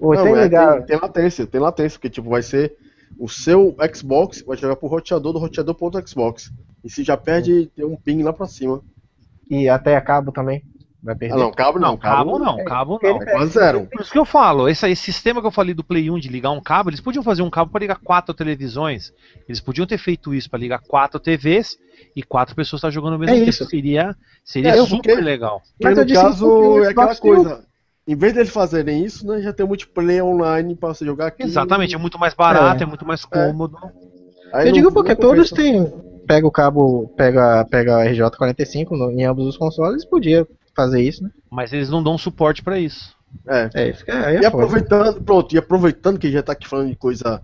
[0.00, 0.76] Ou Não, sem é, ligar.
[0.78, 2.76] tem, tem latência, tem latência, porque tipo, vai ser
[3.24, 6.50] o seu Xbox, vai jogar pro roteador do roteador pro outro Xbox.
[6.84, 8.82] E se já perde, tem um ping lá pra cima.
[9.48, 10.62] E até a cabo também.
[11.00, 11.34] Vai perder.
[11.34, 13.22] Ah não, cabo não, Não, cabo não, é, cabo porque não.
[13.22, 13.86] É quase zero.
[13.90, 16.28] Por isso que eu falo, esse, esse sistema que eu falei do Play 1 de
[16.28, 19.12] ligar um cabo, eles podiam fazer um cabo para ligar quatro televisões.
[19.48, 21.76] Eles podiam ter feito isso para ligar quatro TVs
[22.16, 23.50] e quatro pessoas estar jogando ao mesmo É tempo.
[23.50, 23.64] isso.
[23.66, 25.60] Seria, seria É, eu super fiquei- legal.
[25.60, 27.64] Porque Mas eu no disse isso porque caso o é aquela o- coisa.
[28.06, 31.44] Em vez deles fazerem isso, né, já tem multiplayer online pra você jogar aqui.
[31.44, 32.86] Exatamente, é muito mais barato, é, É.
[32.86, 33.76] muito mais cômodo.
[34.52, 35.86] Aí eu não- digo porque todos têm.
[36.26, 41.22] Pega o cabo, pega, pega a RJ45 no- em ambos os consoles, podia fazer isso,
[41.24, 41.30] né?
[41.50, 43.14] Mas eles não dão suporte para isso.
[43.46, 43.70] É.
[43.74, 44.48] É, isso que é, é E foda.
[44.48, 47.40] aproveitando, pronto, e aproveitando que já tá aqui falando de coisa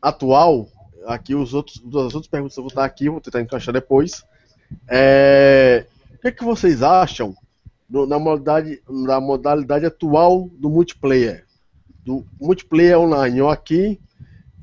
[0.00, 0.68] atual,
[1.06, 4.24] aqui os outros, as outras perguntas eu vou estar aqui, vou tentar encaixar depois.
[4.88, 7.34] É, o que, é que vocês acham
[7.88, 11.44] do- na, modalidade, na modalidade atual do multiplayer?
[12.04, 14.00] Do multiplayer online, eu aqui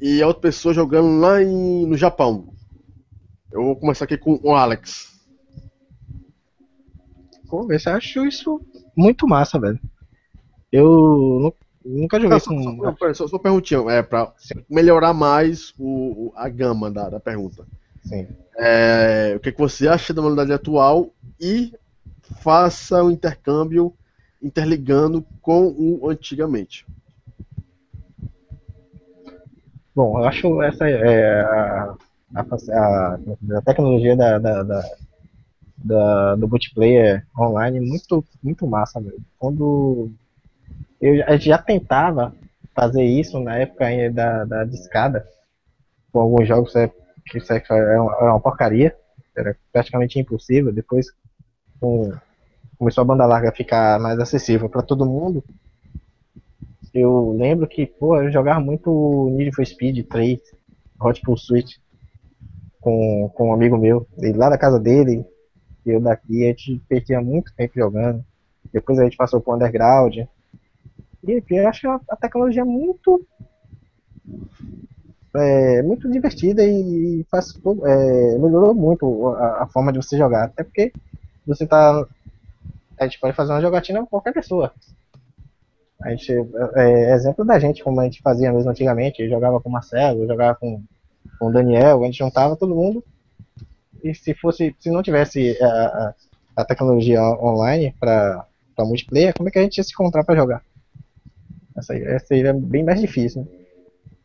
[0.02, 2.54] e a outra pessoa jogando lá em- no Japão.
[3.52, 5.14] Eu vou começar aqui com o Alex.
[7.50, 8.62] Pô, eu acho isso
[8.96, 9.80] muito massa, velho.
[10.72, 10.86] Eu
[11.40, 11.54] nu-
[11.86, 12.64] nunca joguei Não, com.
[12.64, 12.72] só,
[13.06, 14.34] não, só, só perguntinha, é pra
[14.70, 17.64] melhorar mais o, o- a gama da, da pergunta.
[18.04, 18.28] Sim.
[18.58, 21.74] É, o que, que você acha da modalidade atual e
[22.42, 23.94] faça o intercâmbio
[24.42, 26.86] interligando com o antigamente.
[29.96, 31.96] Bom, eu acho essa é, a,
[32.36, 33.20] a, a-
[33.58, 34.90] é tecnologia da, da, da-
[35.78, 39.22] da- do multiplayer online muito, muito massa, velho.
[39.40, 40.12] Quando
[41.02, 42.34] eu já- já tentava
[42.76, 45.26] fazer isso na época ainda da, da discada,
[46.12, 46.90] com alguns jogos é,
[47.28, 48.96] que isso é- era uma, era uma porcaria,
[49.36, 50.72] era praticamente impossível.
[50.74, 51.08] Depois
[51.84, 52.14] com-
[52.80, 55.44] começou a banda larga ficar mais acessível para todo mundo.
[56.94, 60.40] Eu lembro que, pô, eu jogava muito Need for Speed 3,
[61.02, 61.82] Hot Pursuit,
[62.80, 65.26] com, com um amigo meu, ele lá da casa dele,
[65.86, 68.24] eu daqui, a gente perdia muito tempo jogando.
[68.74, 70.18] Depois a gente passou pro Underground.
[70.18, 73.26] E eu acho a, a tecnologia muito
[75.36, 77.54] é, muito divertida e faz,
[77.86, 80.46] é, melhorou muito a, a forma de você jogar.
[80.46, 80.92] Até porque
[81.46, 82.06] você tá
[83.00, 84.74] a gente pode fazer uma jogatina com qualquer pessoa.
[86.02, 86.32] A gente,
[86.76, 90.56] é, exemplo da gente, como a gente fazia mesmo antigamente, jogava com o Marcelo, jogava
[90.56, 90.82] com,
[91.40, 93.04] com o Daniel, a gente juntava todo mundo.
[94.04, 96.14] E se fosse, se não tivesse a, a,
[96.58, 98.46] a tecnologia online para
[98.80, 100.62] multiplayer, como é que a gente ia se encontrar para jogar?
[101.76, 103.42] Essa, essa é bem mais difícil.
[103.42, 103.48] Né?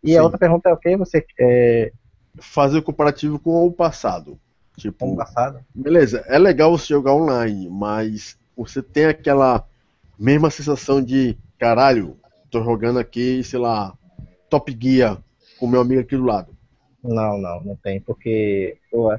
[0.02, 0.18] E Sim.
[0.18, 1.92] a outra pergunta é o que você é,
[2.40, 4.38] Fazer o comparativo com o passado.
[4.78, 5.60] Tipo, com o passado?
[5.74, 9.66] beleza, é legal você jogar online, mas você tem aquela
[10.18, 12.16] mesma sensação de caralho,
[12.50, 13.92] tô jogando aqui, sei lá,
[14.48, 15.20] Top Gear
[15.58, 16.56] com meu amigo aqui do lado.
[17.02, 19.10] Não, não, não tem, porque pô,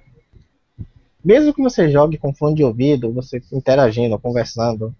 [1.24, 4.96] mesmo que você jogue com fone de ouvido, você interagindo, conversando,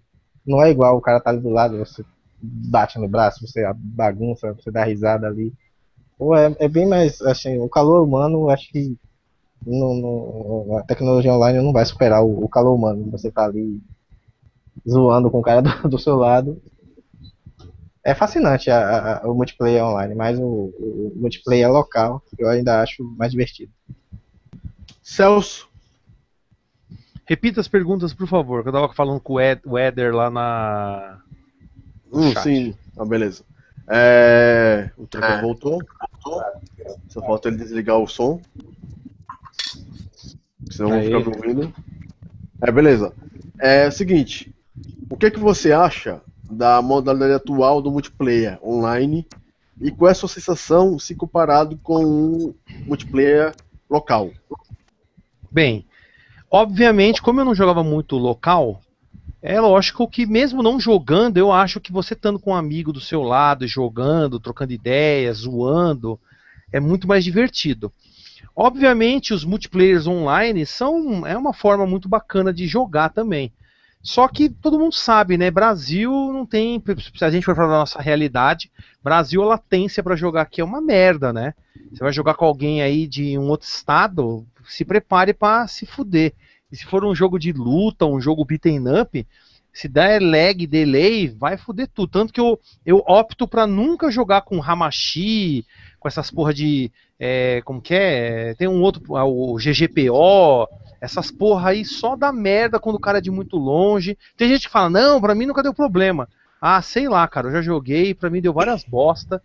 [0.46, 2.04] não é igual o cara tá ali do lado, você
[2.42, 5.54] bate no braço, você bagunça, você dá risada ali.
[6.18, 8.98] Pô, é, é bem mais, assim, o calor humano, acho que
[9.66, 9.94] no,
[10.68, 13.10] no- a tecnologia online não vai superar o, o calor humano.
[13.12, 13.82] Você tá ali
[14.88, 16.62] zoando com o cara do, do seu lado.
[18.04, 23.04] É fascinante a- a- o multiplayer online, mas o, o multiplayer local eu ainda acho
[23.18, 23.72] mais divertido.
[25.04, 25.68] Celso,
[27.28, 30.30] Repita as perguntas, por favor, que eu tava falando com o Ed- o Éder lá
[30.32, 31.20] na.
[32.12, 33.44] hum, sim, ah, beleza.
[33.88, 35.80] É, o Trevor voltou.
[37.10, 38.42] Só falta ele desligar o som.
[40.70, 41.10] Senão Aí.
[41.10, 41.74] vou ficar me ouvindo.
[42.62, 43.14] É, beleza.
[43.60, 44.54] É o seguinte.
[45.10, 49.26] O que, que você acha da modalidade atual do multiplayer online
[49.80, 52.54] e qual é a sua sensação se comparado com um
[52.86, 53.54] multiplayer
[53.90, 54.32] local?
[55.52, 55.86] Bem,
[56.50, 58.82] obviamente, como eu não jogava muito local,
[59.42, 63.00] é lógico que mesmo não jogando, eu acho que você estando com um amigo do
[63.00, 66.20] seu lado, jogando, trocando ideias, zoando,
[66.72, 67.92] é muito mais divertido.
[68.56, 73.52] Obviamente, os multiplayers online são é uma forma muito bacana de jogar também.
[74.02, 75.52] Só que todo mundo sabe, né?
[75.52, 76.82] Brasil não tem.
[77.16, 78.72] Se a gente for falar da nossa realidade,
[79.04, 81.54] Brasil a latência para jogar aqui é uma merda, né?
[81.92, 86.34] Você vai jogar com alguém aí de um outro estado, se prepare para se fuder.
[86.72, 89.28] E se for um jogo de luta, um jogo beaten up,
[89.74, 92.10] se der lag, delay, vai fuder tudo.
[92.10, 95.66] Tanto que eu, eu opto para nunca jogar com Hamashi,
[96.00, 96.92] com essas porra de.
[97.20, 98.54] é, como que é?
[98.56, 100.68] Tem um outro, ah, o GGPO,
[101.02, 104.18] essas porra aí só dá merda quando o cara é de muito longe.
[104.38, 106.28] Tem gente que fala, não, pra mim nunca deu problema.
[106.62, 109.42] Ah, sei lá, cara, eu já joguei, pra mim deu várias bosta.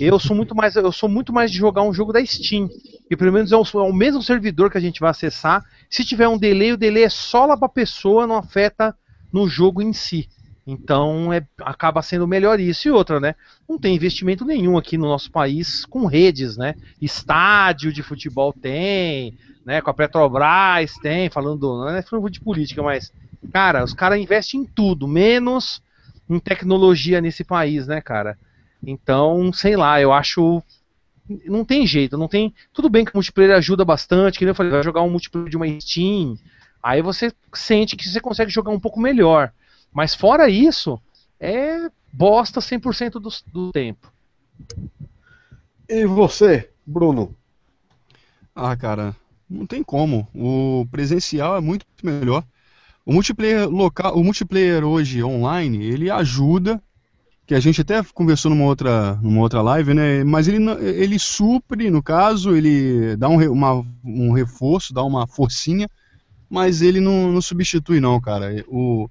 [0.00, 2.68] Eu sou muito mais, eu sou muito mais de jogar um jogo da Steam.
[3.10, 5.64] E pelo menos é o, é o mesmo servidor que a gente vai acessar.
[5.88, 8.94] Se tiver um delay, o delay é só lá pra pessoa, não afeta
[9.32, 10.28] no jogo em si.
[10.70, 12.86] Então é, acaba sendo melhor isso.
[12.86, 13.34] E outra, né?
[13.66, 16.74] Não tem investimento nenhum aqui no nosso país com redes, né?
[17.00, 19.32] Estádio de futebol tem,
[19.64, 19.80] né?
[19.80, 23.10] Com a Petrobras tem, falando, não é falando de política, mas,
[23.50, 25.82] cara, os caras investem em tudo, menos
[26.28, 28.38] em tecnologia nesse país, né, cara?
[28.86, 30.62] Então, sei lá, eu acho.
[31.46, 32.52] Não tem jeito, não tem.
[32.74, 35.48] Tudo bem que o multiplayer ajuda bastante, que nem eu falei, vai jogar um multiplayer
[35.48, 36.36] de uma Steam,
[36.82, 39.50] aí você sente que você consegue jogar um pouco melhor.
[39.92, 41.00] Mas fora isso,
[41.40, 44.12] é bosta 100% do, do tempo.
[45.86, 47.36] E você, Bruno?
[48.54, 49.14] Ah, cara,
[49.48, 50.26] não tem como.
[50.34, 52.44] O presencial é muito melhor.
[53.06, 56.82] O multiplayer local, o multiplayer hoje online, ele ajuda,
[57.46, 60.24] que a gente até conversou numa outra, numa outra live, né?
[60.24, 65.88] Mas ele, ele supre, no caso, ele dá um, uma- um reforço, dá uma forcinha,
[66.50, 68.64] mas ele não, não substitui não, cara.
[68.68, 69.08] O,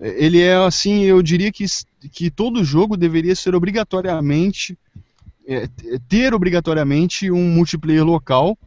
[0.00, 1.64] ele é assim, eu diria que,
[2.10, 4.76] que todo jogo deveria ser obrigatoriamente
[5.46, 8.58] é, t- ter obrigatoriamente um multiplayer local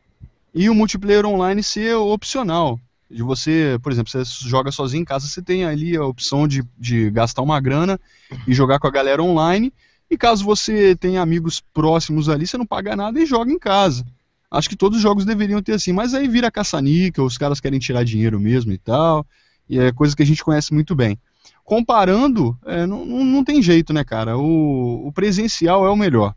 [0.53, 2.79] e o multiplayer online ser opcional.
[3.09, 6.63] De você, por exemplo, você joga sozinho em casa, você tem ali a opção de,
[6.77, 7.99] de gastar uma grana
[8.45, 9.71] e jogar com a galera online.
[10.09, 14.05] E caso você tenha amigos próximos ali, você não paga nada e joga em casa.
[14.49, 17.79] Acho que todos os jogos deveriam ter assim, mas aí vira caça-níquel, os caras querem
[17.79, 19.25] tirar dinheiro mesmo e tal.
[19.69, 21.19] E é coisa que a gente conhece muito bem.
[21.63, 24.37] Comparando, é, não, não, tem jeito, né, cara?
[24.37, 26.33] O, o presencial é o melhor.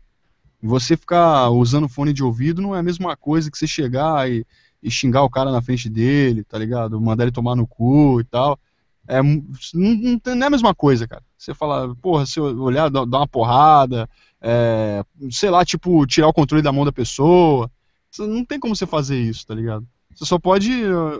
[0.61, 4.45] Você ficar usando fone de ouvido não é a mesma coisa que você chegar e,
[4.83, 6.99] e xingar o cara na frente dele, tá ligado?
[6.99, 8.59] Mandar ele tomar no cu e tal.
[9.07, 9.41] É, não,
[9.73, 11.23] não é a mesma coisa, cara.
[11.37, 14.09] Você fala, porra, se olhar, dá uma porrada,
[14.39, 17.71] é, sei lá, tipo, tirar o controle da mão da pessoa.
[18.19, 19.87] Não tem como você fazer isso, tá ligado?
[20.13, 20.71] Você só pode,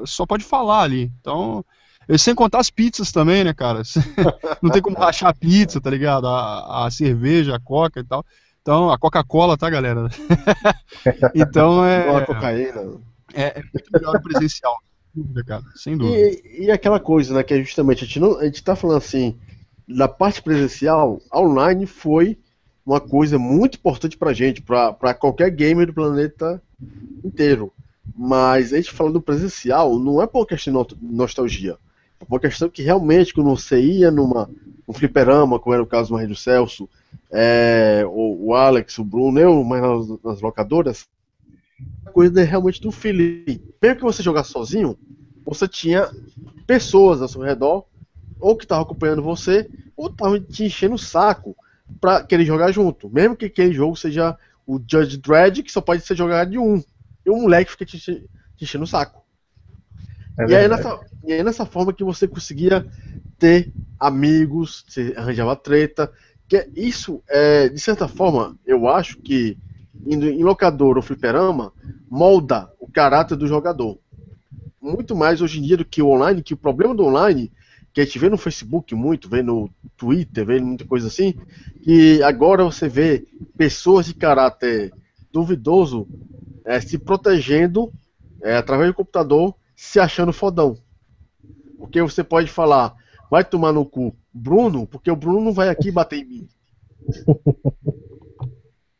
[0.06, 1.12] só pode falar ali.
[1.22, 1.64] Então,
[2.10, 3.82] e sem contar as pizzas também, né, cara?
[4.62, 6.28] Não tem como rachar a pizza, tá ligado?
[6.28, 8.26] A, a cerveja, a coca e tal.
[8.62, 10.08] Então, a Coca-Cola, tá, galera?
[11.34, 12.82] então Ou a é, cocaína?
[13.34, 14.78] é, é muito melhor o presencial.
[15.46, 15.64] cara.
[15.76, 16.18] Sem dúvida.
[16.46, 18.98] E, e aquela coisa, né, que é justamente, a gente, não, a gente tá falando
[18.98, 19.36] assim,
[19.88, 22.38] da parte presencial, online foi
[22.86, 26.62] uma coisa muito importante pra gente, pra, pra qualquer gamer do planeta
[27.24, 27.72] inteiro.
[28.16, 31.78] Mas a gente falando do presencial, não é por questão de no- nostalgia.
[32.28, 34.50] Por questão que realmente, quando você ia numa,
[34.88, 36.88] um fliperama, como era o caso do do Celso,
[37.32, 41.08] é, o, o Alex, o Bruno, eu, mas nas, nas locadoras,
[42.06, 43.62] a coisa é realmente do feeling.
[43.82, 44.98] Mesmo que você jogasse sozinho,
[45.46, 46.10] você tinha
[46.68, 47.86] pessoas ao seu redor,
[48.40, 51.56] ou que estavam acompanhando você, ou estavam te enchendo o saco
[52.00, 53.10] pra querer jogar junto.
[53.10, 56.84] Mesmo que aquele jogo seja o Judge Dredd, que só pode ser jogado de um.
[57.26, 58.30] E o moleque fica te, te
[58.60, 59.21] enchendo o saco.
[60.38, 62.86] É e, aí nessa, e aí nessa forma que você conseguia
[63.38, 66.12] ter amigos, você arranjava treta.
[66.48, 69.58] Que é- isso, é, de certa forma, eu acho que
[70.06, 71.72] indo em locador ou fliperama,
[72.10, 73.98] molda o caráter do jogador.
[74.82, 77.52] Muito mais hoje em dia do que o online, que o problema do online,
[77.94, 81.36] que a gente vê no Facebook muito, vê no Twitter, vê muita coisa assim,
[81.84, 83.26] que agora você vê
[83.58, 84.92] pessoas de caráter
[85.32, 86.08] duvidoso
[86.66, 87.92] é, se protegendo
[88.42, 90.78] é, através do computador, se achando fodão.
[91.80, 92.94] Porque você pode falar,
[93.32, 96.50] vai tomar no cu Bruno, porque o Bruno não vai aqui bater em mim.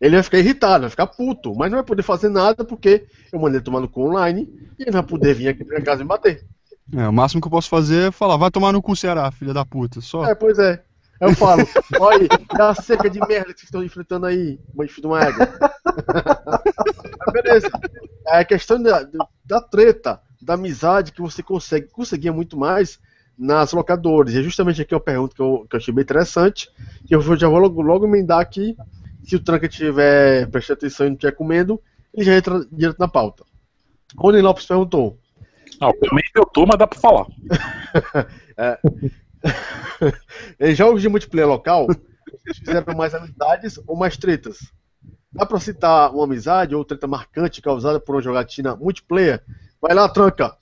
[0.02, 3.40] Ele vai ficar irritado, vai ficar puto, mas não vai poder fazer nada porque eu
[3.40, 6.04] mandei tomar no cu online e ele vai poder vir aqui pra minha casa e
[6.04, 6.44] me bater.
[6.92, 9.54] É, o máximo que eu posso fazer é falar, vai tomar no cu Ceará, filha
[9.54, 10.02] da puta.
[10.02, 10.26] Só.
[10.26, 10.84] É, pois é.
[11.20, 11.62] Eu falo,
[12.02, 12.28] olha,
[12.58, 15.48] é a seca de merda que vocês estão enfrentando aí, de filho de uma égua.
[17.20, 17.70] Mas beleza.
[18.26, 19.08] É a questão da,
[19.46, 23.00] da treta, da amizade que você consegue, conseguia muito mais
[23.38, 24.34] nas locadoras.
[24.34, 26.70] E é justamente aqui uma pergunta que eu, que eu achei bem interessante,
[27.06, 28.76] que eu já vou logo, logo emendar aqui.
[29.24, 31.82] Se o Tranca estiver prestando atenção e não estiver comendo,
[32.14, 33.44] ele já entra direto na pauta.
[34.18, 35.18] Rony Lopes perguntou:
[35.80, 37.28] Não, também eu tô, mas dá pra falar.
[40.60, 44.58] Em jogos de multiplayer local, vocês fizeram mais amizades ou mais tretas?
[45.32, 49.42] Dá pra citar uma amizade ou treta marcante causada por uma jogatina multiplayer?
[49.82, 50.56] Vai lá, tranca!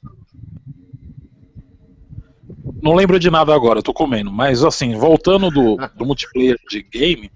[2.82, 4.32] Não lembro de nada agora, tô comendo.
[4.32, 7.30] Mas assim, voltando do, do multiplayer de game,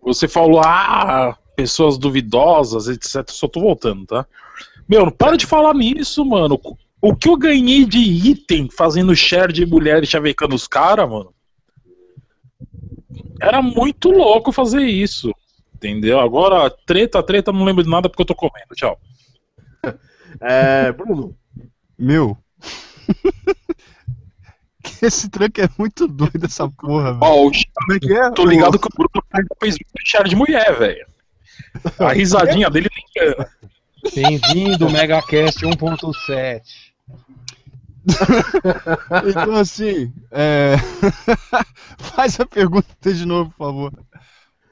[0.00, 3.28] você falou, ah, pessoas duvidosas, etc.
[3.30, 4.26] Só tô voltando, tá?
[4.88, 6.60] Meu, para de falar nisso, mano.
[7.00, 11.34] O que eu ganhei de item fazendo share de mulher e chavecando os caras, mano?
[13.40, 15.32] Era muito louco fazer isso.
[15.74, 16.20] Entendeu?
[16.20, 18.74] Agora, treta, treta, não lembro de nada porque eu tô comendo.
[18.76, 19.00] Tchau.
[20.40, 21.36] É, Bruno,
[21.98, 22.36] Meu.
[25.00, 27.18] Esse tranco é muito doido, essa porra, velho.
[27.22, 28.30] Ó, o Como é que é?
[28.30, 31.06] Tô ligado que o Bruno fez muito share de mulher, velho.
[31.98, 33.48] A risadinha dele nem engana.
[34.14, 36.62] Bem-vindo, MegaCast 1.7.
[39.28, 40.74] Então, assim, é...
[41.98, 43.92] faz a pergunta de novo, por favor.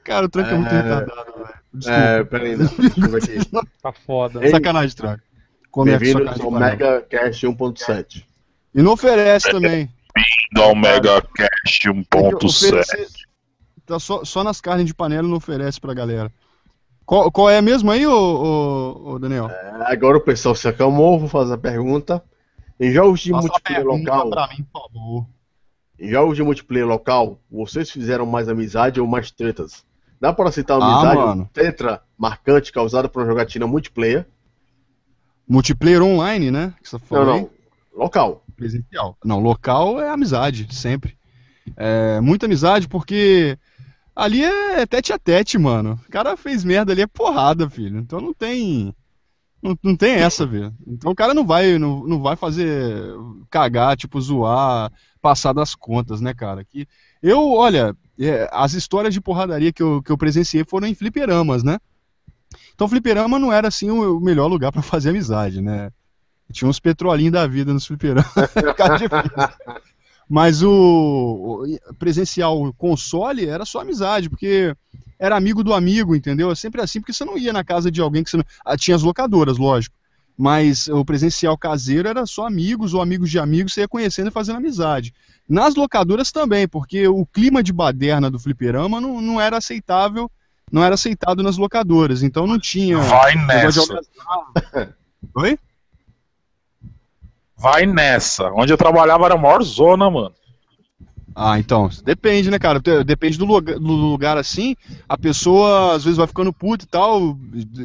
[0.03, 1.95] Cara, o tranco é, muito É, retardado, velho.
[1.95, 3.39] É, peraí, desculpa aqui.
[3.81, 4.43] Tá foda.
[4.43, 5.23] Ei, Sacanagem, tranco.
[5.75, 6.71] Bem-vindos ao panela.
[6.71, 8.25] Mega Cast 1.7.
[8.75, 9.89] E não oferece também.
[10.53, 12.03] Dá o Mega Cash Tem
[12.37, 13.07] que oferecer-
[13.85, 16.31] Tá só, só nas carnes de panela não oferece pra galera.
[17.05, 19.49] Qual, qual é mesmo aí, ô, ô, ô, Daniel?
[19.85, 22.23] Agora o pessoal se acalmou, vou fazer a pergunta.
[22.79, 25.25] Em jogos de Faça multiplayer pergunta local, pra mim, por favor.
[25.99, 29.83] em jogos de multiplayer local, vocês fizeram mais amizade ou mais tretas?
[30.19, 31.49] Dá para citar uma Ah, amizade mano.
[31.53, 34.25] treta marcante causada por uma jogatina multiplayer?
[35.51, 36.73] Multiplayer online, né?
[36.81, 37.41] Que você Não, falou aí?
[37.41, 37.49] não.
[37.93, 38.43] Local.
[38.55, 39.17] Presencial.
[39.23, 41.17] Não, local é amizade, sempre.
[41.75, 43.57] É, muita amizade, porque
[44.15, 45.99] ali é tete a tete, mano.
[46.07, 47.99] O cara fez merda ali, é porrada, filho.
[47.99, 48.95] Então não tem.
[49.61, 50.73] Não, não tem essa, velho.
[50.87, 53.03] Então o cara não vai, não, não vai fazer
[53.49, 54.91] cagar, tipo, zoar,
[55.21, 56.63] passar das contas, né, cara?
[56.63, 56.87] Que
[57.21, 61.61] eu, olha, é, as histórias de porradaria que eu, que eu presenciei foram em fliperamas,
[61.61, 61.77] né?
[62.81, 65.91] Então fliperama não era assim o, melhor lugar pra fazer amizade, né?
[66.51, 68.33] Tinha uns petrolinhos da vida nos fliperamas.
[70.27, 74.75] Mas o, o presencial console era só amizade, porque
[75.19, 76.49] era amigo do amigo, entendeu?
[76.49, 78.45] É sempre assim, porque você não ia na casa de alguém que você não.
[78.65, 79.95] Ah, tinha as locadoras, lógico.
[80.35, 84.33] Mas o presencial caseiro era só amigos ou amigos de amigos, você ia conhecendo e
[84.33, 85.13] fazendo amizade.
[85.47, 90.31] Nas locadoras também, porque o clima de baderna do fliperama não, não era aceitável,
[90.71, 92.23] não era aceitado nas locadoras.
[92.23, 92.97] Então não tinha.
[92.97, 93.81] Vai nessa.
[95.35, 95.57] Oi?
[97.57, 98.51] Vai nessa.
[98.53, 100.33] Onde eu trabalhava era a maior zona, mano.
[101.33, 102.81] Ah, então, depende, né, cara?
[103.05, 104.75] Depende do lugar, do lugar assim.
[105.07, 107.37] A pessoa às vezes vai ficando puta e tal,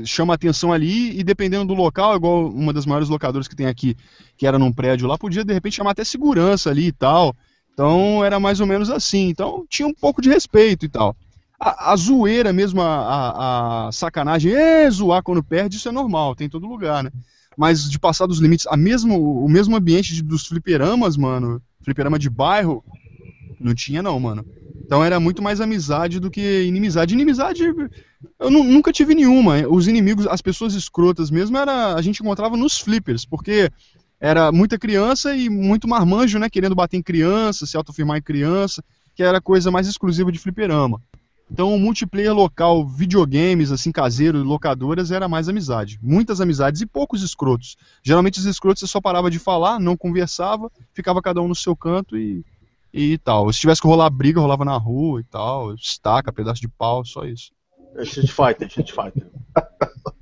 [0.04, 3.96] chama atenção ali, e dependendo do local, igual uma das maiores locadoras que tem aqui,
[4.36, 7.36] que era num prédio lá, podia de repente chamar até segurança ali e tal.
[7.72, 9.28] Então era mais ou menos assim.
[9.28, 11.14] Então tinha um pouco de respeito e tal.
[11.58, 16.34] A, a zoeira mesmo, a, a, a sacanagem, é zoar quando perde, isso é normal,
[16.34, 17.10] tem em todo lugar, né?
[17.56, 22.18] Mas de passar dos limites, a mesmo, o mesmo ambiente de- dos fliperamas, mano, fliperama
[22.18, 22.84] de bairro,
[23.58, 24.44] não tinha não, mano.
[24.84, 27.14] Então era muito mais amizade do que inimizade.
[27.14, 27.62] Inimizade,
[28.38, 29.66] eu nu- nunca tive nenhuma.
[29.68, 33.70] Os inimigos, as pessoas escrotas mesmo, era, a gente encontrava nos flippers, porque
[34.20, 36.48] era muita criança e muito marmanjo, né?
[36.50, 38.84] Querendo bater em criança, se autofirmar em criança,
[39.14, 41.00] que era coisa mais exclusiva de fliperama.
[41.50, 45.98] Então o multiplayer local, videogames, assim, caseiro, locadoras, era mais amizade.
[46.02, 47.76] Muitas amizades e poucos escrotos.
[48.02, 51.76] Geralmente os escrotos você só parava de falar, não conversava, ficava cada um no seu
[51.76, 52.44] canto e,
[52.92, 53.52] e tal.
[53.52, 57.24] Se tivesse que rolar briga, rolava na rua e tal, estaca, pedaço de pau, só
[57.24, 57.52] isso.
[57.94, 59.30] É Street Fighter, Street Fighter.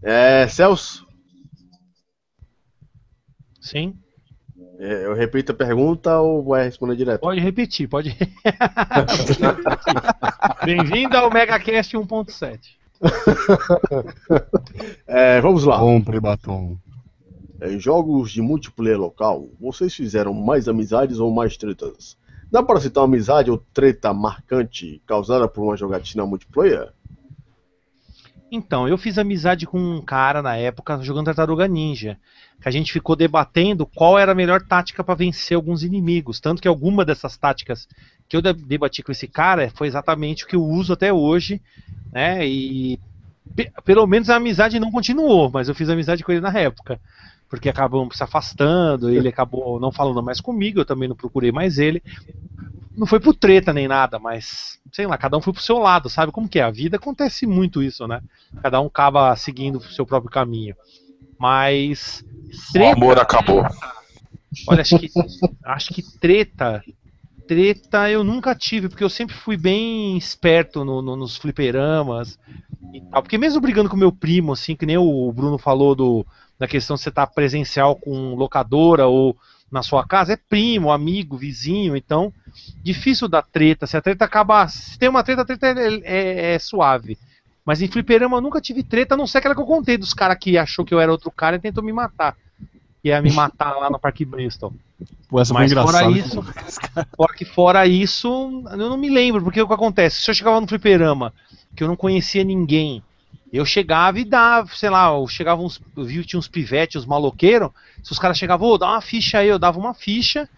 [0.00, 1.08] É, Celso,
[3.68, 3.98] Sim.
[4.78, 7.20] É, eu repito a pergunta ou vai responder direto?
[7.20, 8.14] Pode repetir, pode.
[10.64, 12.78] Bem-vindo ao MegaCast 1.7.
[15.06, 15.78] É, vamos lá.
[15.78, 16.76] Compre batom.
[17.62, 22.16] Em jogos de multiplayer local, vocês fizeram mais amizades ou mais tretas?
[22.50, 26.92] Dá para citar uma amizade ou treta marcante causada por uma jogatina multiplayer?
[28.50, 32.18] Então, eu fiz amizade com um cara na época jogando Tartaruga Ninja.
[32.60, 36.40] Que a gente ficou debatendo qual era a melhor tática para vencer alguns inimigos.
[36.40, 37.86] Tanto que alguma dessas táticas
[38.28, 41.60] que eu de- debati com esse cara foi exatamente o que eu uso até hoje.
[42.10, 42.46] Né?
[42.48, 42.98] E
[43.54, 46.98] pe- pelo menos a amizade não continuou, mas eu fiz amizade com ele na época.
[47.50, 51.78] Porque acabamos se afastando, ele acabou não falando mais comigo, eu também não procurei mais
[51.78, 52.02] ele.
[52.98, 56.10] Não foi por treta nem nada, mas sei lá, cada um foi pro seu lado,
[56.10, 56.62] sabe como que é?
[56.62, 58.20] A vida acontece muito isso, né?
[58.60, 60.74] Cada um acaba seguindo o seu próprio caminho.
[61.38, 62.24] Mas.
[62.76, 63.64] O amor acabou.
[64.66, 65.10] Olha, acho que,
[65.64, 66.82] acho que treta.
[67.46, 72.38] Treta eu nunca tive, porque eu sempre fui bem esperto no- no- nos fliperamas
[72.92, 73.22] e tal.
[73.22, 76.26] Porque mesmo brigando com meu primo, assim, que nem o Bruno falou do,
[76.58, 79.36] da questão de você estar presencial com locadora ou
[79.70, 82.32] na sua casa, é primo, amigo, vizinho, então
[82.82, 83.86] difícil dar treta.
[83.86, 84.66] Se a treta acaba.
[84.68, 87.18] Se tem uma treta, a treta é, é- é suave.
[87.64, 90.14] Mas em fliperama eu nunca tive treta, a não ser aquela que eu contei dos
[90.14, 92.34] caras que achou que eu era outro cara e tentou me matar.
[93.04, 94.72] Ia me matar lá no Parque Bristol.
[95.28, 96.42] Pô, essa Mas foi fora isso,
[97.14, 98.28] fora que fora isso,
[98.70, 100.22] eu não me lembro, porque o que acontece?
[100.22, 101.32] Se eu chegava no fliperama,
[101.76, 103.02] que eu não conhecia ninguém,
[103.52, 107.06] eu chegava e dava, sei lá, eu chegava uns, eu vi tinha uns pivetes, uns
[107.06, 107.70] maloqueiros,
[108.02, 110.48] se os caras chegavam, ô, dá uma ficha aí, eu dava uma ficha,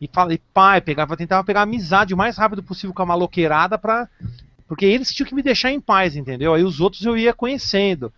[0.00, 4.08] e falei, pai, pegava, tentava pegar amizade o mais rápido possível com a maloqueirada pra.
[4.66, 6.54] Porque eles tinham que me deixar em paz, entendeu?
[6.54, 8.12] Aí os outros eu ia conhecendo.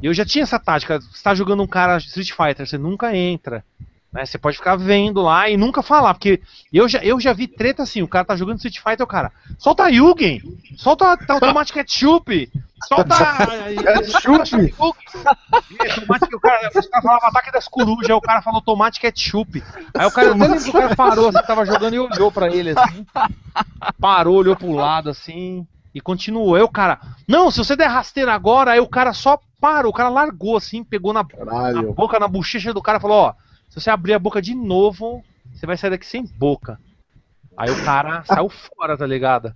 [0.00, 1.00] Eu já tinha essa tática.
[1.00, 3.64] Você tá jogando um cara Street Fighter, você nunca entra.
[4.12, 4.24] Né?
[4.24, 6.14] Você pode ficar vendo lá e nunca falar.
[6.14, 6.40] Porque
[6.72, 9.30] eu já, eu já vi treta assim, o cara tá jogando Street Fighter, o cara.
[9.58, 10.40] Solta a Yugen!
[10.76, 12.50] Solta tá, tomate ketchup!
[12.86, 13.16] Solta.
[13.96, 14.74] Ketchup?
[15.80, 16.70] É, tomate o cara.
[16.74, 19.62] Os caras falavam ataque das corujas, aí o cara falou tomate ketchup.
[19.94, 22.70] Aí o cara, até lembro o cara parou, assim, tava jogando e olhou pra ele
[22.70, 23.06] assim.
[24.00, 25.66] Parou, olhou pro lado assim.
[25.94, 26.54] E continuou.
[26.54, 29.94] Aí o cara, não, se você der rasteira agora, aí o cara só parou, o
[29.94, 33.34] cara largou assim, pegou na, na boca, na bochecha do cara e falou, ó,
[33.68, 36.80] se você abrir a boca de novo, você vai sair daqui sem boca.
[37.56, 39.52] Aí o cara saiu fora, tá ligado?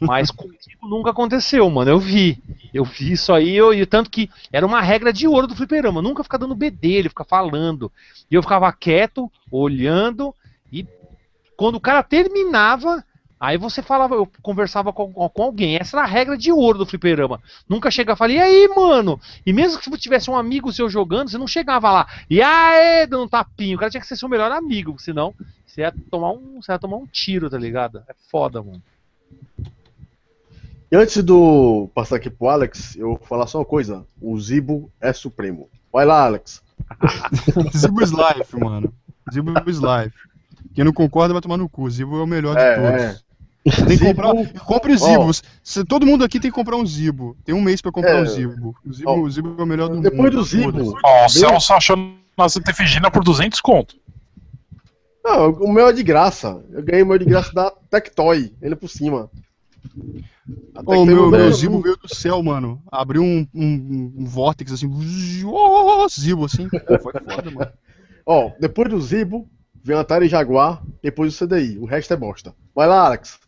[0.00, 1.90] Mas comigo nunca aconteceu, mano.
[1.90, 2.42] Eu vi.
[2.74, 6.02] Eu vi isso aí, eu, e tanto que era uma regra de ouro do fliperama.
[6.02, 7.90] Nunca ficar dando bedelho, ficar falando.
[8.30, 10.34] E eu ficava quieto, olhando,
[10.70, 10.86] e
[11.56, 13.02] quando o cara terminava,
[13.38, 15.76] aí você falava, eu conversava com, com alguém.
[15.76, 17.40] Essa era a regra de ouro do fliperama.
[17.68, 19.20] Nunca chegava e falei, e aí, mano?
[19.44, 23.06] E mesmo que você tivesse um amigo seu jogando, você não chegava lá, e aí,
[23.06, 23.76] dando um tapinho.
[23.76, 25.34] O cara tinha que ser seu melhor amigo, senão
[25.66, 28.02] você ia tomar um, você ia tomar um tiro, tá ligado?
[28.08, 28.82] É foda, mano.
[30.90, 34.06] E antes do passar aqui pro Alex, eu vou falar só uma coisa.
[34.20, 35.68] O Zibo é supremo.
[35.92, 36.62] Vai lá, Alex.
[37.76, 38.92] Zibo is life, mano.
[39.30, 40.16] Zibo is life.
[40.74, 41.88] Quem não concorda vai tomar no cu.
[41.90, 43.24] Zibo é o melhor de É, todos.
[43.27, 43.27] Você
[43.70, 44.32] tem que comprar.
[44.64, 44.98] Compre o Ó.
[44.98, 45.46] Zibo.
[45.62, 47.36] Se- todo mundo aqui tem que comprar um Zibo.
[47.44, 48.22] Tem um mês pra comprar É.
[48.22, 48.74] um Zibo.
[48.84, 50.36] O Zibo, o Zibo é o melhor do Depois mundo.
[50.38, 50.72] do Zibo.
[50.72, 50.94] Foda-se.
[51.04, 51.96] Ó, o Celso achou
[52.36, 53.96] na Santa Efigênia por 200 conto.
[55.24, 56.64] Não, o meu é de graça.
[56.70, 59.30] Eu ganhei o meu de graça da Tectoy, ele por cima.
[60.74, 62.80] A Ô, Tectoy meu, meu Zibo veio do céu, mano.
[62.90, 64.88] Abriu um, um, um vórtex assim.
[65.46, 66.68] Oh, Zibo, assim.
[66.68, 67.70] Pô, foi foda, mano.
[68.24, 69.48] Ó, depois do Zibo,
[69.82, 71.78] vem o Atari Jaguar, depois o CDI.
[71.78, 72.54] O resto é bosta.
[72.74, 73.38] Vai lá, Alex.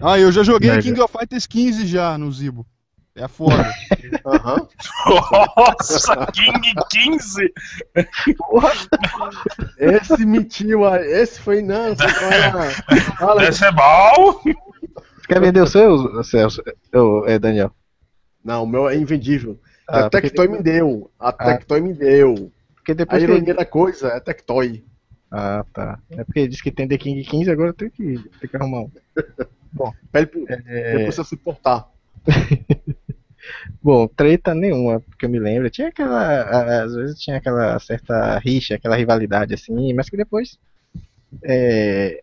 [0.00, 2.66] Ah, eu já joguei Mas- King of Fighters 15 já no Zibo.
[3.14, 3.70] É foda.
[4.24, 4.66] Aham.
[5.56, 7.52] Nossa, King 15!
[9.78, 11.94] Esse mentiu, ah, esse foi não.
[13.20, 13.48] Alex.
[13.50, 14.40] Esse é bom!
[15.28, 16.62] Quer vender o seu, Celso?
[16.94, 17.70] Ô, é, Daniel?
[18.42, 19.60] Não, o meu é invendível.
[19.86, 21.10] Ah, a Tectoy me deu.
[21.18, 22.50] A Tectoy me deu.
[22.74, 24.84] Porque A depois que ironia da coisa é Tectoy.
[25.30, 25.98] Ah, tá.
[26.10, 28.80] É porque ele disse que tem The King 15, agora tem que, tem que arrumar
[28.80, 28.90] um.
[30.10, 31.88] Pede pro- É, depois você se portar.
[33.82, 35.68] Bom, treta nenhuma, porque eu me lembro.
[35.70, 36.82] Tinha aquela.
[36.84, 40.58] Às vezes tinha aquela certa rixa, aquela rivalidade assim, mas que depois.
[41.42, 42.22] É,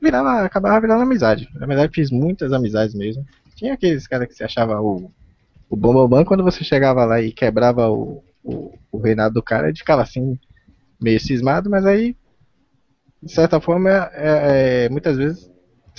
[0.00, 1.48] virava, acabava virando amizade.
[1.54, 3.24] Na verdade, fiz muitas amizades mesmo.
[3.56, 5.10] Tinha aqueles caras que se achava o.
[5.68, 9.78] O Bambambam, quando você chegava lá e quebrava o, o, o reinado do cara, ele
[9.78, 10.38] ficava assim,
[11.00, 12.16] meio cismado, mas aí,
[13.22, 15.50] de certa forma, é, é, muitas vezes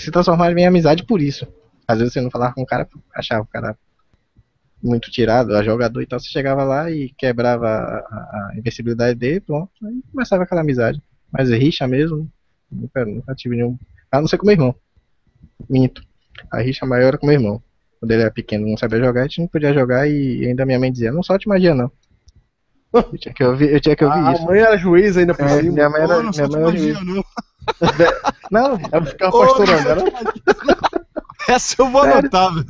[0.01, 1.47] se transformava em amizade por isso.
[1.87, 3.77] Às vezes você não falava com o cara, achava o cara
[4.83, 9.39] muito tirado, a jogador, então você chegava lá e quebrava a, a- a invencibilidade dele,
[9.39, 11.01] pronto, aí começava aquela amizade.
[11.31, 12.27] Mas rixa mesmo,
[12.71, 13.77] nunca, nunca tive nenhum.
[14.11, 14.75] A não ser com meu irmão.
[15.69, 16.01] Minto.
[16.51, 17.61] A rixa maior era com meu irmão.
[17.99, 20.79] Quando ele era pequeno, não sabia jogar, a gente não podia jogar e ainda minha
[20.79, 21.91] mãe dizia, não solte magia não.
[22.93, 24.43] Eu tinha que ouvir, eu tinha que ouvir A, a isso.
[24.45, 25.71] mãe era juiz ainda por É, cima.
[25.71, 27.05] minha mãe era, Ô, não minha mãe era magia, juiz.
[27.05, 27.23] não.
[28.49, 30.01] Não, ficava Ô, pastorando, era?
[30.65, 30.75] não.
[31.47, 32.65] Essa eu vou anotar, velho.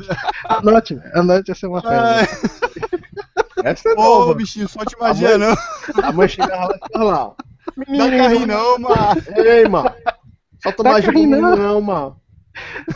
[0.45, 2.27] anote, anote essa é uma pedra.
[3.63, 4.33] Essa é Ô, nova.
[4.33, 6.03] bichinho, só mãe- não.
[6.03, 7.33] A mãe chegava lá e lá.
[7.97, 8.95] Dá carrinho, não, mano.
[9.35, 9.91] Ei, mano.
[10.63, 11.55] Pro carrinho, menino, não.
[11.57, 12.21] não, mano.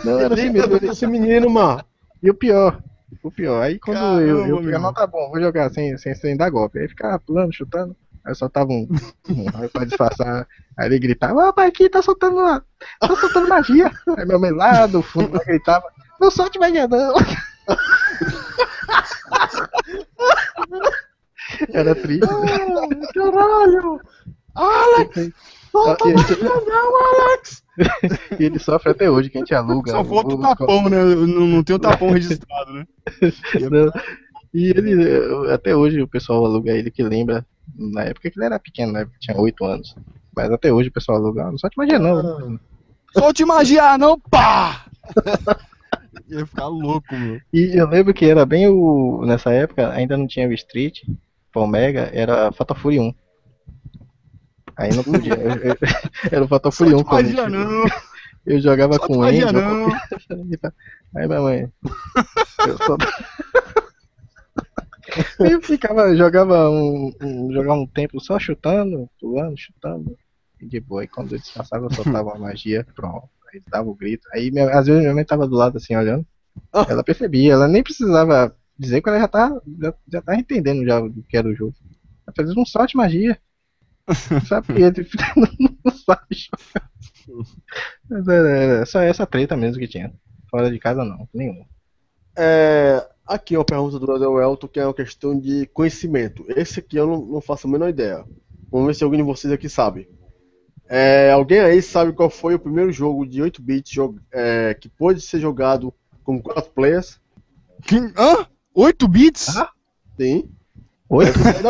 [0.03, 0.79] Não, era assim Liga mesmo.
[0.79, 1.83] pra esse menino, mano.
[2.21, 2.81] E o pior,
[3.23, 6.35] o pior, aí quando Caramba, eu, eu não, tá bom, vou jogar sem, sem, sem
[6.35, 6.79] dar golpe.
[6.79, 7.95] Aí ficava pulando, chutando,
[8.25, 8.87] aí soltava um,
[9.29, 10.47] um aí pra disfarçar,
[10.77, 12.63] aí ele gritava, ó pai, aqui tá soltando, uma-
[12.99, 13.91] tá soltando magia.
[14.17, 15.85] Aí minha mãe lá do fundo lá gritava,
[16.19, 17.13] não solte magia não.
[21.73, 22.25] Era triste.
[22.25, 23.07] né?
[23.13, 24.01] Caralho.
[24.55, 25.31] Alex.
[25.71, 27.63] Solta magia ele, não, Alex.
[28.39, 29.91] e ele sofre até hoje, que a gente aluga.
[29.91, 31.03] Só falta o tapão, né?
[31.03, 32.85] Não, não tem o tapão registrado, né?
[33.69, 33.91] Não.
[34.53, 38.45] E ele, eu- até hoje o pessoal aluga ele que lembra, na época que ele
[38.45, 39.07] era pequeno, né?
[39.19, 39.95] Tinha 8 anos.
[40.35, 42.59] Mas até hoje o pessoal aluga, "Ah, não só te imagina não.
[43.17, 44.85] Solte magia, não, pá!
[46.27, 47.39] Ia ficar louco, meu.
[47.53, 49.23] E eu lembro que era bem o.
[49.25, 51.01] Nessa época ainda não tinha o Street,
[51.55, 53.13] o Omega, era Fatal Fury 1.
[54.77, 55.33] Aí não podia.
[55.35, 55.77] eu- eu-
[56.31, 57.85] era o Fatal Fury 1 Solte quando magia, não.
[58.45, 59.51] eu jogava Solte com o Angel.
[59.53, 59.87] não.
[61.15, 61.69] Aí minha mãe.
[62.67, 62.97] Eu só...
[65.39, 70.17] eu ficava, jogava um, um- jogava um tempo só chutando, pulando, chutando.
[70.59, 73.29] E de boa, e quando eu descansava, eu soltava uma magia, pronto.
[73.53, 74.27] Aí dava o grito.
[74.33, 76.25] Aí minha- às vezes minha mãe tava do lado assim olhando.
[76.71, 76.85] Ah.
[76.89, 80.99] Ela percebia, ela nem precisava dizer que ela já tá, já, já tá entendendo já
[81.01, 81.75] o que era o jogo.
[82.25, 83.37] Ela fazia um sorte magia.
[84.31, 85.07] Não sabe ele
[85.83, 86.49] não sabe.
[88.09, 90.13] Mas era, era só essa treta mesmo que tinha.
[90.49, 91.65] Fora de casa não, nenhuma.
[92.35, 96.45] É, aqui é uma pergunta do Adel Elton, que é uma questão de conhecimento.
[96.49, 98.25] Esse aqui eu não, não faço a menor ideia.
[98.71, 100.09] Vamos ver se alguém de vocês aqui sabe.
[100.87, 103.93] É, alguém aí sabe qual foi o primeiro jogo de 8 bits
[104.31, 105.93] é, que pôde ser jogado
[106.23, 107.19] com 4 players?
[107.83, 108.45] Que- Hã?
[108.73, 109.55] 8 bits?
[109.57, 109.69] Ah?
[110.19, 110.49] Sim.
[111.09, 111.25] Oi?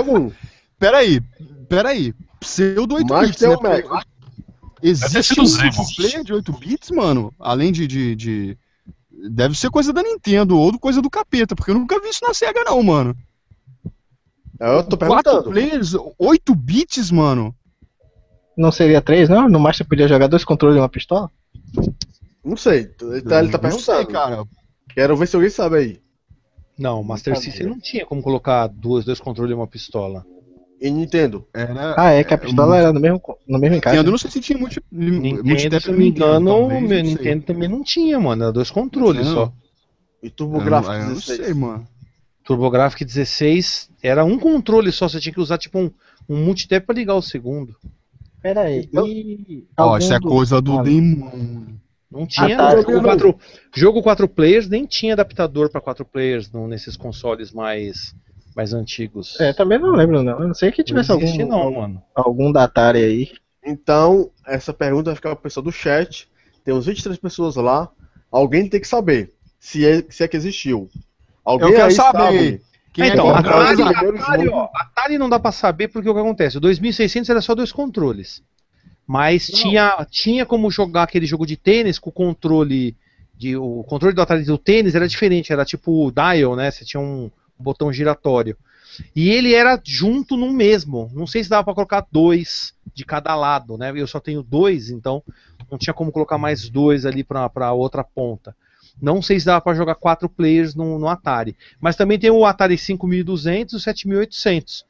[0.78, 1.22] Peraí,
[1.70, 2.14] peraí.
[2.40, 3.84] Pseudo 8 Mas bits, tem né?
[4.84, 7.34] Existe um multiplayer de 8 bits, mano?
[7.40, 8.58] Além de, de, de-
[9.32, 12.34] Deve ser coisa da Nintendo ou coisa do capeta, porque eu nunca vi isso na
[12.34, 13.16] SEGA, não, mano.
[14.60, 15.50] Eu tô 4 perguntando.
[15.50, 17.56] players, 8 bits, mano.
[18.58, 19.50] Não seria três, não?
[19.50, 21.30] No Master podia jogar dois controles e uma pistola?
[22.44, 22.90] Não sei.
[23.02, 24.14] Ele tá, ele tá não sei, perguntando.
[24.14, 24.46] cara.
[24.94, 26.02] Quero ver se alguém sabe aí.
[26.78, 30.26] Não, o Master System não tinha como colocar duas, dois controles e uma pistola.
[30.80, 31.48] E Nintendo.
[31.54, 31.96] Era.
[31.98, 33.98] Ah, é que a pistola era no mesmo, no mesmo encaixe.
[33.98, 36.88] Nintendo, não sei se tinha multi, Nintendo, multitap se eu não me engano, talvez, o
[36.88, 37.02] não.
[37.12, 38.44] Nintendo também não tinha, mano.
[38.44, 39.54] Era dois controles só.
[40.22, 41.46] E TurboGrafx eu não 16.
[41.46, 41.88] sei, mano.
[42.44, 45.90] TurboGrafx 16 era um controle só, você tinha que usar tipo um,
[46.30, 47.76] um multitap pra ligar o segundo.
[48.42, 48.82] Pera aí.
[48.82, 51.80] Então- E Ó, algum isso é coisa do Ah, demônio.
[52.12, 52.78] Não tinha, tá, não.
[52.78, 53.40] eu Jogo quatro,
[53.76, 58.16] jogo 4 players nem tinha adaptador pra 4 players no, nesses consoles mais,
[58.56, 59.40] mais antigos.
[59.40, 60.40] É, também não lembro, não.
[60.40, 62.04] Eu não sei que não tivesse existe algum, não, mano.
[62.16, 63.32] algum da Atari aí.
[63.64, 66.30] Então, essa pergunta vai ficar para o pessoal do chat.
[66.64, 67.90] Tem uns 23 pessoas lá.
[68.32, 70.90] Alguém tem que saber se é, se é que existiu.
[71.44, 72.18] Alguém Eu quero aí saber.
[72.18, 72.62] sabe.
[72.94, 74.20] Quem então, é que Atari-?
[74.20, 76.58] Atari- ó, Atari não dá pra saber porque o que acontece?
[76.58, 78.42] O 2600 era só dois controles.
[79.06, 82.96] Mas tinha, tinha como jogar aquele jogo de tênis com o controle.
[83.38, 86.72] De, o controle do Atari do tênis era diferente, era tipo dial, né?
[86.72, 88.58] Você tinha um botão giratório.
[89.16, 91.12] E ele era junto no mesmo.
[91.14, 93.92] Não sei se dava para colocar dois de cada lado, né?
[93.96, 95.22] Eu só tenho dois, então
[95.70, 98.56] não tinha como colocar mais dois ali para outra ponta.
[99.02, 101.58] Não sei se dava para jogar quatro players no, no, Atari.
[101.82, 104.86] Mas também tem o Atari 5200 e o 7800,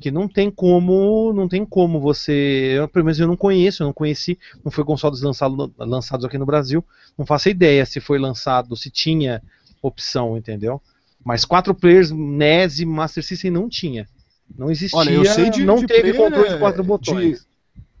[0.00, 3.86] que não tem como, não tem como você, eu, pelo menos eu não conheço, eu
[3.86, 6.82] não conheci, não foi consoles lançado, lançados aqui no Brasil,
[7.18, 9.42] não faço ideia se foi lançado, se tinha
[9.82, 10.80] opção, entendeu?
[11.24, 14.08] Mas quatro players NES e Master System não tinha.
[14.58, 17.46] Não existia, Olha, eu sei de, não de teve player, controle de quatro botões.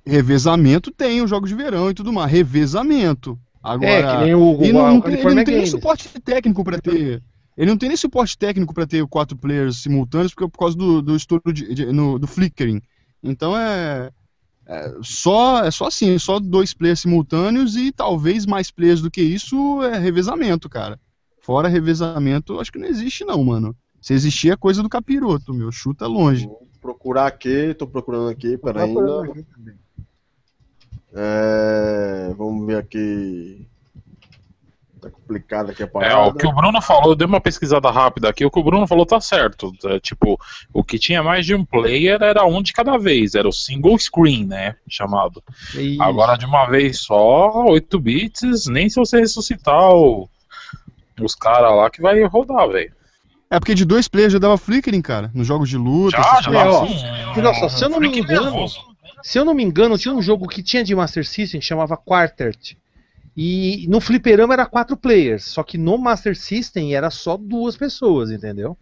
[0.04, 3.38] De revezamento tem os jogos de verão e tudo mais, revezamento.
[3.62, 6.64] Agora, é, que nem o, o, e não, o ele não tem nem suporte técnico
[6.64, 7.22] para ter.
[7.56, 11.02] Ele não tem nem suporte técnico para ter quatro players simultâneos porque, por causa do,
[11.02, 12.80] do estouro de, de- no- do flickering.
[13.22, 14.10] Então é,
[14.66, 19.20] é só é só assim, só dois players simultâneos e talvez mais players do que
[19.20, 20.98] isso é revezamento, cara.
[21.50, 23.74] Fora revezamento, acho que não existe não, mano.
[24.00, 25.72] Se existir é coisa do capiroto, meu.
[25.72, 26.46] Chuta longe.
[26.46, 29.34] Vou procurar aqui, tô procurando aqui, pera por ainda.
[31.12, 33.66] É, vamos ver aqui.
[35.00, 36.28] Tá complicado aqui a É, parada.
[36.28, 38.86] o que o Bruno falou, eu dei uma pesquisada rápida aqui, o que o Bruno
[38.86, 39.72] falou tá certo.
[39.86, 40.38] É, tipo,
[40.72, 43.98] o que tinha mais de um player era um de cada vez, era o single
[43.98, 44.76] screen, né?
[44.88, 45.42] Chamado.
[45.74, 46.00] Isso.
[46.00, 50.28] Agora de uma vez só, 8 bits, nem se você ressuscitar o-
[51.24, 52.92] os caras lá que vai rodar, velho.
[53.50, 55.30] É porque de dois players já dava flickering, cara.
[55.34, 56.16] Nos jogos de luta.
[56.22, 56.88] Já, já É, dá ó, um-
[57.36, 58.78] Olha só, se eu não me engano, nervoso.
[59.22, 61.96] Se eu não me engano, tinha um jogo que tinha de Master System que chamava
[61.96, 62.78] Quartet.
[63.36, 68.30] E no fliperama era quatro players, só que no Master System era só duas pessoas,
[68.30, 68.76] entendeu?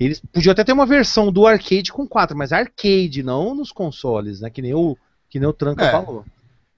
[0.00, 4.40] Eles podiam até ter uma versão do arcade com quatro, mas arcade, não nos consoles,
[4.40, 4.48] né?
[4.50, 4.96] Que nem o,
[5.28, 5.90] que nem o Tranca É.
[5.90, 6.24] falou.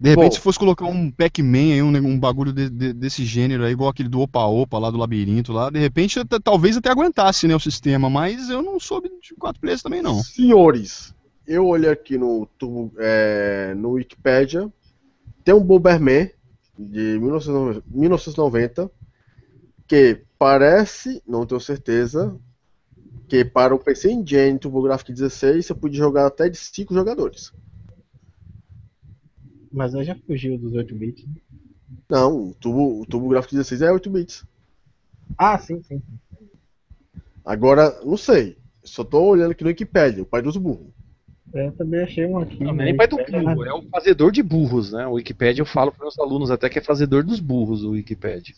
[0.00, 0.36] De repente, Bom.
[0.36, 3.90] se fosse colocar um Pac-Man aí, um, um bagulho de- de- desse gênero aí, igual
[3.90, 7.60] aquele do Opa-Opa lá do labirinto lá, de repente até- talvez até aguentasse, né, o
[7.60, 10.22] sistema, mas eu não soube de quatro players também não.
[10.22, 11.12] Senhores,
[11.44, 12.48] eu olhei aqui no,
[12.98, 14.72] é, no Wikipedia,
[15.42, 16.30] tem um Bomberman
[16.78, 18.90] de 1990, 1990
[19.88, 22.38] que parece, não tenho certeza,
[23.26, 27.52] que para o PC Engine TurboGrafx 16 você podia jogar até de 5 jogadores.
[29.72, 31.24] Mas aí já fugiu dos 8 bits.
[31.26, 31.34] né?
[32.08, 34.44] Não, o Turbo, o TurboGrafx 16 é 8 bits.
[35.36, 36.02] Ah, sim, sim.
[37.44, 40.88] Agora, não sei, só tô olhando aqui no Wikipedia, o pai dos burros.
[41.52, 42.62] Eu também achei um aqui.
[42.62, 42.84] Não, é né?
[42.86, 45.06] nem pai do burro, é o fazedor de burros, né?
[45.06, 48.54] O Wikipedia eu falo para meus alunos até que é fazedor dos burros o Wikipedia.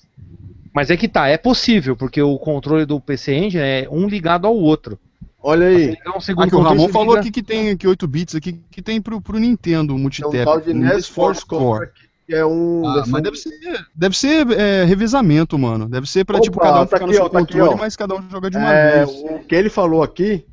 [0.75, 4.47] Mas é que tá, é possível, porque o controle do PC Engine é um ligado
[4.47, 4.99] ao outro.
[5.43, 8.35] Olha aí, um segundo Aqui, o controle, Ramon falou aqui que tem que 8 bits
[8.35, 10.37] aqui, que tem pro, pro Nintendo, multitap.
[10.37, 11.89] um tal de NES Force Core,
[12.27, 12.87] que é um...
[12.87, 13.51] Ah, mas deve ser,
[13.95, 15.89] deve ser é, revezamento, mano.
[15.89, 17.53] Deve ser pra, Opa, tipo, cada um tá ficar no aqui, seu ó, tá aqui,
[17.55, 19.11] controle, mas cada um joga de uma É, vez.
[19.19, 20.45] o que ele falou aqui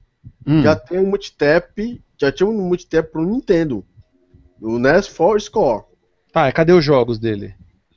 [0.46, 0.62] Hum.
[0.62, 3.84] já tem um multitap, já tinha um multitap pro Nintendo.
[4.62, 5.84] O NES Force Core.
[6.32, 7.54] Tá, cadê os jogos dele?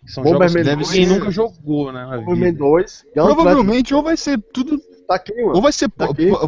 [0.07, 2.05] São Bomberman jogos que deve ser- nunca jogou, né?
[2.25, 3.05] Bomberman 2.
[3.15, 4.81] Gauntlet Provavelmente ou vai ser tudo
[5.11, 5.55] tá aqui, mano.
[5.57, 6.07] Ou vai ser Tá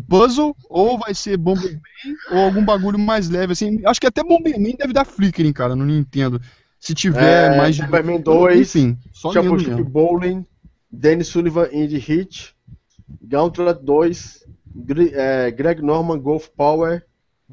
[0.08, 1.80] puzzle, ou vai ser Bomberman,
[2.30, 3.80] ou algum bagulho mais leve, assim.
[3.84, 6.40] Acho que até Bomberman deve dar flickering, cara, no Nintendo.
[6.78, 7.82] Se tiver É, mais de.
[7.82, 9.84] Bomberman 2, Enfim, só Championship mesmo.
[9.84, 10.46] Bowling,
[10.90, 12.54] Danny Sullivan Indie Hit,
[13.22, 14.44] Gauntlet 2,
[14.74, 17.04] Gre- é, Greg Norman Golf Power,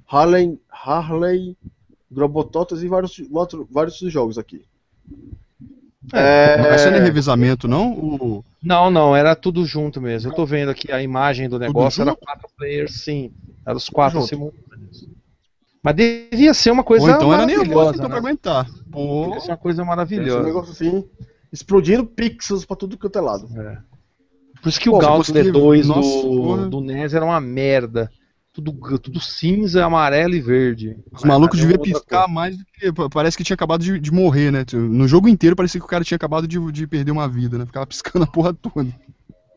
[0.07, 1.55] Harley, Harley
[2.11, 3.19] Globototas e vários,
[3.69, 4.65] vários jogos aqui.
[6.13, 7.91] É, Não vai ser nem revezamento, não?
[7.91, 8.45] O...
[8.63, 10.31] Não, não, era tudo junto mesmo.
[10.31, 13.31] Eu tô vendo aqui a imagem do negócio, era quatro players, sim.
[13.65, 15.07] Era os quatro simultâneos.
[15.83, 18.09] Mas devia ser uma Ou coisa então era nervoso, maravilhosa, então né?
[18.09, 18.67] pra aguentar.
[18.91, 20.43] Pô, Devia ser uma coisa Esse maravilhosa.
[20.43, 21.05] negócio assim,
[21.51, 23.47] explodindo pixels pra tudo quanto é lado.
[24.61, 26.67] Por isso que o Pô, se Gauntlet conseguir- 2 Nossa, do, porra.
[26.67, 28.11] do NES era uma merda.
[28.51, 30.97] Tudo, tudo cinza, amarelo e verde.
[31.13, 32.91] os malucos é deviam piscar mais do que.
[32.91, 34.65] pa- Parece que tinha acabado de, de morrer, né?
[34.73, 37.65] No jogo inteiro parecia que o cara tinha acabado de, de perder uma vida, né?
[37.65, 38.89] Ficava piscando a porra toda.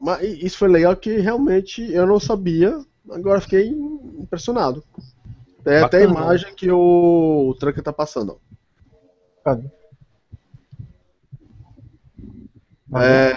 [0.01, 2.79] Mas isso foi legal que realmente eu não sabia,
[3.11, 4.85] agora fiquei impressionado.
[5.65, 6.21] Tem até a Bacana.
[6.21, 8.33] imagem que o, o Tranca tá passando.
[8.33, 8.37] ó.
[9.45, 9.69] Cadê?
[12.95, 13.33] É,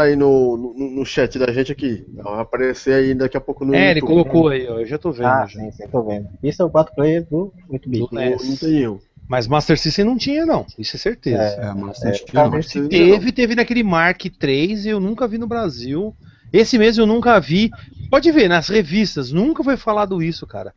[0.00, 2.04] tá aí no, no, no chat da gente aqui.
[2.14, 4.08] Vai aparecer aí daqui a pouco no É, ele YouTube.
[4.24, 5.26] colocou aí, ó, eu já tô vendo.
[5.26, 5.60] Ah, já.
[5.60, 6.28] sim, sim, tô vendo.
[6.42, 8.08] Isso é o 4 player do 8 bits.
[8.10, 8.48] Do NES.
[8.48, 9.02] Não tem erro.
[9.28, 10.66] Mas Master System não tinha, não.
[10.78, 11.42] Isso é certeza.
[11.42, 15.38] É, mas É, tinha, talvez mas- se- Teve, teve naquele Mark III, eu nunca vi
[15.38, 16.14] no Brasil.
[16.52, 17.70] Esse mês eu nunca vi.
[18.10, 20.74] Pode ver, nas revistas, nunca foi falado isso, cara.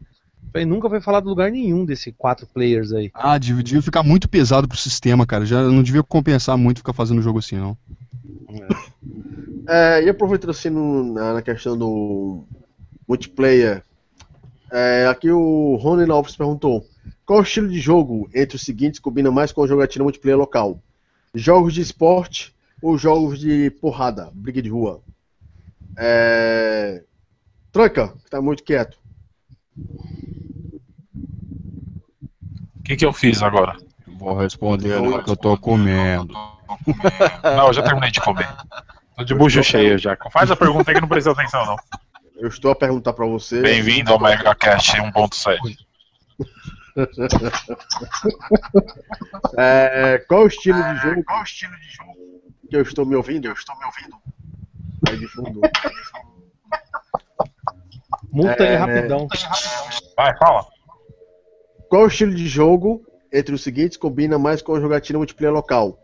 [0.67, 3.09] Nunca foi falado lugar nenhum desse quatro players aí.
[3.11, 5.45] Ah, devia ficar muito pesado pro sistema, cara.
[5.47, 7.75] Já não devia compensar muito ficar fazendo jogo assim, não.
[8.49, 8.67] É,
[10.03, 12.43] e aproveitando assim no- na, na questão do
[13.07, 13.83] multiplayer,
[14.71, 16.85] é, aqui o Rony Alves perguntou:
[17.25, 20.79] qual o estilo de jogo entre os seguintes combina mais com a jogatina multiplayer local?
[21.33, 25.01] Jogos de esporte ou jogos de porrada, briga de rua?
[25.97, 27.03] É...
[27.71, 28.97] Tranca, que tá muito quieto.
[32.79, 33.77] O que, que eu fiz agora?
[34.05, 36.33] Vou responder no que eu tô comendo.
[37.43, 38.47] Não, eu já terminei de comer.
[39.15, 40.17] Tô de bucho cheio já.
[40.31, 41.75] Faz a pergunta aí que não precisa atenção, não.
[42.37, 43.61] Eu estou a perguntar pra você.
[43.61, 45.77] Bem-vindo ao MegaCast 1.7.
[49.57, 51.23] É, qual o estilo de jogo?
[51.23, 52.13] Qual o estilo de jogo?
[52.69, 53.47] Que eu estou me ouvindo?
[53.47, 54.15] Eu estou me ouvindo.
[55.09, 55.61] Aí de fundo.
[58.31, 58.75] Multa aí É.
[58.77, 59.27] rapidão.
[60.17, 60.65] Vai, fala.
[61.89, 66.02] Qual o estilo de jogo entre os seguintes combina mais com a jogatina multiplayer local?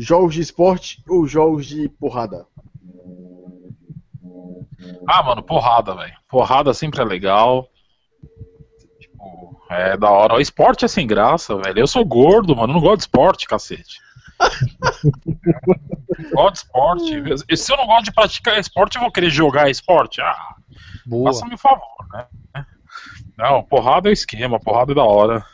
[0.00, 2.46] Jogos de esporte ou jogos de porrada?
[5.06, 6.14] Ah, mano, porrada, velho.
[6.26, 7.68] Porrada sempre é legal.
[8.98, 10.36] Tipo, é da hora.
[10.36, 11.80] O esporte é sem graça, velho.
[11.80, 12.72] Eu sou gordo, mano.
[12.72, 14.00] Não gosto de esporte, cacete.
[16.32, 17.44] gosto de esporte.
[17.50, 20.22] E se eu não gosto de praticar esporte, eu vou querer jogar esporte?
[20.22, 20.54] Ah,
[21.04, 21.30] Boa.
[21.30, 22.26] faça-me um favor, né?
[23.36, 25.44] Não, porrada é o esquema, porrada é da hora.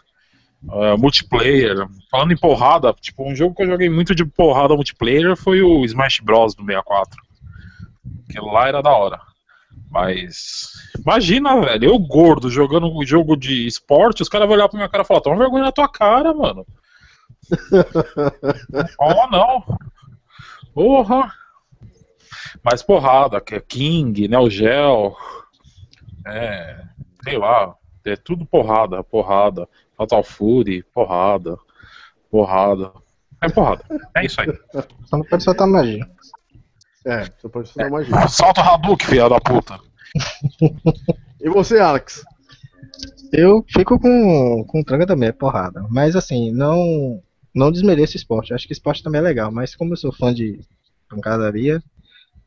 [0.70, 1.86] É, multiplayer.
[2.10, 5.84] Falando em porrada, tipo, um jogo que eu joguei muito de porrada multiplayer foi o
[5.84, 6.54] Smash Bros.
[6.54, 7.20] do 64.
[8.28, 9.20] Aquilo lá era da hora.
[9.90, 10.72] Mas.
[10.98, 14.88] Imagina, velho, eu gordo jogando um jogo de esporte, os caras vão olhar pra minha
[14.88, 16.66] cara e falar: toma vergonha na tua cara, mano.
[18.98, 19.78] oh, não.
[20.74, 21.32] Porra.
[22.62, 25.14] Mas porrada, que é King, Neo Geo.
[26.26, 26.82] É.
[27.22, 27.74] Sei lá.
[28.04, 29.68] É tudo porrada, porrada.
[29.96, 31.56] Fatal Fury, porrada.
[32.30, 32.92] Porrada.
[33.42, 33.84] É porrada.
[34.16, 34.48] É isso aí.
[35.04, 36.06] Só não pode soltar magia.
[37.04, 38.28] É, você pode fazer magia.
[38.28, 39.78] Solta o Hadouken, filha da puta.
[41.38, 42.24] E você, Alex?
[43.32, 45.86] Eu fico com, com tranca também, é porrada.
[45.90, 47.22] Mas assim, não
[47.54, 48.52] não desmereço esporte.
[48.52, 50.60] Acho que esporte também é legal, mas como eu sou fã de
[51.08, 51.82] pancadaria,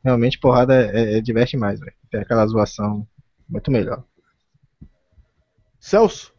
[0.04, 1.92] realmente porrada é, é- diverte mais, velho.
[2.10, 3.06] Tem aquela zoação
[3.48, 4.04] muito melhor.
[5.78, 6.32] Celso?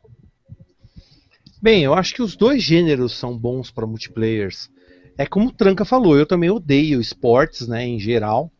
[1.62, 4.70] Bem, eu acho que os dois gêneros são bons para multiplayers.
[5.18, 8.52] É como o Tranca falou, eu também odeio esportes, né, em geral.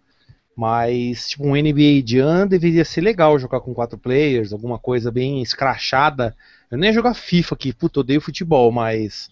[0.56, 5.42] Mas, tipo, um NBA Jam deveria ser legal jogar com quatro players, alguma coisa bem
[5.42, 6.36] escrachada.
[6.70, 9.30] Eu nem ia jogar FIFA aqui, puta, odeio futebol, mas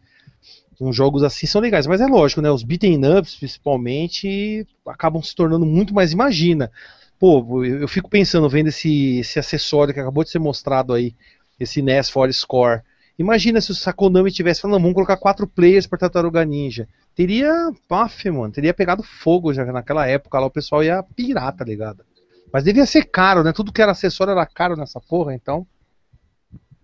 [0.82, 1.86] uns jogos assim são legais.
[1.86, 6.12] Mas é lógico, né, os beaten ups, principalmente, acabam se tornando muito mais.
[6.12, 6.72] Imagina,
[7.20, 11.14] pô, eu eu fico pensando, vendo esse, esse acessório que acabou de ser mostrado aí,
[11.60, 12.82] esse NES For Score.
[13.20, 16.88] Imagina se o Konami tivesse falando, não, vamos colocar quatro players para Tartaruga Ninja.
[17.14, 17.52] Teria,
[17.86, 22.06] paf, mano, teria pegado fogo já naquela época lá, o pessoal ia pirar, tá ligado?
[22.52, 23.52] Mas devia ser caro, né?
[23.52, 25.68] Tudo que era acessório era caro nessa porra, então.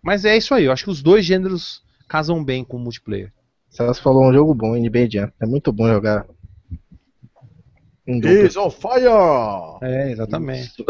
[0.03, 3.31] Mas é isso aí, eu acho que os dois gêneros casam bem com o multiplayer.
[3.69, 5.31] Celso falou um jogo bom, NBA Jam.
[5.39, 6.25] É muito bom jogar.
[8.05, 8.19] Um.
[8.19, 9.07] Is on fire!
[9.81, 10.83] É, exatamente.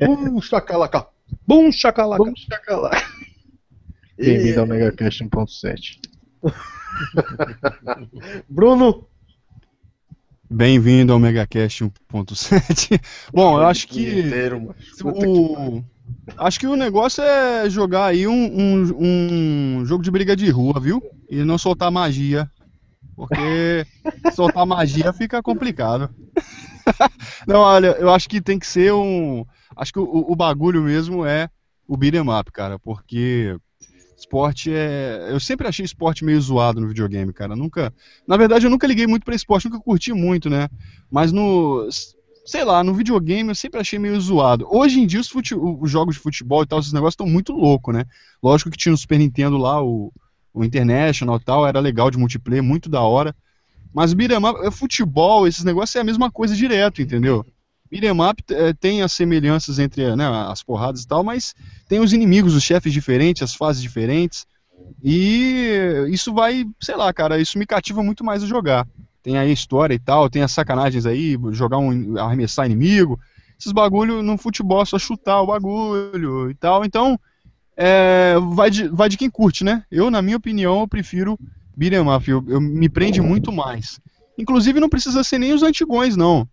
[0.00, 1.08] Um chacalaca.
[1.46, 2.32] Bum, chacalaca.
[2.36, 2.90] Chegar lá.
[4.16, 5.98] Bem-vindo ao MegaCast 1.7.
[8.48, 9.08] Bruno?
[10.48, 13.00] Bem-vindo ao MegaCast 1.7.
[13.34, 14.20] Bom, eu acho que.
[14.20, 14.72] Inteiro,
[15.02, 15.82] O...
[16.36, 20.78] Acho que o negócio é jogar aí um, um, um jogo de briga de rua,
[20.78, 21.02] viu?
[21.28, 22.48] E não soltar magia.
[23.16, 23.84] Porque
[24.32, 26.08] soltar magia fica complicado.
[27.48, 29.44] não, olha, eu acho que tem que ser um.
[29.74, 31.50] Acho que o, o bagulho mesmo é
[31.88, 32.78] o beat'em up, cara.
[32.78, 33.56] Porque
[34.16, 35.28] esporte é.
[35.30, 37.56] Eu sempre achei esporte meio zoado no videogame, cara.
[37.56, 37.92] Nunca.
[38.26, 40.68] Na verdade, eu nunca liguei muito pra esporte, nunca curti muito, né?
[41.10, 41.88] Mas no
[42.44, 44.66] sei lá, no videogame eu sempre achei meio zoado.
[44.70, 47.52] Hoje em dia os, fute- os jogos de futebol e tal, esses negócios estão muito
[47.52, 48.04] loucos, né?
[48.42, 50.12] Lógico que tinha no Super Nintendo lá, o,
[50.52, 53.34] o International e tal, era legal de multiplayer, muito da hora.
[53.94, 54.12] Mas
[54.64, 57.46] é futebol, esses negócios é a mesma coisa direto, entendeu?
[57.90, 61.54] Beat'em up é, tem as semelhanças entre né, as porradas e tal, mas
[61.88, 64.46] tem os inimigos, os chefes diferentes, as fases diferentes.
[65.02, 68.86] E isso vai, sei lá, cara, isso me cativa muito mais a jogar
[69.24, 73.18] tem aí história e tal, tem as sacanagens aí, jogar um, arremessar inimigo,
[73.58, 77.18] esses bagulho no futebol é só chutar o bagulho e tal, então
[77.74, 79.82] é, vai, de, vai de quem curte, né?
[79.90, 81.38] Eu, na minha opinião, eu prefiro
[81.74, 83.98] beat'em up, eu, eu me prende muito mais.
[84.38, 86.46] Inclusive não precisa ser nem os antigões, não.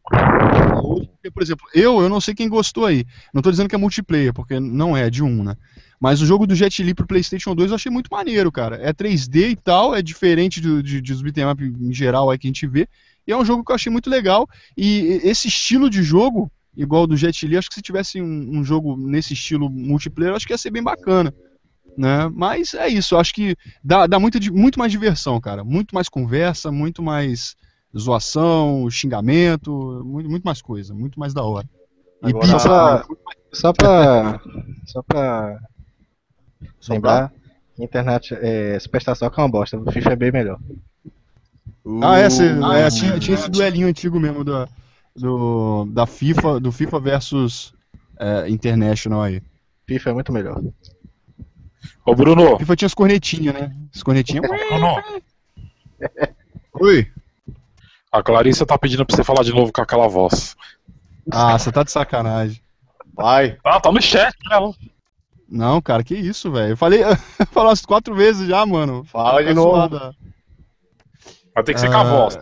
[1.22, 3.06] Porque, por exemplo, eu, eu não sei quem gostou aí.
[3.32, 5.56] Não tô dizendo que é multiplayer, porque não é, de um, né?
[6.00, 8.78] Mas o jogo do Jet Li pro PlayStation 2 eu achei muito maneiro, cara.
[8.82, 12.48] É 3D e tal, é diferente do, de, dos beat'em up em geral aí que
[12.48, 12.90] a gente vê.
[13.28, 14.50] E é um jogo que eu achei muito legal.
[14.76, 18.64] E esse estilo de jogo, igual do Jet Li, acho que se tivesse um, um
[18.64, 21.32] jogo nesse estilo multiplayer, acho que ia ser bem bacana.
[21.96, 22.28] Né?
[22.34, 25.64] Mas é isso, acho que dá, dá muito, muito mais diversão, cara.
[25.64, 27.56] Muito mais conversa, muito mais
[27.98, 31.68] zoação, xingamento, muito, muito mais coisa, muito mais da hora.
[32.24, 33.04] E Agora, pizza, só,
[33.52, 34.42] só pra.
[34.86, 35.60] Só pra.
[36.88, 37.34] lembrar,
[37.80, 40.60] internet, é, Superstar Soccer é uma bosta, o FIFA é bem melhor.
[42.02, 44.68] ah, é, cê, uh, é tinha, tinha esse duelinho antigo mesmo do,
[45.16, 47.74] do, da FIFA, do FIFA versus
[48.20, 49.42] é, International aí.
[49.88, 50.62] FIFA é muito melhor.
[52.06, 52.58] Ô Bruno.
[52.60, 53.76] FIFA tinha as cornetinhas, né?
[53.94, 54.48] As cornetinhas.
[54.48, 55.04] Bruno.
[56.74, 57.08] Oi.
[58.12, 60.58] A Clarissa tá pedindo pra você falar de novo com aquela voz.
[61.32, 62.62] Ah, você tá de sacanagem.
[63.14, 63.58] Vai.
[63.64, 64.74] Ah, tá no chat, né?
[65.48, 66.72] Não, cara, que isso, velho.
[66.72, 67.04] Eu falei,
[67.52, 69.06] falei umas quatro vezes já, mano.
[69.06, 69.88] Fala de novo.
[71.54, 72.40] Vai ter que ser com a ah, voz.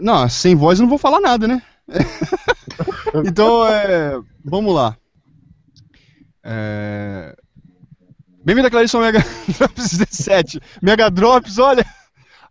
[0.00, 1.62] Não, sem voz eu não vou falar nada, né?
[3.26, 4.96] então, é, vamos lá.
[6.44, 7.36] É...
[8.44, 9.20] Bem-vindo a Clarissa Mega
[9.58, 10.60] Drops 17.
[10.80, 11.84] Mega Drops, olha,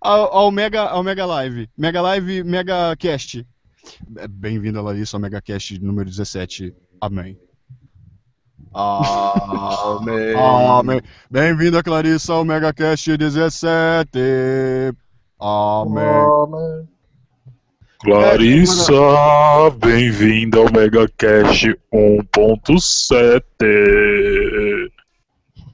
[0.02, 1.70] ao, ao, Mega, ao Mega Live.
[1.78, 3.46] Mega Live, Mega Cast.
[4.30, 6.74] Bem-vindo a Larissa ao Mega Cast número 17.
[7.00, 7.40] Amém.
[8.74, 10.36] Amém.
[10.36, 11.02] Amém.
[11.32, 14.20] Bem-vindo a Clarissa ao Mega Cast 17.
[15.40, 16.04] Amém.
[16.04, 16.88] Amém.
[18.00, 18.94] Clarissa,
[19.80, 24.92] bem-vinda ao MegaCast 1.7.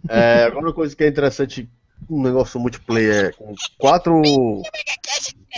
[0.07, 1.69] É, uma coisa que é interessante,
[2.09, 4.21] um negócio multiplayer com quatro.
[4.21, 4.63] O,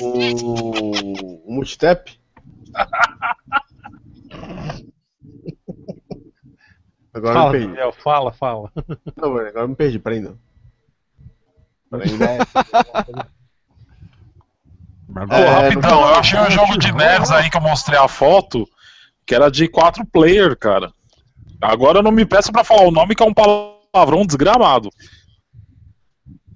[0.02, 2.20] o multitap.
[7.14, 7.68] Agora fala, me perdi.
[7.68, 8.72] Daniel, fala, fala.
[9.16, 10.38] Não, agora me perdi, peraí não.
[11.90, 12.40] Peraí, né?
[15.14, 18.68] Pô, é, rapidão, eu achei um jogo de NES aí que eu mostrei a foto,
[19.26, 20.92] que era de 4 player, cara.
[21.62, 24.90] Agora não me peça pra falar o nome, que é um palavrão desgramado.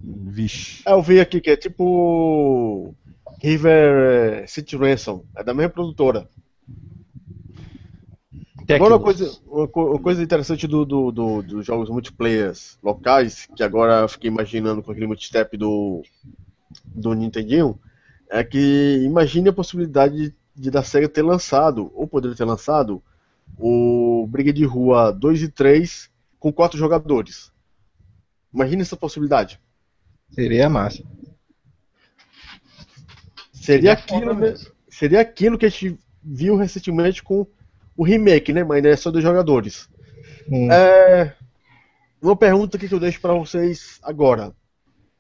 [0.10, 0.82] Vixe.
[0.86, 2.94] É, eu vi aqui que é tipo.
[3.42, 5.24] River City Ransom.
[5.36, 6.28] É da mesma produtora.
[8.76, 12.54] Agora, uma coisa, uma coisa interessante do, do, do, dos jogos multiplayer
[12.84, 16.04] locais, que agora eu fiquei imaginando com aquele multistep do,
[16.86, 17.80] do Nintendinho,
[18.30, 23.02] é que imagine a possibilidade de, de da SEGA ter lançado, ou poderia ter lançado,
[23.58, 26.08] o Briga de Rua 2 e 3
[26.40, 27.52] com quatro jogadores.
[28.54, 29.60] Imagine essa possibilidade.
[30.32, 31.04] Seria massa.
[33.54, 34.56] Seria, seria aquilo, né?
[34.90, 37.46] seria aquilo que a gente viu recentemente com
[37.96, 38.64] o remake, né?
[38.64, 39.90] Mas ainda é só dos jogadores.
[40.50, 40.72] Hum.
[40.72, 41.36] É...
[42.22, 44.54] Uma pergunta que eu deixo para vocês agora.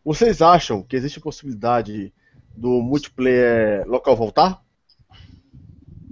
[0.04, 2.14] Vocês acham que existe a possibilidade
[2.56, 4.62] do multiplayer local voltar?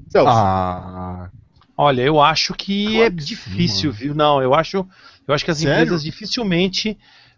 [0.09, 0.29] Celso.
[0.29, 1.29] Ah,
[1.75, 4.15] olha, eu acho que claro é que difícil, sim, viu?
[4.15, 4.87] Não, eu acho,
[5.27, 5.73] eu acho que as Sério?
[5.73, 6.97] empresas dificilmente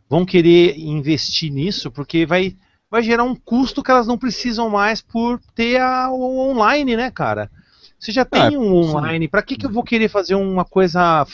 [0.10, 2.58] vão querer investir nisso, porque vai,
[2.90, 7.12] vai gerar um custo que elas não precisam mais por ter a, o online, né,
[7.12, 7.52] cara?
[8.00, 11.28] Você já tem ah, um online, para que, que eu vou querer fazer uma coisa,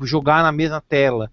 [0.00, 1.32] jogar na mesma tela?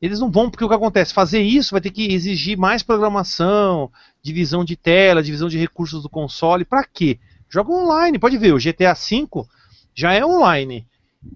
[0.00, 1.12] Eles não vão, porque o que acontece?
[1.12, 3.90] Fazer isso vai ter que exigir mais programação,
[4.22, 6.64] divisão de tela, divisão de recursos do console.
[6.64, 7.20] Para quê?
[7.48, 8.18] Joga online.
[8.18, 9.28] Pode ver, o GTA V
[9.94, 10.86] já é online.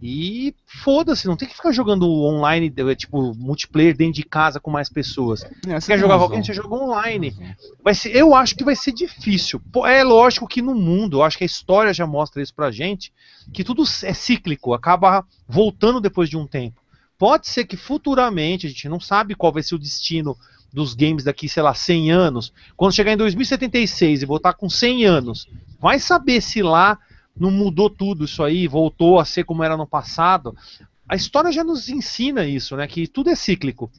[0.02, 4.88] E foda-se, não tem que ficar jogando online, tipo, multiplayer dentro de casa com mais
[4.88, 5.44] pessoas.
[5.66, 7.34] É, Quer jogar com alguém, você joga online.
[7.82, 9.60] Vai ser, eu acho que vai ser difícil.
[9.86, 13.12] É lógico que no mundo, eu acho que a história já mostra isso pra gente,
[13.52, 16.80] que tudo é cíclico, acaba voltando depois de um tempo.
[17.16, 20.36] Pode ser que futuramente, a gente não sabe qual vai ser o destino
[20.72, 22.52] dos games daqui, sei lá, 100 anos.
[22.76, 25.48] Quando chegar em 2076 e voltar com 100 anos,
[25.80, 26.98] vai saber se lá
[27.38, 30.56] não mudou tudo isso aí, voltou a ser como era no passado.
[31.08, 32.86] A história já nos ensina isso, né?
[32.86, 33.90] Que tudo é cíclico.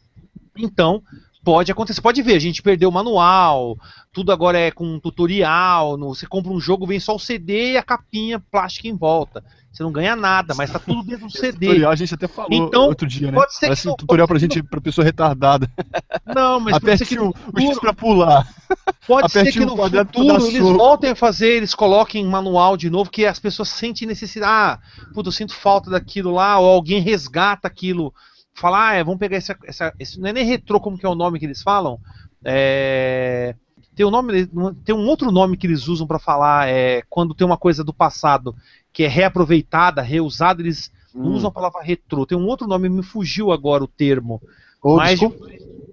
[0.57, 1.03] Então,
[1.47, 2.01] pode acontecer.
[2.01, 3.77] Pode ver, a gente perdeu o manual,
[4.11, 5.95] tudo agora é com tutorial.
[5.95, 9.41] No, você compra um jogo, vem só o CD e a capinha plástica em volta.
[9.71, 11.67] Você não ganha nada, mas tá tudo dentro do CD.
[11.67, 13.37] Tutorial a gente até falou então, outro dia, né?
[13.37, 15.71] Pode ser Parece que um tutorial pra gente, pra pessoa retardada.
[16.35, 18.47] Não, mas Aperte pode ser que o, futuro, o X pra pular.
[19.07, 23.25] Pode ser que no futuro eles voltem a fazer, eles coloquem manual de novo, que
[23.25, 24.51] as pessoas sentem necessidade.
[24.51, 24.79] Ah,
[25.13, 28.13] puta, eu sinto falta daquilo lá, ou alguém resgata aquilo.
[28.59, 30.19] Falar, ah, é, vamos pegar essa, essa, esse.
[30.19, 31.99] Não é nem retrô, como que é o nome que eles falam?
[32.43, 33.55] É
[33.95, 34.47] Tem um nome,
[34.85, 37.93] tem um outro nome que eles usam para falar é quando tem uma coisa do
[37.93, 38.55] passado
[38.93, 41.33] que é reaproveitada, reusada, eles Hum.
[41.33, 42.25] usam a palavra retrô.
[42.25, 44.41] Tem um outro nome, me fugiu agora o termo.
[44.81, 45.47] Ou Mas- desculpa,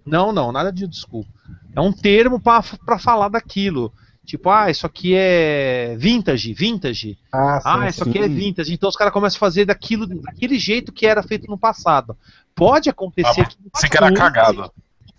[0.07, 1.31] Não, não, nada de desculpa.
[1.74, 3.91] É um termo para falar daquilo.
[4.27, 7.19] Tipo, ah, isso aqui é vintage, vintage.
[7.32, 8.11] Ah, sim, Ah, isso sim.
[8.11, 8.73] aqui é vintage.
[8.74, 12.16] Então os caras começam a fazer daquilo, daquele jeito que era feito no passado.
[12.55, 13.56] Pode acontecer Ah, que.
[13.72, 14.72] Você que era cagado.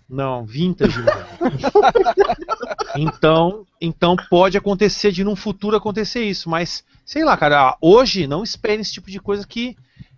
[0.08, 1.00] Não, vintage.
[2.96, 8.44] então, então pode acontecer de num futuro acontecer isso, mas sei lá, cara, hoje não
[8.44, 9.76] espere esse tipo de coisa que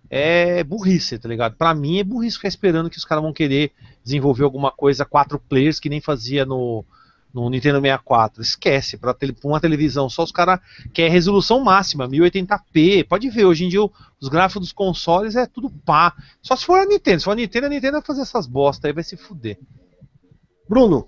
[0.09, 1.55] é burrice, tá ligado?
[1.55, 3.71] Pra mim é burrice ficar esperando que os caras vão querer
[4.03, 6.85] desenvolver alguma coisa quatro players que nem fazia no
[7.33, 8.41] no Nintendo 64.
[8.41, 10.59] Esquece, pra, tele, uma televisão só os caras
[10.93, 13.03] querem resolução máxima, 1080p.
[13.07, 16.13] Pode ver, hoje em dia os gráficos dos consoles é tudo pá.
[16.41, 17.19] Só se for a Nintendo.
[17.19, 19.57] Se for a Nintendo, a Nintendo vai fazer essas bosta aí, vai se fuder.
[20.67, 21.07] Bruno,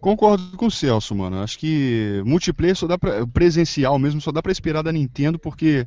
[0.00, 1.42] Concordo com o Celso, mano.
[1.42, 3.26] Acho que multiplayer só dá pra.
[3.26, 5.86] presencial mesmo, só dá pra esperar da Nintendo, porque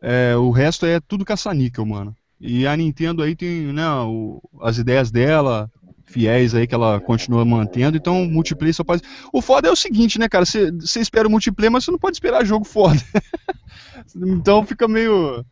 [0.00, 2.16] é, o resto é tudo caça-níquel, mano.
[2.40, 5.70] E a Nintendo aí tem, né, o- as ideias dela,
[6.10, 9.02] fiéis aí que ela continua mantendo, então multiplayer só pode.
[9.32, 10.44] O foda é o seguinte, né, cara?
[10.44, 13.00] Você espera o multiplayer, mas você não pode esperar jogo foda.
[14.16, 15.44] então fica meio.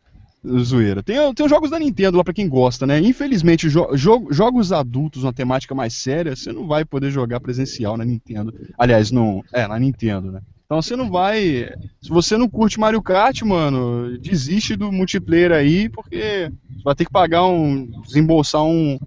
[0.61, 1.03] Zoeira.
[1.03, 2.97] Tem, tem os jogos da Nintendo lá pra quem gosta, né?
[3.01, 7.97] Infelizmente, jo- jo- jogos adultos, uma temática mais séria, você não vai poder jogar presencial
[7.97, 8.53] na Nintendo.
[8.77, 9.43] Aliás, não.
[9.51, 10.39] É, na Nintendo, né?
[10.65, 11.69] Então você não vai.
[12.01, 16.49] Se você não curte Mario Kart, mano, desiste do multiplayer aí, porque
[16.85, 17.85] vai ter que pagar um.
[18.03, 18.97] desembolsar um,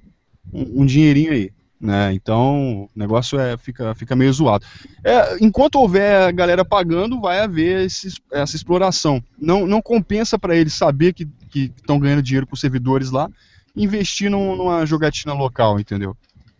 [0.52, 1.50] um, um dinheirinho aí.
[1.80, 2.12] Né?
[2.14, 4.64] Então o negócio é, fica, fica meio zoado.
[5.02, 9.20] É, enquanto houver a galera pagando, vai haver esses- essa exploração.
[9.36, 13.28] Não, não compensa para eles saber que estão ganhando dinheiro com servidores lá,
[13.74, 16.16] investir num- numa jogatina local, entendeu?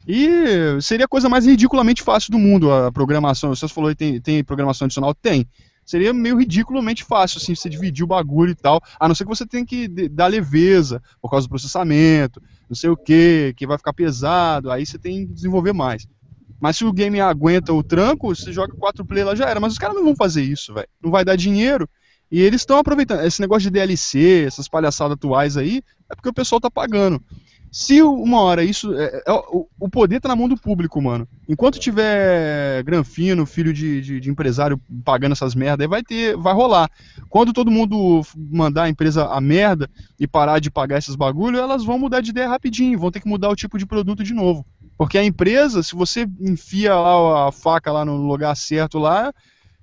[0.09, 0.28] E
[0.81, 3.55] seria a coisa mais ridiculamente fácil do mundo a programação.
[3.55, 5.14] Você falou que tem, tem programação adicional?
[5.14, 5.47] Tem.
[5.85, 8.81] Seria meio ridiculamente fácil, assim, você dividir o bagulho e tal.
[8.98, 12.88] A não ser que você tenha que dar leveza por causa do processamento, não sei
[12.88, 16.08] o que, que vai ficar pesado, aí você tem que desenvolver mais.
[16.58, 19.60] Mas se o game aguenta o tranco, você joga 4 play lá já era.
[19.60, 20.88] Mas os caras não vão fazer isso, velho.
[21.02, 21.86] Não vai dar dinheiro.
[22.30, 23.26] E eles estão aproveitando.
[23.26, 27.22] Esse negócio de DLC, essas palhaçadas atuais aí, é porque o pessoal tá pagando.
[27.72, 28.92] Se uma hora isso.
[28.92, 31.26] é- é- o, o poder tá na mão do público, mano.
[31.48, 36.36] Enquanto tiver Granfino, filho de, de, de empresário, pagando essas merda, aí vai ter.
[36.36, 36.90] Vai rolar.
[37.30, 39.88] Quando todo mundo mandar a empresa a merda
[40.20, 43.28] e parar de pagar esses bagulho, elas vão mudar de ideia rapidinho, vão ter que
[43.28, 44.66] mudar o tipo de produto de novo.
[44.98, 49.32] Porque a empresa, se você enfia lá a faca lá no lugar certo lá,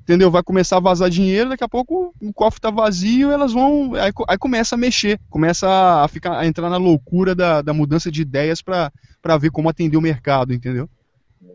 [0.10, 0.32] entendeu?
[0.32, 3.94] Vai começar a vazar dinheiro, daqui a pouco o cofre tá vazio, elas vão.
[3.94, 5.70] Aí, aí começa a mexer, começa
[6.04, 8.92] a ficar a entrar na loucura da, da mudança de ideias para
[9.40, 10.90] ver como atender o mercado, entendeu?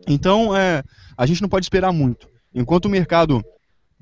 [0.07, 0.81] Então, é,
[1.17, 2.29] a gente não pode esperar muito.
[2.53, 3.43] Enquanto o mercado,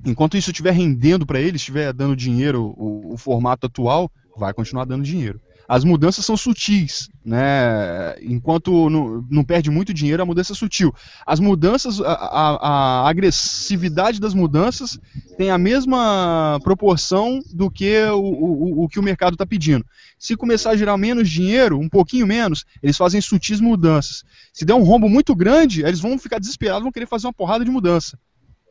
[0.06, 4.86] enquanto isso estiver rendendo para eles, estiver dando dinheiro, o, o formato atual vai continuar
[4.86, 5.42] dando dinheiro.
[5.68, 8.16] As mudanças são sutis, né?
[8.22, 10.94] Enquanto não, não perde muito dinheiro, a mudança é sutil.
[11.26, 12.58] As mudanças, a, a-
[13.06, 15.00] a agressividade das mudanças
[15.38, 19.86] tem a mesma proporção do que o, o, o que o mercado está pedindo.
[20.20, 24.24] Se começar a gerar menos dinheiro, um pouquinho menos, eles fazem sutis mudanças.
[24.54, 27.64] Se der um rombo muito grande, eles vão ficar desesperados, vão querer fazer uma porrada
[27.64, 28.18] de mudança.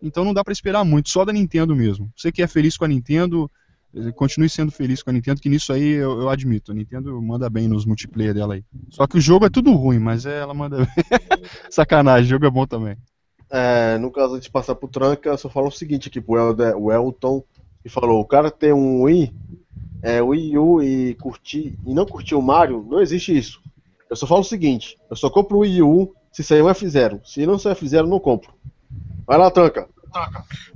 [0.03, 2.11] Então não dá para esperar muito, só da Nintendo mesmo.
[2.17, 3.51] Você que é feliz com a Nintendo,
[4.15, 6.73] continue sendo feliz com a Nintendo, que nisso aí eu, eu admito.
[6.73, 8.65] A Nintendo manda bem nos multiplayer dela aí.
[8.91, 10.87] Só que o jogo é tudo ruim, mas é, ela manda bem.
[11.71, 12.97] Sacanagem, o jogo é bom também.
[13.51, 17.43] é, no caso de passar pro tranca, só fala o seguinte aqui pro o Elton,
[17.83, 19.33] que falou, o cara tem um Wii,
[20.03, 23.61] é, Wii U e curtir e não curtir o Mario, não existe isso.
[24.09, 27.21] Eu só falo o seguinte, eu só compro o Wii U se sair um F0.
[27.25, 28.53] Se não sair F0, eu não compro.
[29.27, 29.89] Vai lá, tranca.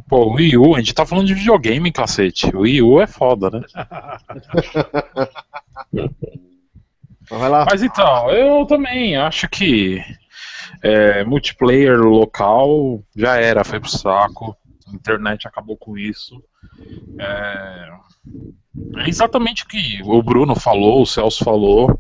[0.08, 2.54] Pô, o Wii U, a gente tá falando de videogame, cacete.
[2.54, 3.60] O Wii U é foda, né?
[7.28, 7.64] Vai lá.
[7.68, 10.00] Mas então, eu também acho que
[10.82, 14.56] é, multiplayer local já era, foi pro saco.
[14.86, 16.40] A internet acabou com isso.
[17.18, 17.90] É,
[18.98, 21.98] é exatamente o que o Bruno falou, o Celso falou.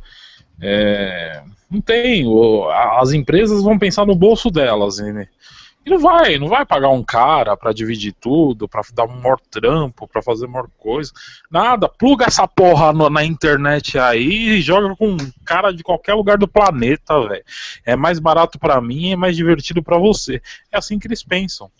[0.60, 2.24] É, não tem.
[2.26, 4.98] o- a- as empresas vão pensar no bolso delas.
[4.98, 5.26] né?
[5.86, 9.38] E não vai, não vai pagar um cara pra dividir tudo, pra dar um maior
[9.48, 11.12] trampo, pra fazer maior coisa.
[11.48, 16.14] Nada, pluga essa porra no- na internet aí e joga com um cara de qualquer
[16.14, 17.44] lugar do planeta, velho.
[17.84, 20.42] É mais barato pra mim, é mais divertido pra você.
[20.72, 21.70] É assim que eles pensam.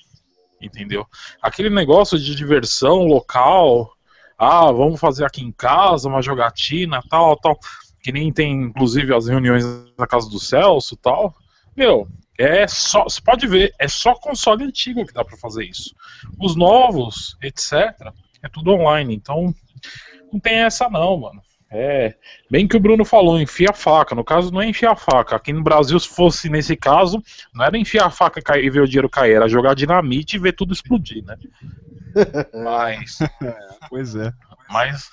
[0.62, 1.04] Entendeu?
[1.42, 3.92] Aquele negócio de diversão local,
[4.38, 7.58] ah, vamos fazer aqui em casa uma jogatina, tal, tal,
[8.00, 9.64] que nem tem inclusive as reuniões
[9.98, 11.34] na casa do Celso, tal.
[11.76, 12.06] Meu,
[12.38, 15.94] É só, você pode ver, é só console antigo que dá pra fazer isso.
[16.38, 19.54] Os novos, etc, é tudo online, então
[20.32, 21.42] não tem essa não, mano.
[21.68, 22.14] É,
[22.48, 24.14] bem que o Bruno falou, enfia a faca.
[24.14, 25.34] No caso, não é enfiar a faca.
[25.34, 27.20] Aqui no Brasil, se fosse nesse caso,
[27.52, 30.38] não era enfiar a faca e e ver o dinheiro cair, era jogar dinamite e
[30.38, 31.36] ver tudo explodir, né?
[32.54, 33.18] Mas,
[33.90, 34.32] Pois é.
[34.70, 35.10] mas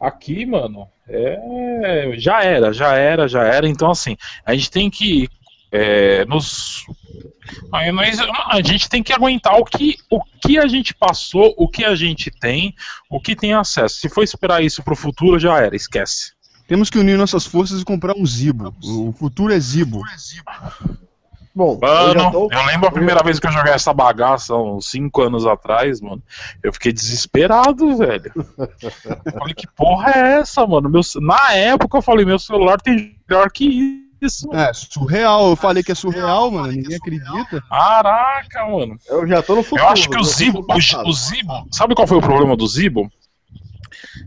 [0.00, 3.68] aqui, mano, é, já era, já era, já era.
[3.68, 5.28] Então, assim, a gente tem que
[5.76, 6.84] é, nos.
[7.72, 11.68] Aí nós- A gente tem que aguentar o que, o que a gente passou, o
[11.68, 12.74] que a gente tem,
[13.10, 13.96] o que tem acesso.
[14.00, 16.32] Se for esperar isso pro futuro, já era, esquece.
[16.66, 18.74] Temos que unir nossas forças e comprar um Zibo.
[18.82, 20.02] O futuro é Zibo.
[21.54, 22.48] Bom, eu Mano, tô...
[22.52, 26.22] eu lembro a primeira vez que eu joguei essa bagaça, uns 5 anos atrás, mano.
[26.62, 28.30] Eu fiquei desesperado, velho.
[28.34, 30.90] Eu falei, que porra é essa, mano?
[30.90, 34.05] Meu, na época eu falei, meu celular tem melhor que isso.
[34.52, 35.50] É, surreal.
[35.50, 36.72] Eu falei que é surreal, mano.
[36.72, 37.62] Ninguém acredita.
[37.68, 38.98] Caraca, mano.
[39.08, 39.82] eu já tô no futuro.
[39.82, 43.10] Eu acho que o Zibo, o, o Zibo, sabe qual foi o problema do Zibo?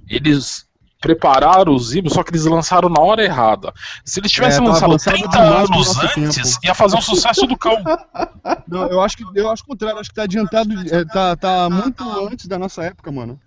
[0.07, 0.67] Eles
[1.01, 3.73] prepararam o Zibo, só que eles lançaram na hora errada.
[4.03, 6.65] Se eles tivessem É, lançado avançado 30 demais pro anos antes, tempo.
[6.65, 7.77] ia fazer um sucesso do cão.
[8.67, 9.99] Não, eu acho que eu acho o contrário.
[9.99, 10.69] Acho que tá adiantado.
[10.93, 13.39] é, tá, tá muito antes da nossa época, mano.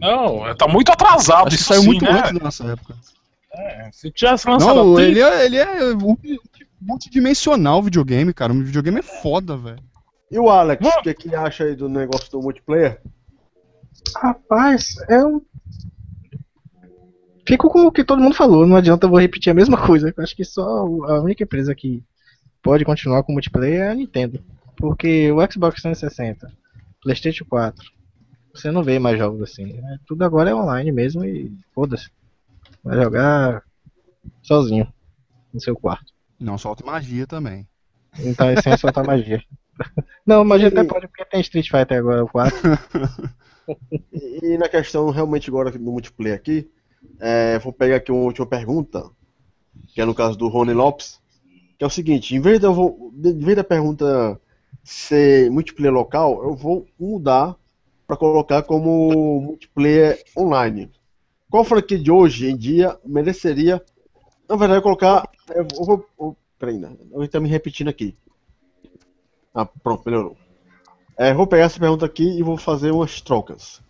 [0.00, 2.10] Não, tá muito atrasado Acho isso saiu sim, muito né?
[2.18, 2.96] antes da nossa época.
[3.92, 6.40] Se tivesse lançado Não, há 30 ele é, ele é multi-
[6.80, 8.52] multidimensional o videogame, cara.
[8.52, 9.78] O videogame é foda, velho.
[10.30, 13.00] E o Alex, o que, que acha aí do negócio do multiplayer?
[14.16, 15.44] Rapaz, eu.
[17.46, 20.12] Fico com o que todo mundo falou, não adianta eu vou repetir a mesma coisa.
[20.16, 22.02] Eu acho que só a única empresa que
[22.62, 24.42] pode continuar com multiplayer é a Nintendo.
[24.76, 26.50] Porque o Xbox 360,
[27.02, 27.84] PlayStation 4,
[28.52, 29.74] você não vê mais jogos assim.
[29.74, 29.98] né?
[30.06, 32.10] Tudo agora é online mesmo e foda-se.
[32.84, 33.62] Vai jogar
[34.42, 34.86] sozinho
[35.52, 36.12] no seu quarto.
[36.38, 37.66] Não, solta magia também.
[38.18, 39.42] Então é sem soltar magia.
[40.26, 42.56] Não, magia até pode porque tem Street Fighter agora, o 4.
[44.12, 46.70] E, e na questão realmente agora do multiplayer aqui,
[47.18, 49.10] é, vou pegar aqui uma última pergunta,
[49.88, 51.18] que é no caso do Rony Lopes,
[51.78, 54.38] que é o seguinte, em vez, de eu vou, em vez da pergunta
[54.82, 57.56] ser multiplayer local, eu vou mudar
[58.06, 60.90] para colocar como multiplayer online.
[61.54, 63.80] Qual franquia de hoje em dia mereceria,
[64.48, 66.96] na verdade, eu colocar, eu vou, eu vou peraí, né?
[67.12, 68.16] eu estou me repetindo aqui.
[69.54, 70.36] Ah, pronto, melhorou.
[71.16, 73.80] É, vou pegar essa pergunta aqui e vou fazer umas trocas.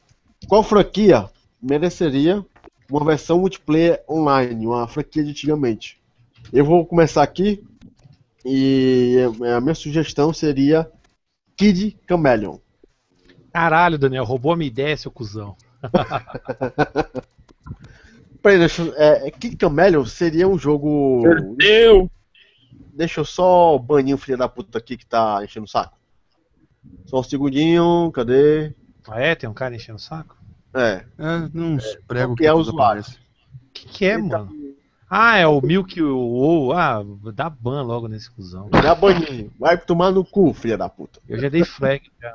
[0.46, 1.30] Qual franquia
[1.62, 2.44] mereceria
[2.90, 5.98] uma versão multiplayer online, uma franquia de antigamente?
[6.52, 7.64] Eu vou começar aqui
[8.44, 9.16] e
[9.56, 10.86] a minha sugestão seria
[11.56, 12.58] Kid Chameleon.
[13.50, 15.56] Caralho, Daniel, roubou a minha ideia, seu cuzão.
[18.42, 21.22] Peraí, deixa, eu- é, é, Kid Chameleon seria um jogo.
[21.22, 22.10] Perdeu.
[22.92, 25.98] Deixa eu só banir o filho da puta aqui que tá enchendo o saco.
[27.06, 28.72] Só um segundinho, cadê?
[29.08, 29.34] Ah, é?
[29.34, 30.36] Tem um cara enchendo o saco?
[30.74, 33.02] É, É, não prego que é usuário.
[33.02, 33.06] O
[33.72, 34.64] que, que é, Ele tá- mano?
[35.08, 36.72] Ah, é o Milk WoW.
[36.72, 37.02] Ah,
[37.32, 38.68] dá ban logo nesse cuzão.
[38.70, 39.52] dá baninho.
[39.58, 41.20] Vai tomar no cu, filha da puta.
[41.28, 42.10] Eu já dei flag.
[42.20, 42.34] Já.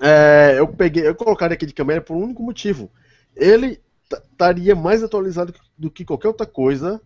[0.00, 2.90] É, eu peguei, eu colocaria aqui de câmera por um único motivo.
[3.40, 3.80] Ele
[4.12, 7.00] estaria mais atualizado do que qualquer outra coisa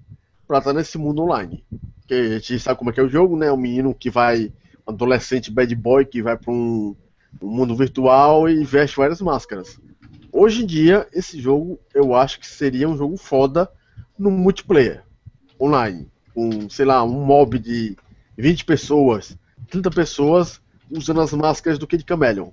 [0.48, 1.64] pra estar nesse mundo online.
[2.00, 3.52] Porque a gente sabe como é que é o jogo, né?
[3.52, 4.52] Um menino que vai,
[4.86, 6.96] um adolescente bad boy que vai pra um,
[7.40, 9.78] um mundo virtual e veste várias máscaras.
[10.32, 13.70] Hoje em dia, esse jogo eu acho que seria um jogo foda
[14.18, 15.04] no multiplayer
[15.60, 16.10] online.
[16.34, 17.96] Com, sei lá, um mob de
[18.36, 19.38] 20 pessoas,
[19.70, 22.50] 30 pessoas usando as máscaras do Kid Chameleon.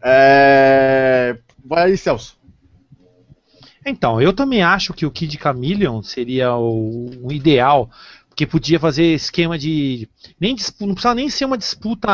[0.00, 1.36] É...
[1.64, 2.43] Vai Celso.
[3.84, 7.90] Então, eu também acho que o Kid Chameleon seria o, o ideal,
[8.28, 10.08] porque podia fazer esquema de.
[10.40, 12.08] Nem não precisava nem ser uma disputa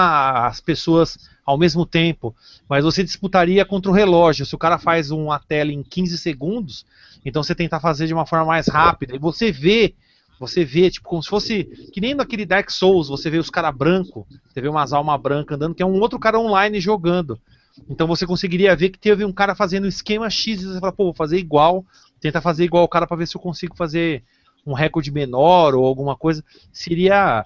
[0.47, 1.17] às pessoas
[1.47, 2.35] ao mesmo tempo,
[2.69, 4.45] mas você disputaria contra o relógio.
[4.45, 6.85] Se o cara faz uma tela em 15 segundos,
[7.25, 9.17] então você tentar fazer de uma forma mais rápida.
[9.17, 9.95] E você vê,
[10.39, 11.65] você vê, tipo, como se fosse.
[11.93, 15.57] Que nem naquele Dark Souls, você vê os caras brancos, você vê umas almas brancas
[15.57, 17.41] andando, que é um outro cara online jogando.
[17.89, 21.05] Então você conseguiria ver que teve um cara fazendo esquema X e você fala, pô,
[21.05, 21.85] vou fazer igual,
[22.21, 24.23] tentar fazer igual o cara para ver se eu consigo fazer
[24.67, 26.45] um recorde menor ou alguma coisa.
[26.73, 27.45] Seria,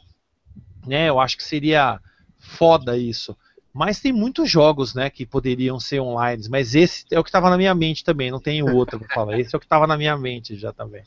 [0.86, 2.00] né, eu acho que seria
[2.38, 3.36] foda isso.
[3.72, 7.50] Mas tem muitos jogos, né, que poderiam ser online, mas esse é o que estava
[7.50, 9.38] na minha mente também, não tem outro pra falar.
[9.38, 11.02] Esse é o que estava na minha mente já também.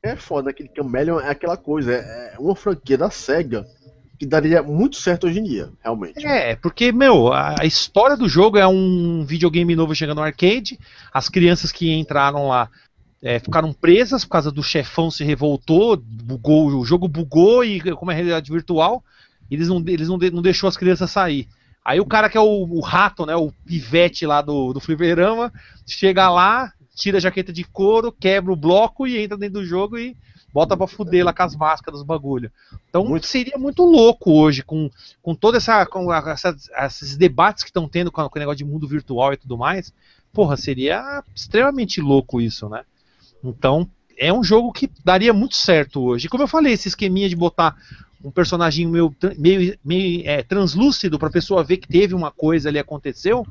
[0.00, 3.66] É foda, aquele Chameleon é aquela coisa, é é uma franquia da SEGA
[4.18, 6.26] que daria muito certo hoje em dia, realmente.
[6.26, 10.78] É, porque, meu, a, história do jogo é um videogame novo chegando no arcade,
[11.12, 12.68] as crianças que entraram lá
[13.22, 18.10] é, ficaram presas por causa do chefão se revoltou, bugou, o jogo bugou e como
[18.10, 19.04] é realidade virtual,
[19.50, 21.48] eles não, eles não, de, não deixou as crianças sair.
[21.84, 25.52] Aí o cara que é o, o rato, né, o pivete lá do, do fliperama,
[25.86, 29.96] chega lá, tira a jaqueta de couro, quebra o bloco e entra dentro do jogo
[29.96, 30.16] e
[30.52, 32.50] bota pra fuder lá com as máscaras, os bagulho.
[32.88, 33.26] Então muito.
[33.26, 34.90] seria muito louco hoje, com,
[35.22, 35.84] com toda essa.
[35.86, 36.56] com essa,
[36.86, 39.92] esses debates que estão tendo com, com o negócio de mundo virtual e tudo mais.
[40.32, 42.82] Porra, seria extremamente louco isso, né?
[43.42, 46.26] Então, é um jogo que daria muito certo hoje.
[46.26, 47.76] E como eu falei, esse esqueminha de botar
[48.22, 52.68] um personagem meio, meio, meio é, translúcido para a pessoa ver que teve uma coisa
[52.68, 53.46] ali aconteceu,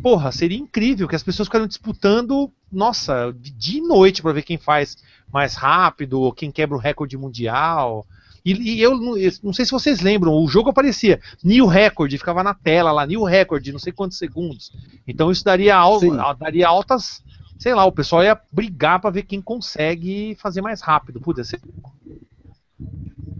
[0.00, 4.96] porra, seria incrível que as pessoas ficaram disputando, nossa, de noite para ver quem faz
[5.32, 8.06] mais rápido, ou quem quebra o recorde mundial.
[8.44, 12.44] E, e eu, eu, não sei se vocês lembram, o jogo aparecia New Record, ficava
[12.44, 14.72] na tela lá, New Record, não sei quantos segundos.
[15.06, 16.00] Então isso daria, al,
[16.38, 17.22] daria altas,
[17.58, 21.20] sei lá, o pessoal ia brigar para ver quem consegue fazer mais rápido.
[21.20, 21.60] Puta, ser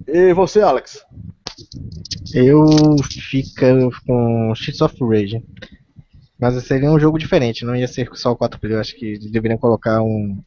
[0.09, 1.05] e você, Alex?
[2.33, 2.65] Eu
[3.03, 5.43] fico com Streets of Rage.
[6.39, 8.79] Mas seria um jogo diferente, não ia ser só o 4 player.
[8.79, 10.39] Acho que deveriam colocar um,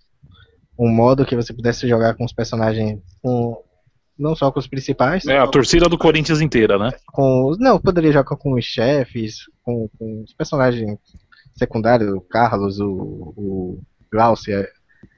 [0.79, 3.01] um modo que você pudesse jogar com os personagens.
[3.21, 3.61] Com,
[4.17, 5.25] não só com os principais.
[5.27, 6.89] É, a torcida do Corinthians inteira, né?
[7.07, 10.97] Com, não, poderia jogar com os chefes, com, com os personagens
[11.55, 14.67] secundários, o Carlos, o, o Glaucia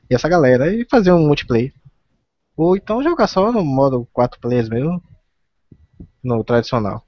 [0.09, 1.73] e essa galera, e fazer um multiplayer.
[2.57, 5.01] Ou então jogar só no modo 4 players mesmo.
[6.23, 7.05] No tradicional.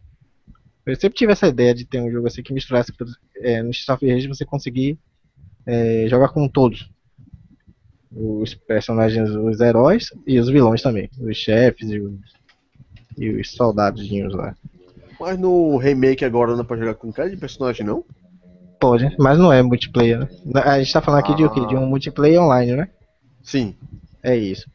[0.86, 2.92] Eu sempre tive essa ideia de ter um jogo assim que misturasse
[3.38, 5.00] é, no Street of Rage você conseguir
[5.66, 6.93] é, jogar com todos.
[8.16, 11.10] Os personagens, os heróis e os vilões também.
[11.20, 12.14] Os chefes e os,
[13.18, 14.56] e os soldadinhos lá.
[15.20, 18.04] Mas no remake agora não dá pra jogar com cara de personagem não?
[18.80, 20.28] Pode, mas não é multiplayer, né?
[20.66, 21.36] A gente tá falando aqui ah.
[21.36, 21.66] de o quê?
[21.66, 22.90] De um multiplayer online, né?
[23.42, 23.76] Sim.
[24.22, 24.70] É isso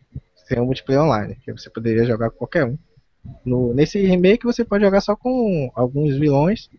[0.48, 2.78] tem um multiplayer online, que você poderia jogar com qualquer um.
[3.44, 6.70] No, nesse remake você pode jogar só com alguns vilões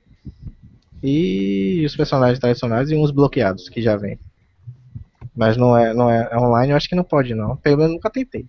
[1.03, 4.17] e os personagens tradicionais e uns bloqueados que já vem.
[5.39, 7.55] Mas não é, não é, é online, eu acho que não pode não.
[7.55, 8.45] Pelo menos nunca tentei.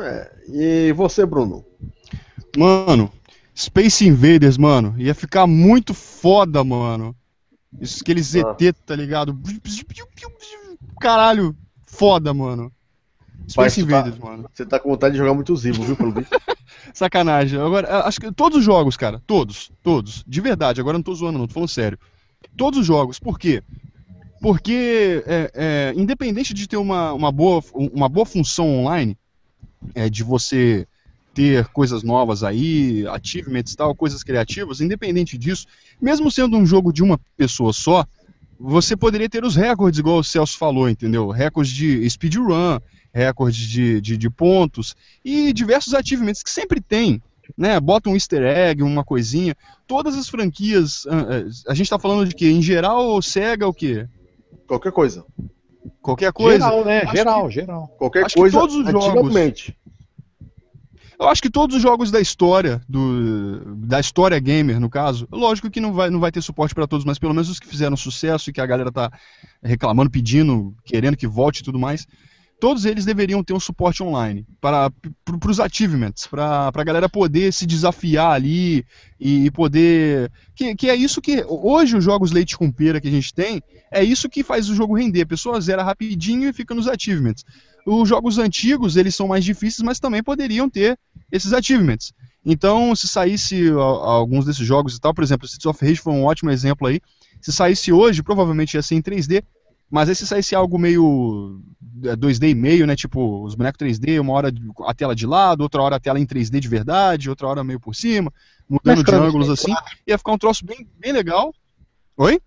[0.00, 1.64] É, e você, Bruno?
[2.58, 3.12] Mano,
[3.56, 7.14] Space Invaders, mano, ia ficar muito foda, mano.
[7.80, 8.54] Isso, aqueles ah.
[8.54, 9.40] ZT, tá ligado?
[11.00, 11.54] Caralho,
[11.86, 12.72] foda, mano.
[13.48, 14.50] Space Invaders, tá, mano.
[14.52, 16.36] Você tá com vontade de jogar muito Zibo, viu, pelo visto?
[16.92, 17.60] Sacanagem.
[17.60, 21.38] Agora, acho que todos os jogos, cara, todos, todos, de verdade, agora não tô zoando
[21.38, 22.00] não, tô falando sério.
[22.56, 23.62] Todos os jogos, por quê?
[24.40, 29.16] Porque, é, é, independente de ter uma, uma, boa, uma boa função online,
[29.94, 30.86] é, de você
[31.34, 35.66] ter coisas novas aí, achievements e tal, coisas criativas, independente disso,
[36.00, 38.04] mesmo sendo um jogo de uma pessoa só,
[38.58, 41.28] você poderia ter os recordes, igual o Celso falou, entendeu?
[41.30, 42.78] Recordes de speedrun,
[43.12, 44.94] recordes de, de, de, pontos
[45.24, 47.22] e diversos achievements que sempre tem.
[47.58, 49.56] Né, bota um easter egg, uma coisinha.
[49.86, 51.04] Todas as franquias.
[51.08, 54.06] Ah, ah, a gente está falando de que Em geral, Sega o quê?
[54.70, 55.26] Qualquer coisa.
[56.00, 56.64] Qualquer coisa.
[56.64, 57.00] Geral, né?
[57.00, 57.88] Acho geral, que, geral.
[57.98, 58.56] Qualquer acho coisa.
[58.56, 59.34] todos os jogos.
[61.18, 65.68] Eu acho que todos os jogos da história, do, da história gamer, no caso, lógico
[65.68, 67.96] que não vai, não vai ter suporte para todos, mas pelo menos os que fizeram
[67.96, 69.10] sucesso e que a galera tá
[69.60, 72.06] reclamando, pedindo, querendo que volte e tudo mais,
[72.60, 74.92] todos eles deveriam ter um suporte online para
[75.48, 78.84] os achievements, para a galera poder se desafiar ali
[79.18, 80.30] e poder.
[80.54, 81.44] Que, que é isso que.
[81.48, 84.74] Hoje, os jogos leite com pera que a gente tem, é isso que faz o
[84.74, 85.22] jogo render.
[85.22, 87.44] A pessoa zera rapidinho e fica nos achievements.
[87.86, 90.98] Os jogos antigos, eles são mais difíceis, mas também poderiam ter
[91.32, 92.12] esses achievements.
[92.44, 96.24] Então, se saísse alguns desses jogos e tal, por exemplo, Streets of Rage foi um
[96.24, 97.00] ótimo exemplo aí.
[97.40, 99.42] Se saísse hoje, provavelmente ia ser em 3D,
[99.90, 101.60] mas aí se saísse algo meio
[102.00, 102.94] 2D é, e meio, né?
[102.94, 104.52] Tipo, os bonecos 3D, uma hora
[104.86, 107.80] a tela de lado, outra hora a tela em 3D de verdade, outra hora meio
[107.80, 108.32] por cima,
[108.68, 109.74] mudando de ângulos assim.
[110.06, 111.52] Ia ficar um troço bem, bem legal.
[112.16, 112.40] Oi?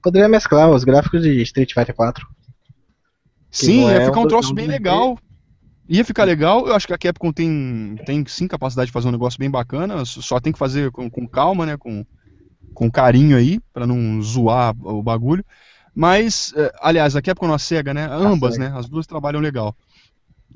[0.00, 2.24] Poderia mesclar os gráficos de Street Fighter 4.
[3.50, 5.18] Sim, ia é ficar um troço bem legal.
[5.88, 9.12] Ia ficar legal, eu acho que a Capcom tem, tem sim capacidade de fazer um
[9.12, 12.04] negócio bem bacana, só tem que fazer com, com calma, né, com,
[12.74, 15.44] com carinho aí, para não zoar o bagulho.
[15.96, 18.06] Mas, é, aliás, a Capcom a SEGA, né?
[18.10, 18.70] Ambas, né?
[18.76, 19.74] As duas trabalham legal.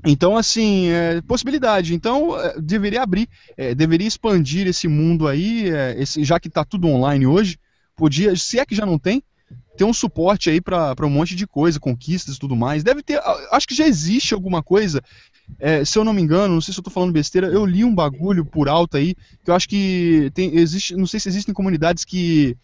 [0.04, 1.94] Então, assim, é, possibilidade.
[1.94, 3.26] Então, é, deveria abrir,
[3.56, 7.58] é, deveria expandir esse mundo aí, é, esse, já que está tudo online hoje,
[7.96, 9.22] podia, se é que já não tem,
[9.78, 12.84] ter um suporte aí para um monte de coisa, conquistas e tudo mais.
[12.84, 13.18] Deve ter,
[13.50, 15.02] acho que já existe alguma coisa,
[15.58, 17.82] é, se eu não me engano, não sei se eu estou falando besteira, eu li
[17.82, 21.54] um bagulho por alto aí, que eu acho que tem, existe, não sei se existem
[21.54, 22.58] comunidades que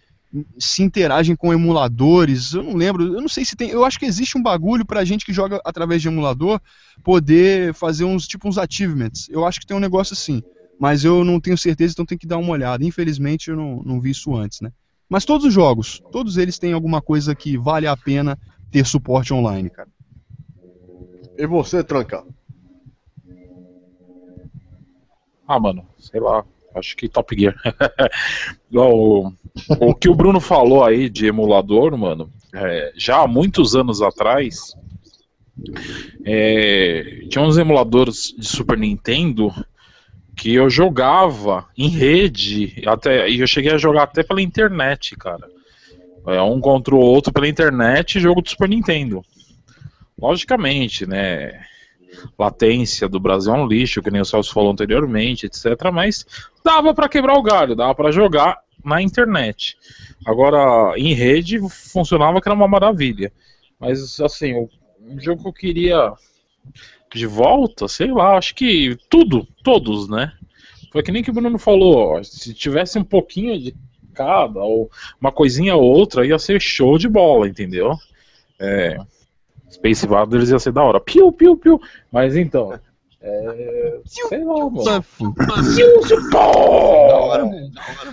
[0.59, 2.53] se interagem com emuladores.
[2.53, 3.71] Eu não lembro, eu não sei se tem.
[3.71, 6.61] Eu acho que existe um bagulho pra gente que joga através de emulador
[7.03, 9.29] poder fazer uns tipo uns achievements.
[9.29, 10.43] Eu acho que tem um negócio assim.
[10.79, 12.85] Mas eu não tenho certeza, então tem que dar uma olhada.
[12.85, 14.71] Infelizmente eu não, não vi isso antes, né?
[15.09, 18.39] Mas todos os jogos, todos eles têm alguma coisa que vale a pena
[18.71, 19.89] ter suporte online, cara.
[21.39, 22.25] E você, Tranca?
[25.47, 26.45] Ah, mano, sei lá.
[26.77, 27.55] Acho que Top Gear.
[28.73, 29.33] o,
[29.81, 34.75] o que o Bruno falou aí de emulador, mano, é, já há muitos anos atrás,
[36.25, 39.53] é, tinha uns emuladores de Super Nintendo
[40.37, 45.49] que eu jogava em rede, até, e eu cheguei a jogar até pela internet, cara.
[46.27, 49.25] É, um contra o outro pela internet, jogo do Super Nintendo.
[50.21, 51.59] Logicamente, né?
[52.39, 55.91] Latência do Brasil é um lixo, que nem o Celso falou anteriormente, etc.
[55.93, 56.27] Mas
[56.65, 59.77] dava para quebrar o galho, dava para jogar na internet.
[60.25, 63.33] Agora, em rede, funcionava que era uma maravilha.
[63.79, 64.69] Mas, assim, o
[65.19, 66.13] jogo que eu queria
[67.15, 70.33] de volta, sei lá, acho que tudo, todos, né?
[70.93, 73.75] Foi que nem que o Bruno falou, ó, se tivesse um pouquinho de
[74.15, 74.91] cada, ou
[75.21, 77.97] uma coisinha ou outra, ia ser show de bola, entendeu?
[78.59, 78.97] É,
[79.71, 81.01] Space Invaders ia ser da hora.
[81.01, 81.81] Piu, piu, piu.
[82.13, 82.79] Mas então.
[83.21, 84.01] É.
[84.05, 84.85] Sei lá, mano.
[86.31, 87.71] Da hora, velho.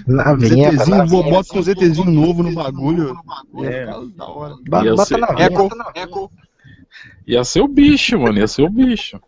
[0.08, 0.40] Da hora.
[0.40, 3.16] ZTzinho, vou botar um ZTzinho novo no bagulho.
[3.64, 3.86] É.
[4.16, 4.56] Da hora.
[4.68, 6.32] Bota na Bota eco.
[7.28, 8.40] Ia ser o bicho, mano.
[8.40, 9.20] Ia ser o bicho.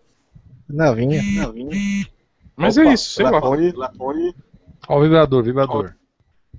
[0.68, 1.22] Na vinha.
[2.56, 3.39] Mas Opa, é isso, sei lá.
[4.88, 5.93] Ó, o vibrador, vibrador.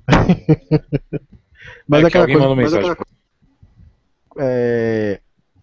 [1.89, 2.55] Mas É que aquela alguém coisa.
[2.55, 2.97] mas aquela-
[4.39, 5.21] é,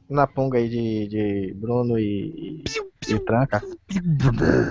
[0.10, 2.64] na ponga aí de, de Bruno e,
[3.10, 3.62] e Tranca.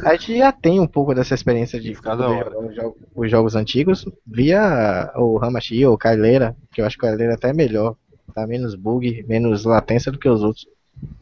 [0.04, 5.10] A gente já tem um pouco dessa experiência de os, jo- os jogos antigos via
[5.16, 7.96] o Hamashi ou o Kaileira, que eu acho que o Kaileira até é melhor.
[8.34, 10.66] Tá menos bug, menos latência do que os outros.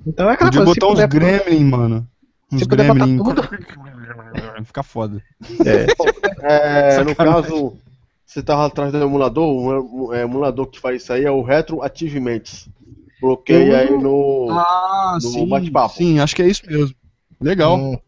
[0.07, 2.07] Então é aquela Podia coisa, botar uns gremlin, mano.
[2.53, 3.25] Uns Se puder botar gremlin.
[3.25, 3.43] tudo.
[4.65, 5.23] Fica foda.
[6.43, 7.15] É, no Sacanagem.
[7.17, 7.77] caso,
[8.25, 11.83] você tava atrás do emulador, um, é, emulador que faz isso aí é o Retro
[11.83, 12.69] Achievements.
[13.21, 14.49] Bloqueia aí no.
[14.51, 15.95] Ah, no bate-papo.
[15.97, 16.95] Sim, acho que é isso mesmo.
[17.41, 17.79] Legal.
[17.79, 17.99] Hum,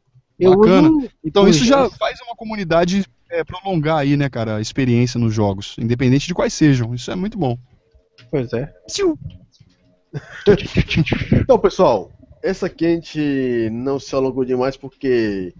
[0.40, 0.90] Bacana.
[0.90, 5.32] uso- Então isso já faz uma comunidade é, prolongar aí, né, cara, a experiência nos
[5.34, 6.94] jogos, independente de quais sejam.
[6.94, 7.56] Isso é muito bom.
[8.30, 8.72] Pois é.
[11.32, 12.10] Então, pessoal,
[12.42, 15.54] essa aqui a gente não se alongou demais porque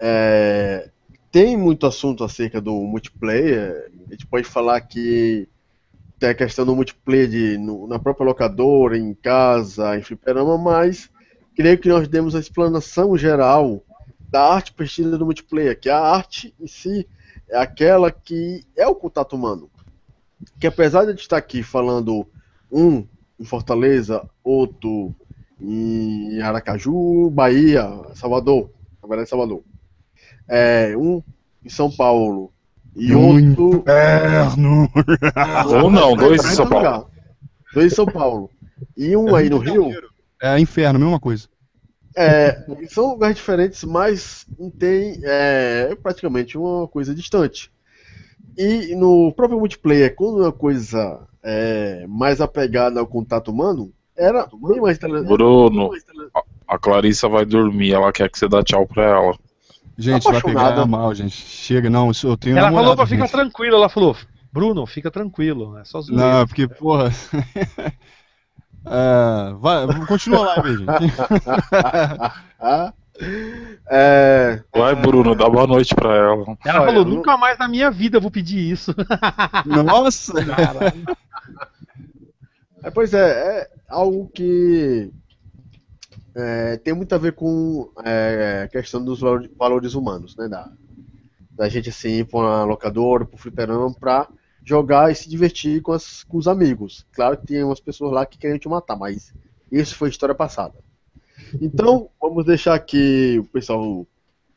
[0.00, 0.90] é,
[1.30, 3.90] tem muito assunto acerca do multiplayer.
[4.08, 5.48] A gente pode falar que
[6.24, 11.10] tem a questão do multiplayer de, no- na própria locadora, em casa, em fliperama, mas
[11.54, 13.84] creio que nós demos a explanação geral
[14.30, 17.06] da arte vestida do multiplayer, que a arte em si
[17.46, 19.70] é aquela que é o contato humano.
[20.58, 22.26] Que apesar de gente estar aqui falando
[22.72, 23.06] um
[23.38, 25.14] em Fortaleza, outro
[25.60, 27.84] em Aracaju, Bahia,
[28.14, 28.70] Salvador,
[29.02, 29.62] na verdade Salvador.
[30.48, 31.22] É, um
[31.62, 32.50] em São Paulo
[32.96, 34.90] e Muito outro Inferno!
[35.82, 37.10] Ou não, dois em São pra Paulo.
[37.72, 38.50] Dois em São Paulo.
[38.96, 39.90] E um aí no Rio.
[40.42, 41.48] É inferno, mesma coisa.
[42.16, 44.46] É, são lugares diferentes, mas
[44.78, 47.72] tem é, praticamente uma coisa distante.
[48.56, 54.46] E no próprio multiplayer, quando é uma coisa é, mais apegada ao contato humano, era
[54.46, 55.28] bem mais interessante.
[55.28, 55.90] Bruno,
[56.68, 59.36] a Clarissa vai dormir, ela quer que você dá tchau pra ela.
[59.96, 61.36] Gente, vai pegar mal, gente.
[61.36, 64.16] Chega, não, eu tenho Ela namorado, falou pra ficar tranquilo, ela falou,
[64.52, 66.38] Bruno, fica tranquilo, é só zoeira.
[66.38, 67.10] Não, porque, porra.
[68.86, 70.84] É, vai, continua lá, gente.
[73.88, 76.58] É, Vai, Bruno, dá boa noite pra ela.
[76.64, 78.92] Ela Olha, falou, nunca mais na minha vida eu vou pedir isso.
[79.64, 80.32] Nossa!
[82.82, 85.12] É, pois é, é algo que
[86.34, 90.48] é, tem muito a ver com é, a questão dos valor- valores humanos, né?
[90.48, 90.70] Da,
[91.56, 94.28] da gente assim ir pra uma locadora, pro fliperama pra
[94.64, 97.06] jogar e se divertir com, as- com os amigos.
[97.12, 99.34] Claro que tem umas pessoas lá que querem te matar, mas
[99.70, 100.74] isso foi história passada.
[101.60, 104.06] Então, vamos deixar aqui o pessoal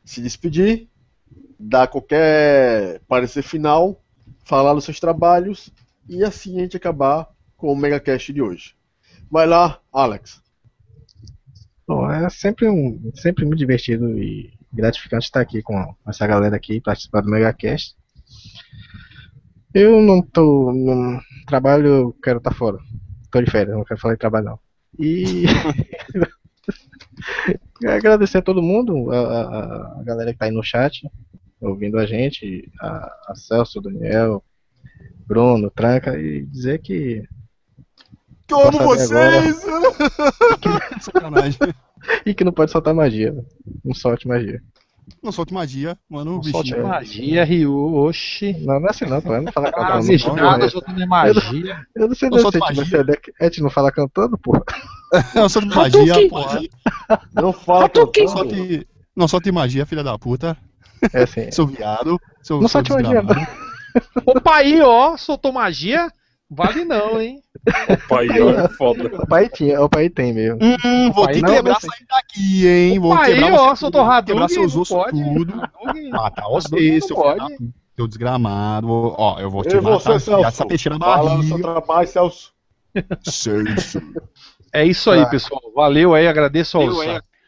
[0.04, 0.88] se despedir,
[1.58, 4.00] dar qualquer parecer final,
[4.44, 5.70] falar dos seus trabalhos
[6.08, 8.74] e assim a gente acabar com o MegaCast de hoje.
[9.30, 10.42] Vai lá, Alex.
[11.88, 16.80] Bom, é sempre, um, sempre muito divertido e gratificante estar aqui com essa galera aqui
[16.80, 17.96] participar do MegaCast.
[19.74, 20.72] Eu não tô.
[20.72, 22.78] no trabalho, eu quero estar fora.
[23.30, 24.58] Tô de férias, não quero falar de trabalho não.
[24.98, 25.44] E.
[27.86, 31.08] agradecer a todo mundo, a, a- galera que tá aí no chat,
[31.60, 34.44] ouvindo a gente, a, a Celso, Daniel,
[35.26, 37.24] Bruno, Tranca, e dizer que.
[38.48, 39.62] Que eu amo vocês!
[41.00, 41.58] Sacanagem.
[42.24, 43.32] E que não pode soltar magia.
[43.32, 43.42] né?
[43.84, 44.60] Não solte magia.
[45.22, 46.36] Não solte magia, mano.
[46.36, 46.86] Não solte bichinho.
[46.88, 48.52] magia, Ryu, oxi.
[48.60, 49.34] Não, não é assim não, pô.
[49.34, 49.98] Eu não fala Ah, cantando.
[50.00, 50.70] existe não, nada, pô.
[50.70, 51.86] soltando magia.
[51.94, 53.20] Eu não sei Não se solta a gente vai magia.
[53.22, 54.52] ser a gente não fala cantando, pô.
[55.34, 56.60] Não solte magia, porra.
[57.34, 57.80] Não fala!
[57.80, 58.28] Não cantando.
[58.28, 60.54] solte, não solte magia, filha da puta.
[61.14, 61.48] É assim.
[61.52, 62.20] Seu viado.
[62.42, 63.50] Seu, Não solte magia, desgramado.
[64.26, 66.12] Opa aí, ó, soltou magia?
[66.50, 67.42] Vale não, hein?
[68.08, 69.06] Pai, ó, foda.
[69.22, 70.58] O pai tinha, o pai tem mesmo.
[70.62, 72.98] Hum, vou Pai, ter que quebrar mas- saindo daqui, hein?
[72.98, 75.22] Vou aí, quebrar ó, tudo, Hadouken, Quebrar seus ossos pode.
[75.22, 75.54] tudo.
[76.10, 77.16] Matar Hadouken você, não seu
[77.96, 78.88] seu desgramado.
[78.90, 80.48] Ó, eu vou te E matar.
[80.48, 81.58] essa peixeira na Fala seu barriga.
[81.62, 82.52] trabalho, Celso.
[83.24, 84.00] Celso.
[84.72, 85.26] É isso aí, Ah.
[85.26, 85.60] pessoal.
[85.74, 86.96] Valeu aí, agradeço aos.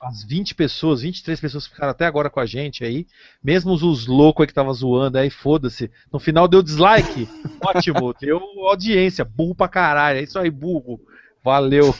[0.01, 3.07] As 20 pessoas, 23 pessoas que ficaram até agora com a gente aí.
[3.45, 5.91] Mesmo os, os loucos aí que estavam zoando aí, foda-se.
[6.11, 7.29] No final deu dislike.
[7.63, 9.25] Ótimo, deu audiência.
[9.25, 10.19] Burro pra caralho.
[10.19, 10.99] É isso aí, burro.
[11.45, 11.95] Valeu.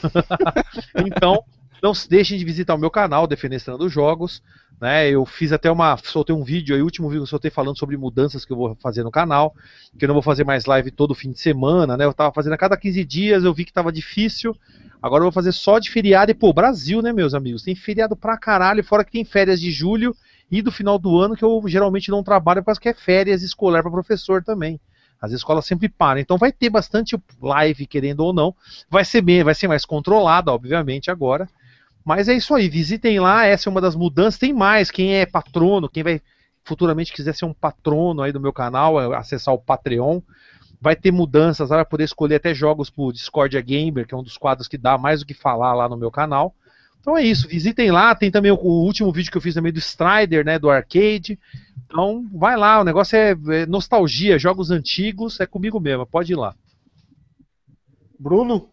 [1.05, 1.43] então,
[1.81, 4.41] não se deixem de visitar o meu canal, Defenestrando Jogos.
[4.79, 5.95] Né, eu fiz até uma.
[5.97, 8.57] Soltei um vídeo aí, o último vídeo que eu soltei falando sobre mudanças que eu
[8.57, 9.53] vou fazer no canal.
[9.99, 12.05] Que eu não vou fazer mais live todo fim de semana, né?
[12.05, 14.57] Eu tava fazendo a cada 15 dias, eu vi que tava difícil.
[15.01, 17.63] Agora eu vou fazer só de feriado e, pô, Brasil, né, meus amigos?
[17.63, 20.15] Tem feriado pra caralho, fora que tem férias de julho
[20.51, 23.89] e do final do ano, que eu geralmente não trabalho, porque é férias escolar para
[23.89, 24.79] professor também.
[25.19, 26.19] As escolas sempre param.
[26.19, 28.53] Então vai ter bastante live, querendo ou não.
[28.89, 31.47] Vai ser bem, vai ser mais controlada, obviamente, agora.
[32.03, 34.39] Mas é isso aí, visitem lá, essa é uma das mudanças.
[34.39, 36.21] Tem mais, quem é patrono, quem vai
[36.63, 40.21] futuramente quiser ser um patrono aí do meu canal, é acessar o Patreon.
[40.81, 44.35] Vai ter mudanças, vai poder escolher até jogos pro Discordia Gamer, que é um dos
[44.35, 46.55] quadros que dá mais do que falar lá no meu canal.
[46.99, 49.71] Então é isso, visitem lá, tem também o, o último vídeo que eu fiz também
[49.71, 51.37] do Strider, né, do arcade.
[51.85, 56.35] Então vai lá, o negócio é, é nostalgia, jogos antigos, é comigo mesmo, pode ir
[56.35, 56.55] lá.
[58.19, 58.69] Bruno?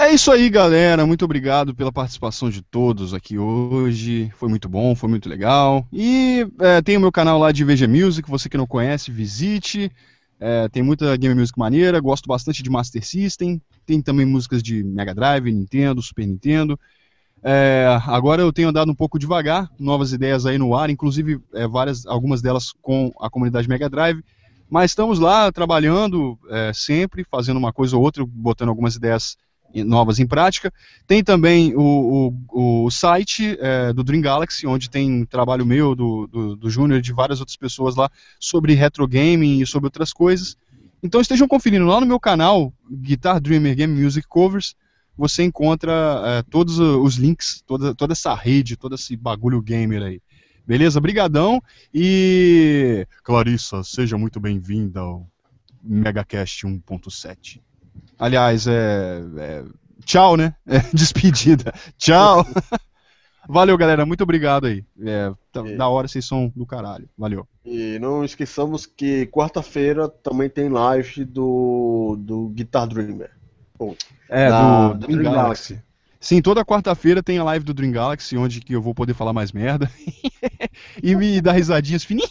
[0.00, 1.04] É isso aí, galera.
[1.04, 4.32] Muito obrigado pela participação de todos aqui hoje.
[4.34, 5.86] Foi muito bom, foi muito legal.
[5.92, 8.28] E é, tem o meu canal lá de VG Music.
[8.30, 9.92] Você que não conhece, visite.
[10.40, 12.00] É, tem muita game music maneira.
[12.00, 13.60] Gosto bastante de Master System.
[13.84, 16.80] Tem também músicas de Mega Drive, Nintendo, Super Nintendo.
[17.42, 21.66] É, agora eu tenho andado um pouco devagar, novas ideias aí no ar, inclusive é,
[21.66, 24.22] várias, algumas delas com a comunidade Mega Drive.
[24.68, 29.36] Mas estamos lá trabalhando é, sempre, fazendo uma coisa ou outra, botando algumas ideias
[29.74, 30.72] novas em prática.
[31.06, 36.26] Tem também o, o, o site é, do Dream Galaxy, onde tem trabalho meu, do,
[36.26, 40.12] do, do Júnior e de várias outras pessoas lá sobre retro gaming e sobre outras
[40.12, 40.56] coisas.
[41.02, 44.74] Então estejam conferindo lá no meu canal, Guitar Dreamer Game Music Covers,
[45.16, 50.22] você encontra é, todos os links, toda, toda essa rede, todo esse bagulho gamer aí.
[50.66, 51.00] Beleza?
[51.00, 51.60] Brigadão
[51.92, 55.26] e Clarissa, seja muito bem-vinda ao
[55.82, 57.60] MegaCast 1.7.
[58.20, 59.64] Aliás, é, é,
[60.04, 60.54] Tchau, né?
[60.66, 61.72] É, despedida.
[61.98, 62.46] Tchau.
[63.48, 64.04] Valeu, galera.
[64.06, 64.84] Muito obrigado aí.
[65.02, 67.08] É, tá, E- Da hora vocês são do caralho.
[67.16, 67.46] Valeu.
[67.64, 73.30] E não esqueçamos que quarta-feira também tem live do, do Guitar Dreamer.
[74.28, 75.80] É, da- do, Dream Galaxy.
[76.20, 79.32] Sim, toda quarta-feira tem a live do Dream Galaxy, onde que eu vou poder falar
[79.32, 79.90] mais merda.
[81.02, 82.30] e me dar risadinhas fininhas.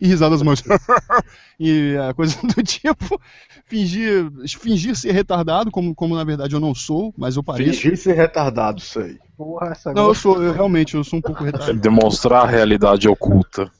[0.00, 0.62] E risadas mais.
[1.58, 3.20] e a coisa do tipo.
[3.66, 4.30] Fingir,
[4.60, 7.80] fingir ser retardado, como, como na verdade eu não sou, mas eu pareço.
[7.80, 9.18] Fingir ser retardado, isso aí.
[9.36, 11.74] Porra, essa Não, eu sou, eu realmente, eu sou um pouco retardado.
[11.80, 13.70] Demonstrar a realidade oculta.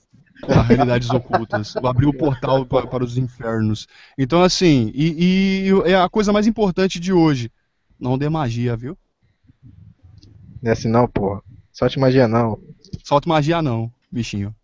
[0.48, 3.86] a realidades ocultas, abrir o portal pa- para, os infernos.
[4.18, 7.50] Então, assim, e, e é a coisa mais importante de hoje.
[7.98, 8.98] Não dê magia, viu?
[10.62, 11.42] Não é assim não, porra.
[11.72, 12.58] Solte magia não.
[13.02, 14.54] Solta magia não, bichinho.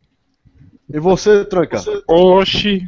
[0.92, 1.80] E você, Tranca?
[2.08, 2.84] Oxi.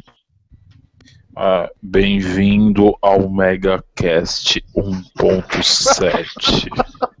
[1.35, 6.67] Ah, Bem-vindo ao MegaCast 1.7.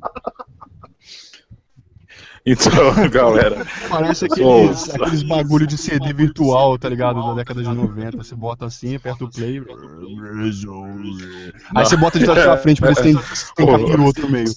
[2.45, 7.21] Então, galera, Parece Sou- aqueles, aqueles bagulho de CD virtual, tá ligado?
[7.25, 8.17] Da década de 90.
[8.17, 9.61] Você bota assim, aperta o play.
[11.73, 13.17] Aí você bota de trás pra frente, parece que tem,
[13.55, 14.49] tem capiroto no meio.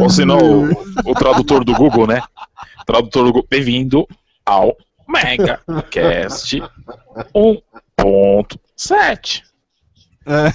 [0.00, 0.38] ou senão
[0.70, 2.22] o, o tradutor do Google, né?
[2.86, 4.06] Tradutor do Google, bem-vindo
[4.46, 4.76] ao
[5.08, 6.62] MegaCast
[7.34, 9.42] 1.7.
[10.26, 10.52] É.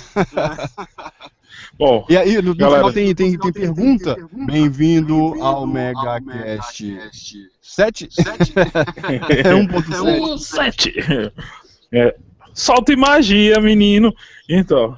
[1.77, 2.79] Bom, E aí, no, Galera.
[2.79, 4.15] final tem, tem, tem pergunta.
[4.45, 7.11] Bem-vindo ao MegaCast
[7.61, 8.09] 7?
[9.29, 10.21] É 1.7.
[10.21, 10.93] Um sete.
[11.91, 12.15] É,
[12.53, 14.15] solta e magia, menino.
[14.47, 14.95] Então,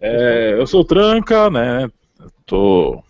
[0.00, 1.90] é, eu sou o Tranca, né?
[2.46, 3.02] Tô,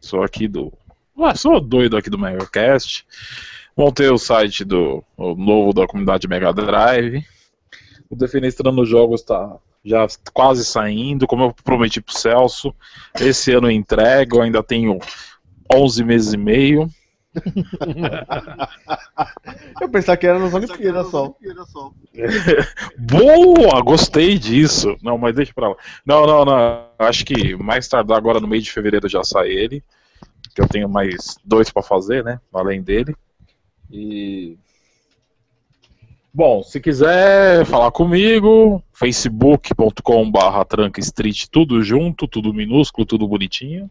[0.00, 0.72] sou aqui do,
[1.20, 3.04] ah, sou doido aqui do MegaCast.
[3.78, 7.24] Montei o site do o novo da comunidade Mega Drive.
[8.10, 12.74] O Defenestrando Jogos tá já quase saindo, como eu prometi pro Celso.
[13.20, 14.98] Esse ano eu entrego, eu ainda tenho
[15.72, 16.90] 11 meses e meio.
[19.80, 21.32] Eu pensava que era nas Olimpíadas só.
[22.98, 24.96] Boa, gostei disso.
[25.02, 25.76] Não, mas deixa pra lá.
[26.04, 26.88] Não, não, não.
[26.98, 29.84] Acho que mais tardar agora no meio de fevereiro já sai ele.
[30.52, 32.40] Que eu tenho mais dois pra fazer, né?
[32.52, 33.14] Além dele.
[33.90, 34.56] E.
[36.32, 43.90] Bom, se quiser falar comigo, facebook.com/barra Tranca Street, tudo junto, tudo minúsculo, tudo bonitinho.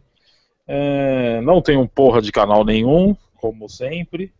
[0.66, 4.32] É, não tenho porra de canal nenhum, como sempre.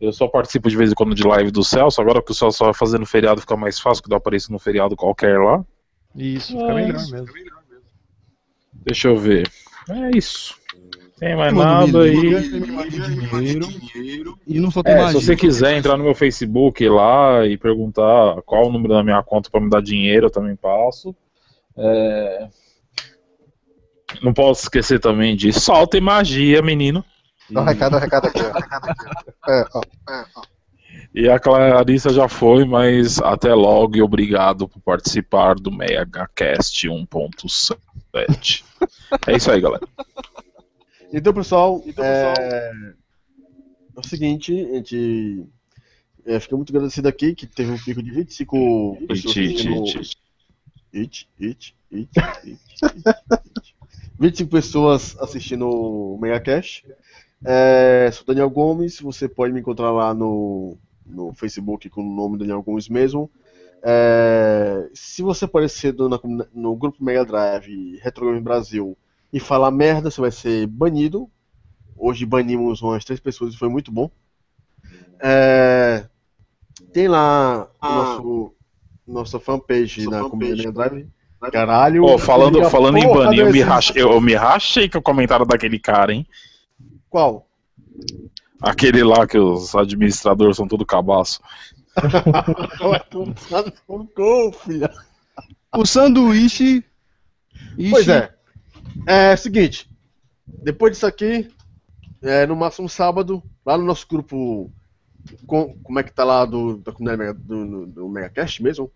[0.00, 2.00] Eu só participo de vez em quando de live do Celso.
[2.00, 4.96] Agora que o Celso vai fazendo feriado, fica mais fácil, que eu apareço num feriado
[4.96, 5.64] qualquer lá.
[6.16, 7.26] Isso, fica melhor mesmo.
[8.72, 9.48] Deixa eu ver.
[9.88, 10.60] É isso.
[11.22, 12.16] Tem mais nada aí.
[12.16, 14.36] me manda dinheiro.
[14.44, 15.20] E não só tem É, magia.
[15.20, 19.22] se você quiser entrar no meu Facebook lá e perguntar qual o número da minha
[19.22, 21.14] conta pra me dar dinheiro, eu também passo.
[21.78, 22.48] É,
[24.20, 27.04] Não posso esquecer também de solta e magia, menino.
[27.48, 29.52] Dá um recado, recado aqui, ó.
[29.52, 29.80] É, ó.
[31.14, 38.64] E a Clarissa já foi, mas até logo e obrigado por participar do MegaCast 1.7.
[39.28, 39.86] É isso aí, galera.
[41.12, 42.72] Então, pessoal, é...
[43.96, 45.44] é o seguinte, a gente
[46.24, 49.86] é, fica muito agradecido aqui que teve um pico de 25 pessoas Iti, iti, assistindo-
[49.86, 50.22] iti.
[50.94, 52.60] It, it, it, it, it,
[52.90, 53.74] it.
[54.18, 56.86] 25 pessoas assistindo o MegaCast.
[57.44, 62.38] É, sou Daniel Gomes, você pode me encontrar lá no, no Facebook com o nome
[62.38, 63.30] Daniel Gomes mesmo.
[63.82, 66.08] É, se você aparecer no,
[66.54, 68.96] no grupo Mega Drive Retro Games Brasil
[69.32, 71.30] e falar merda, você vai ser banido.
[71.96, 74.10] Hoje banimos umas três pessoas e foi muito bom.
[75.20, 76.04] É,
[76.92, 78.54] tem lá o nosso,
[79.06, 81.08] nossa fanpage na comunidade Drive.
[81.50, 82.04] Caralho.
[82.04, 85.02] Ô, falando, liga falando em banir, eu me, rachei, eu, eu me rachei com o
[85.02, 86.26] comentário daquele cara, hein?
[87.08, 87.48] Qual?
[88.60, 91.40] Aquele lá que os administradores são tudo cabaço.
[95.74, 96.84] O sanduíche.
[97.76, 98.31] Ixi, Pois é.
[99.06, 99.88] É seguinte.
[100.46, 101.48] Depois disso aqui,
[102.22, 104.72] é, no máximo sábado, lá no nosso grupo.
[105.46, 108.90] Com, como é que tá lá do, da comunidade do, do, do Megacast mesmo?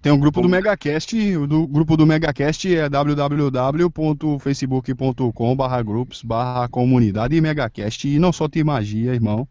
[0.00, 6.68] Tem um grupo do Megacast, o do grupo do Megacast é www.facebook.com barra groups barra
[6.68, 9.46] comunidade Megacast e não só tem magia, irmão.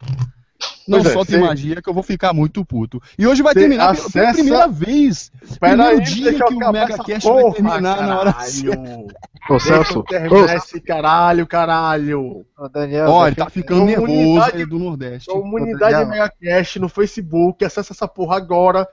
[0.92, 3.02] Não Pois é, só tem cê- magia que eu vou ficar muito puto.
[3.18, 5.32] E hoje vai Cê terminar pela- pela acessa- primeira vez.
[5.44, 9.08] Espera aí, dia deixa eu que o Megacast vai terminar na hora caralho.
[9.50, 10.03] Ô, Celso.
[10.03, 12.45] terminar esse caralho, caralho.
[12.58, 13.10] Ô, Daniel.
[13.10, 15.30] Ó, ele tá ficando nervoso Comunidade- aí do Nordeste.
[15.32, 16.10] Comunidade.
[16.10, 18.88] Megacast no Facebook, acessa essa porra agora.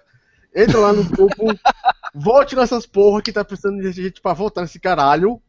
[0.56, 1.34] Entra lá no grupo,
[2.14, 5.40] vote nessas porra que tá precisando de gente pra votar nesse caralho.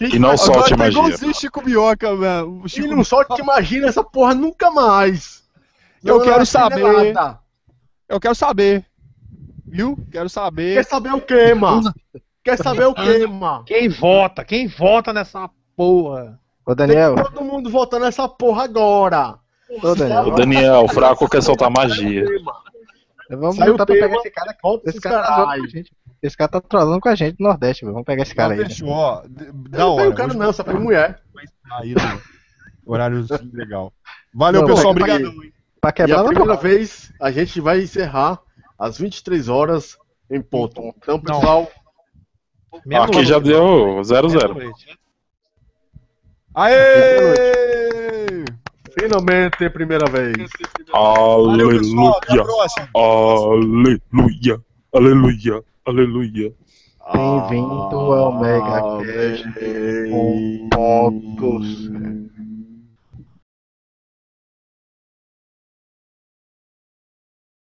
[0.00, 1.00] E não solte tá magia.
[1.00, 2.60] igualzinho Chico Bioca, velho.
[2.62, 5.42] O E Chico não solte magia nessa porra nunca mais.
[6.04, 7.12] Eu Não quero é saber.
[7.14, 7.40] nada.
[8.08, 8.84] Eu quero saber.
[9.66, 9.98] Viu?
[10.12, 10.74] Quero saber.
[10.74, 11.92] Quer saber o que, mano?
[12.44, 13.64] Quer saber o que, mano?
[13.64, 14.44] Quem vota?
[14.44, 16.38] Quem vota nessa porra?
[16.64, 17.14] Ô, Tem Daniel.
[17.16, 19.34] todo mundo votando nessa porra agora.
[19.82, 20.26] Ô, Daniel.
[20.28, 22.24] O Daniel, o fraco quer soltar magia.
[23.30, 24.56] Vamos Saiu pra pegar esse cara.
[24.62, 25.56] Volta Esse esses cara,
[26.22, 27.92] a esse cara tá trolando com a gente no Nordeste, velho.
[27.94, 28.68] Vamos pegar esse cara Não, aí.
[28.68, 29.22] fechou, ó.
[29.28, 30.02] Da Não hora.
[30.04, 31.20] tem o cara não, só tem mulher.
[31.72, 31.94] Aí
[32.84, 33.92] horário legal.
[34.34, 34.90] Valeu, Não, pessoal.
[34.92, 35.32] Obrigadão.
[35.42, 35.52] hein?
[35.80, 38.40] Pra E quebrar a na primeira vez a gente vai encerrar
[38.78, 39.96] às 23 horas
[40.30, 40.80] em ponto.
[40.98, 41.70] Então, pessoal,
[43.02, 44.54] Aqui já deu 0-0.
[44.54, 44.98] Meia-noite.
[46.54, 48.44] Aê!
[48.98, 50.36] finalmente é a primeira vez.
[50.90, 52.16] Valeu, pessoal.
[52.16, 52.44] Até a Aleluia.
[52.44, 52.88] próxima.
[52.94, 54.60] Aleluia.
[54.94, 55.64] Aleluia.
[55.86, 56.52] Aleluia.
[57.14, 60.10] Bem-vindo ao Mega Amém.
[60.10, 61.88] com pontos.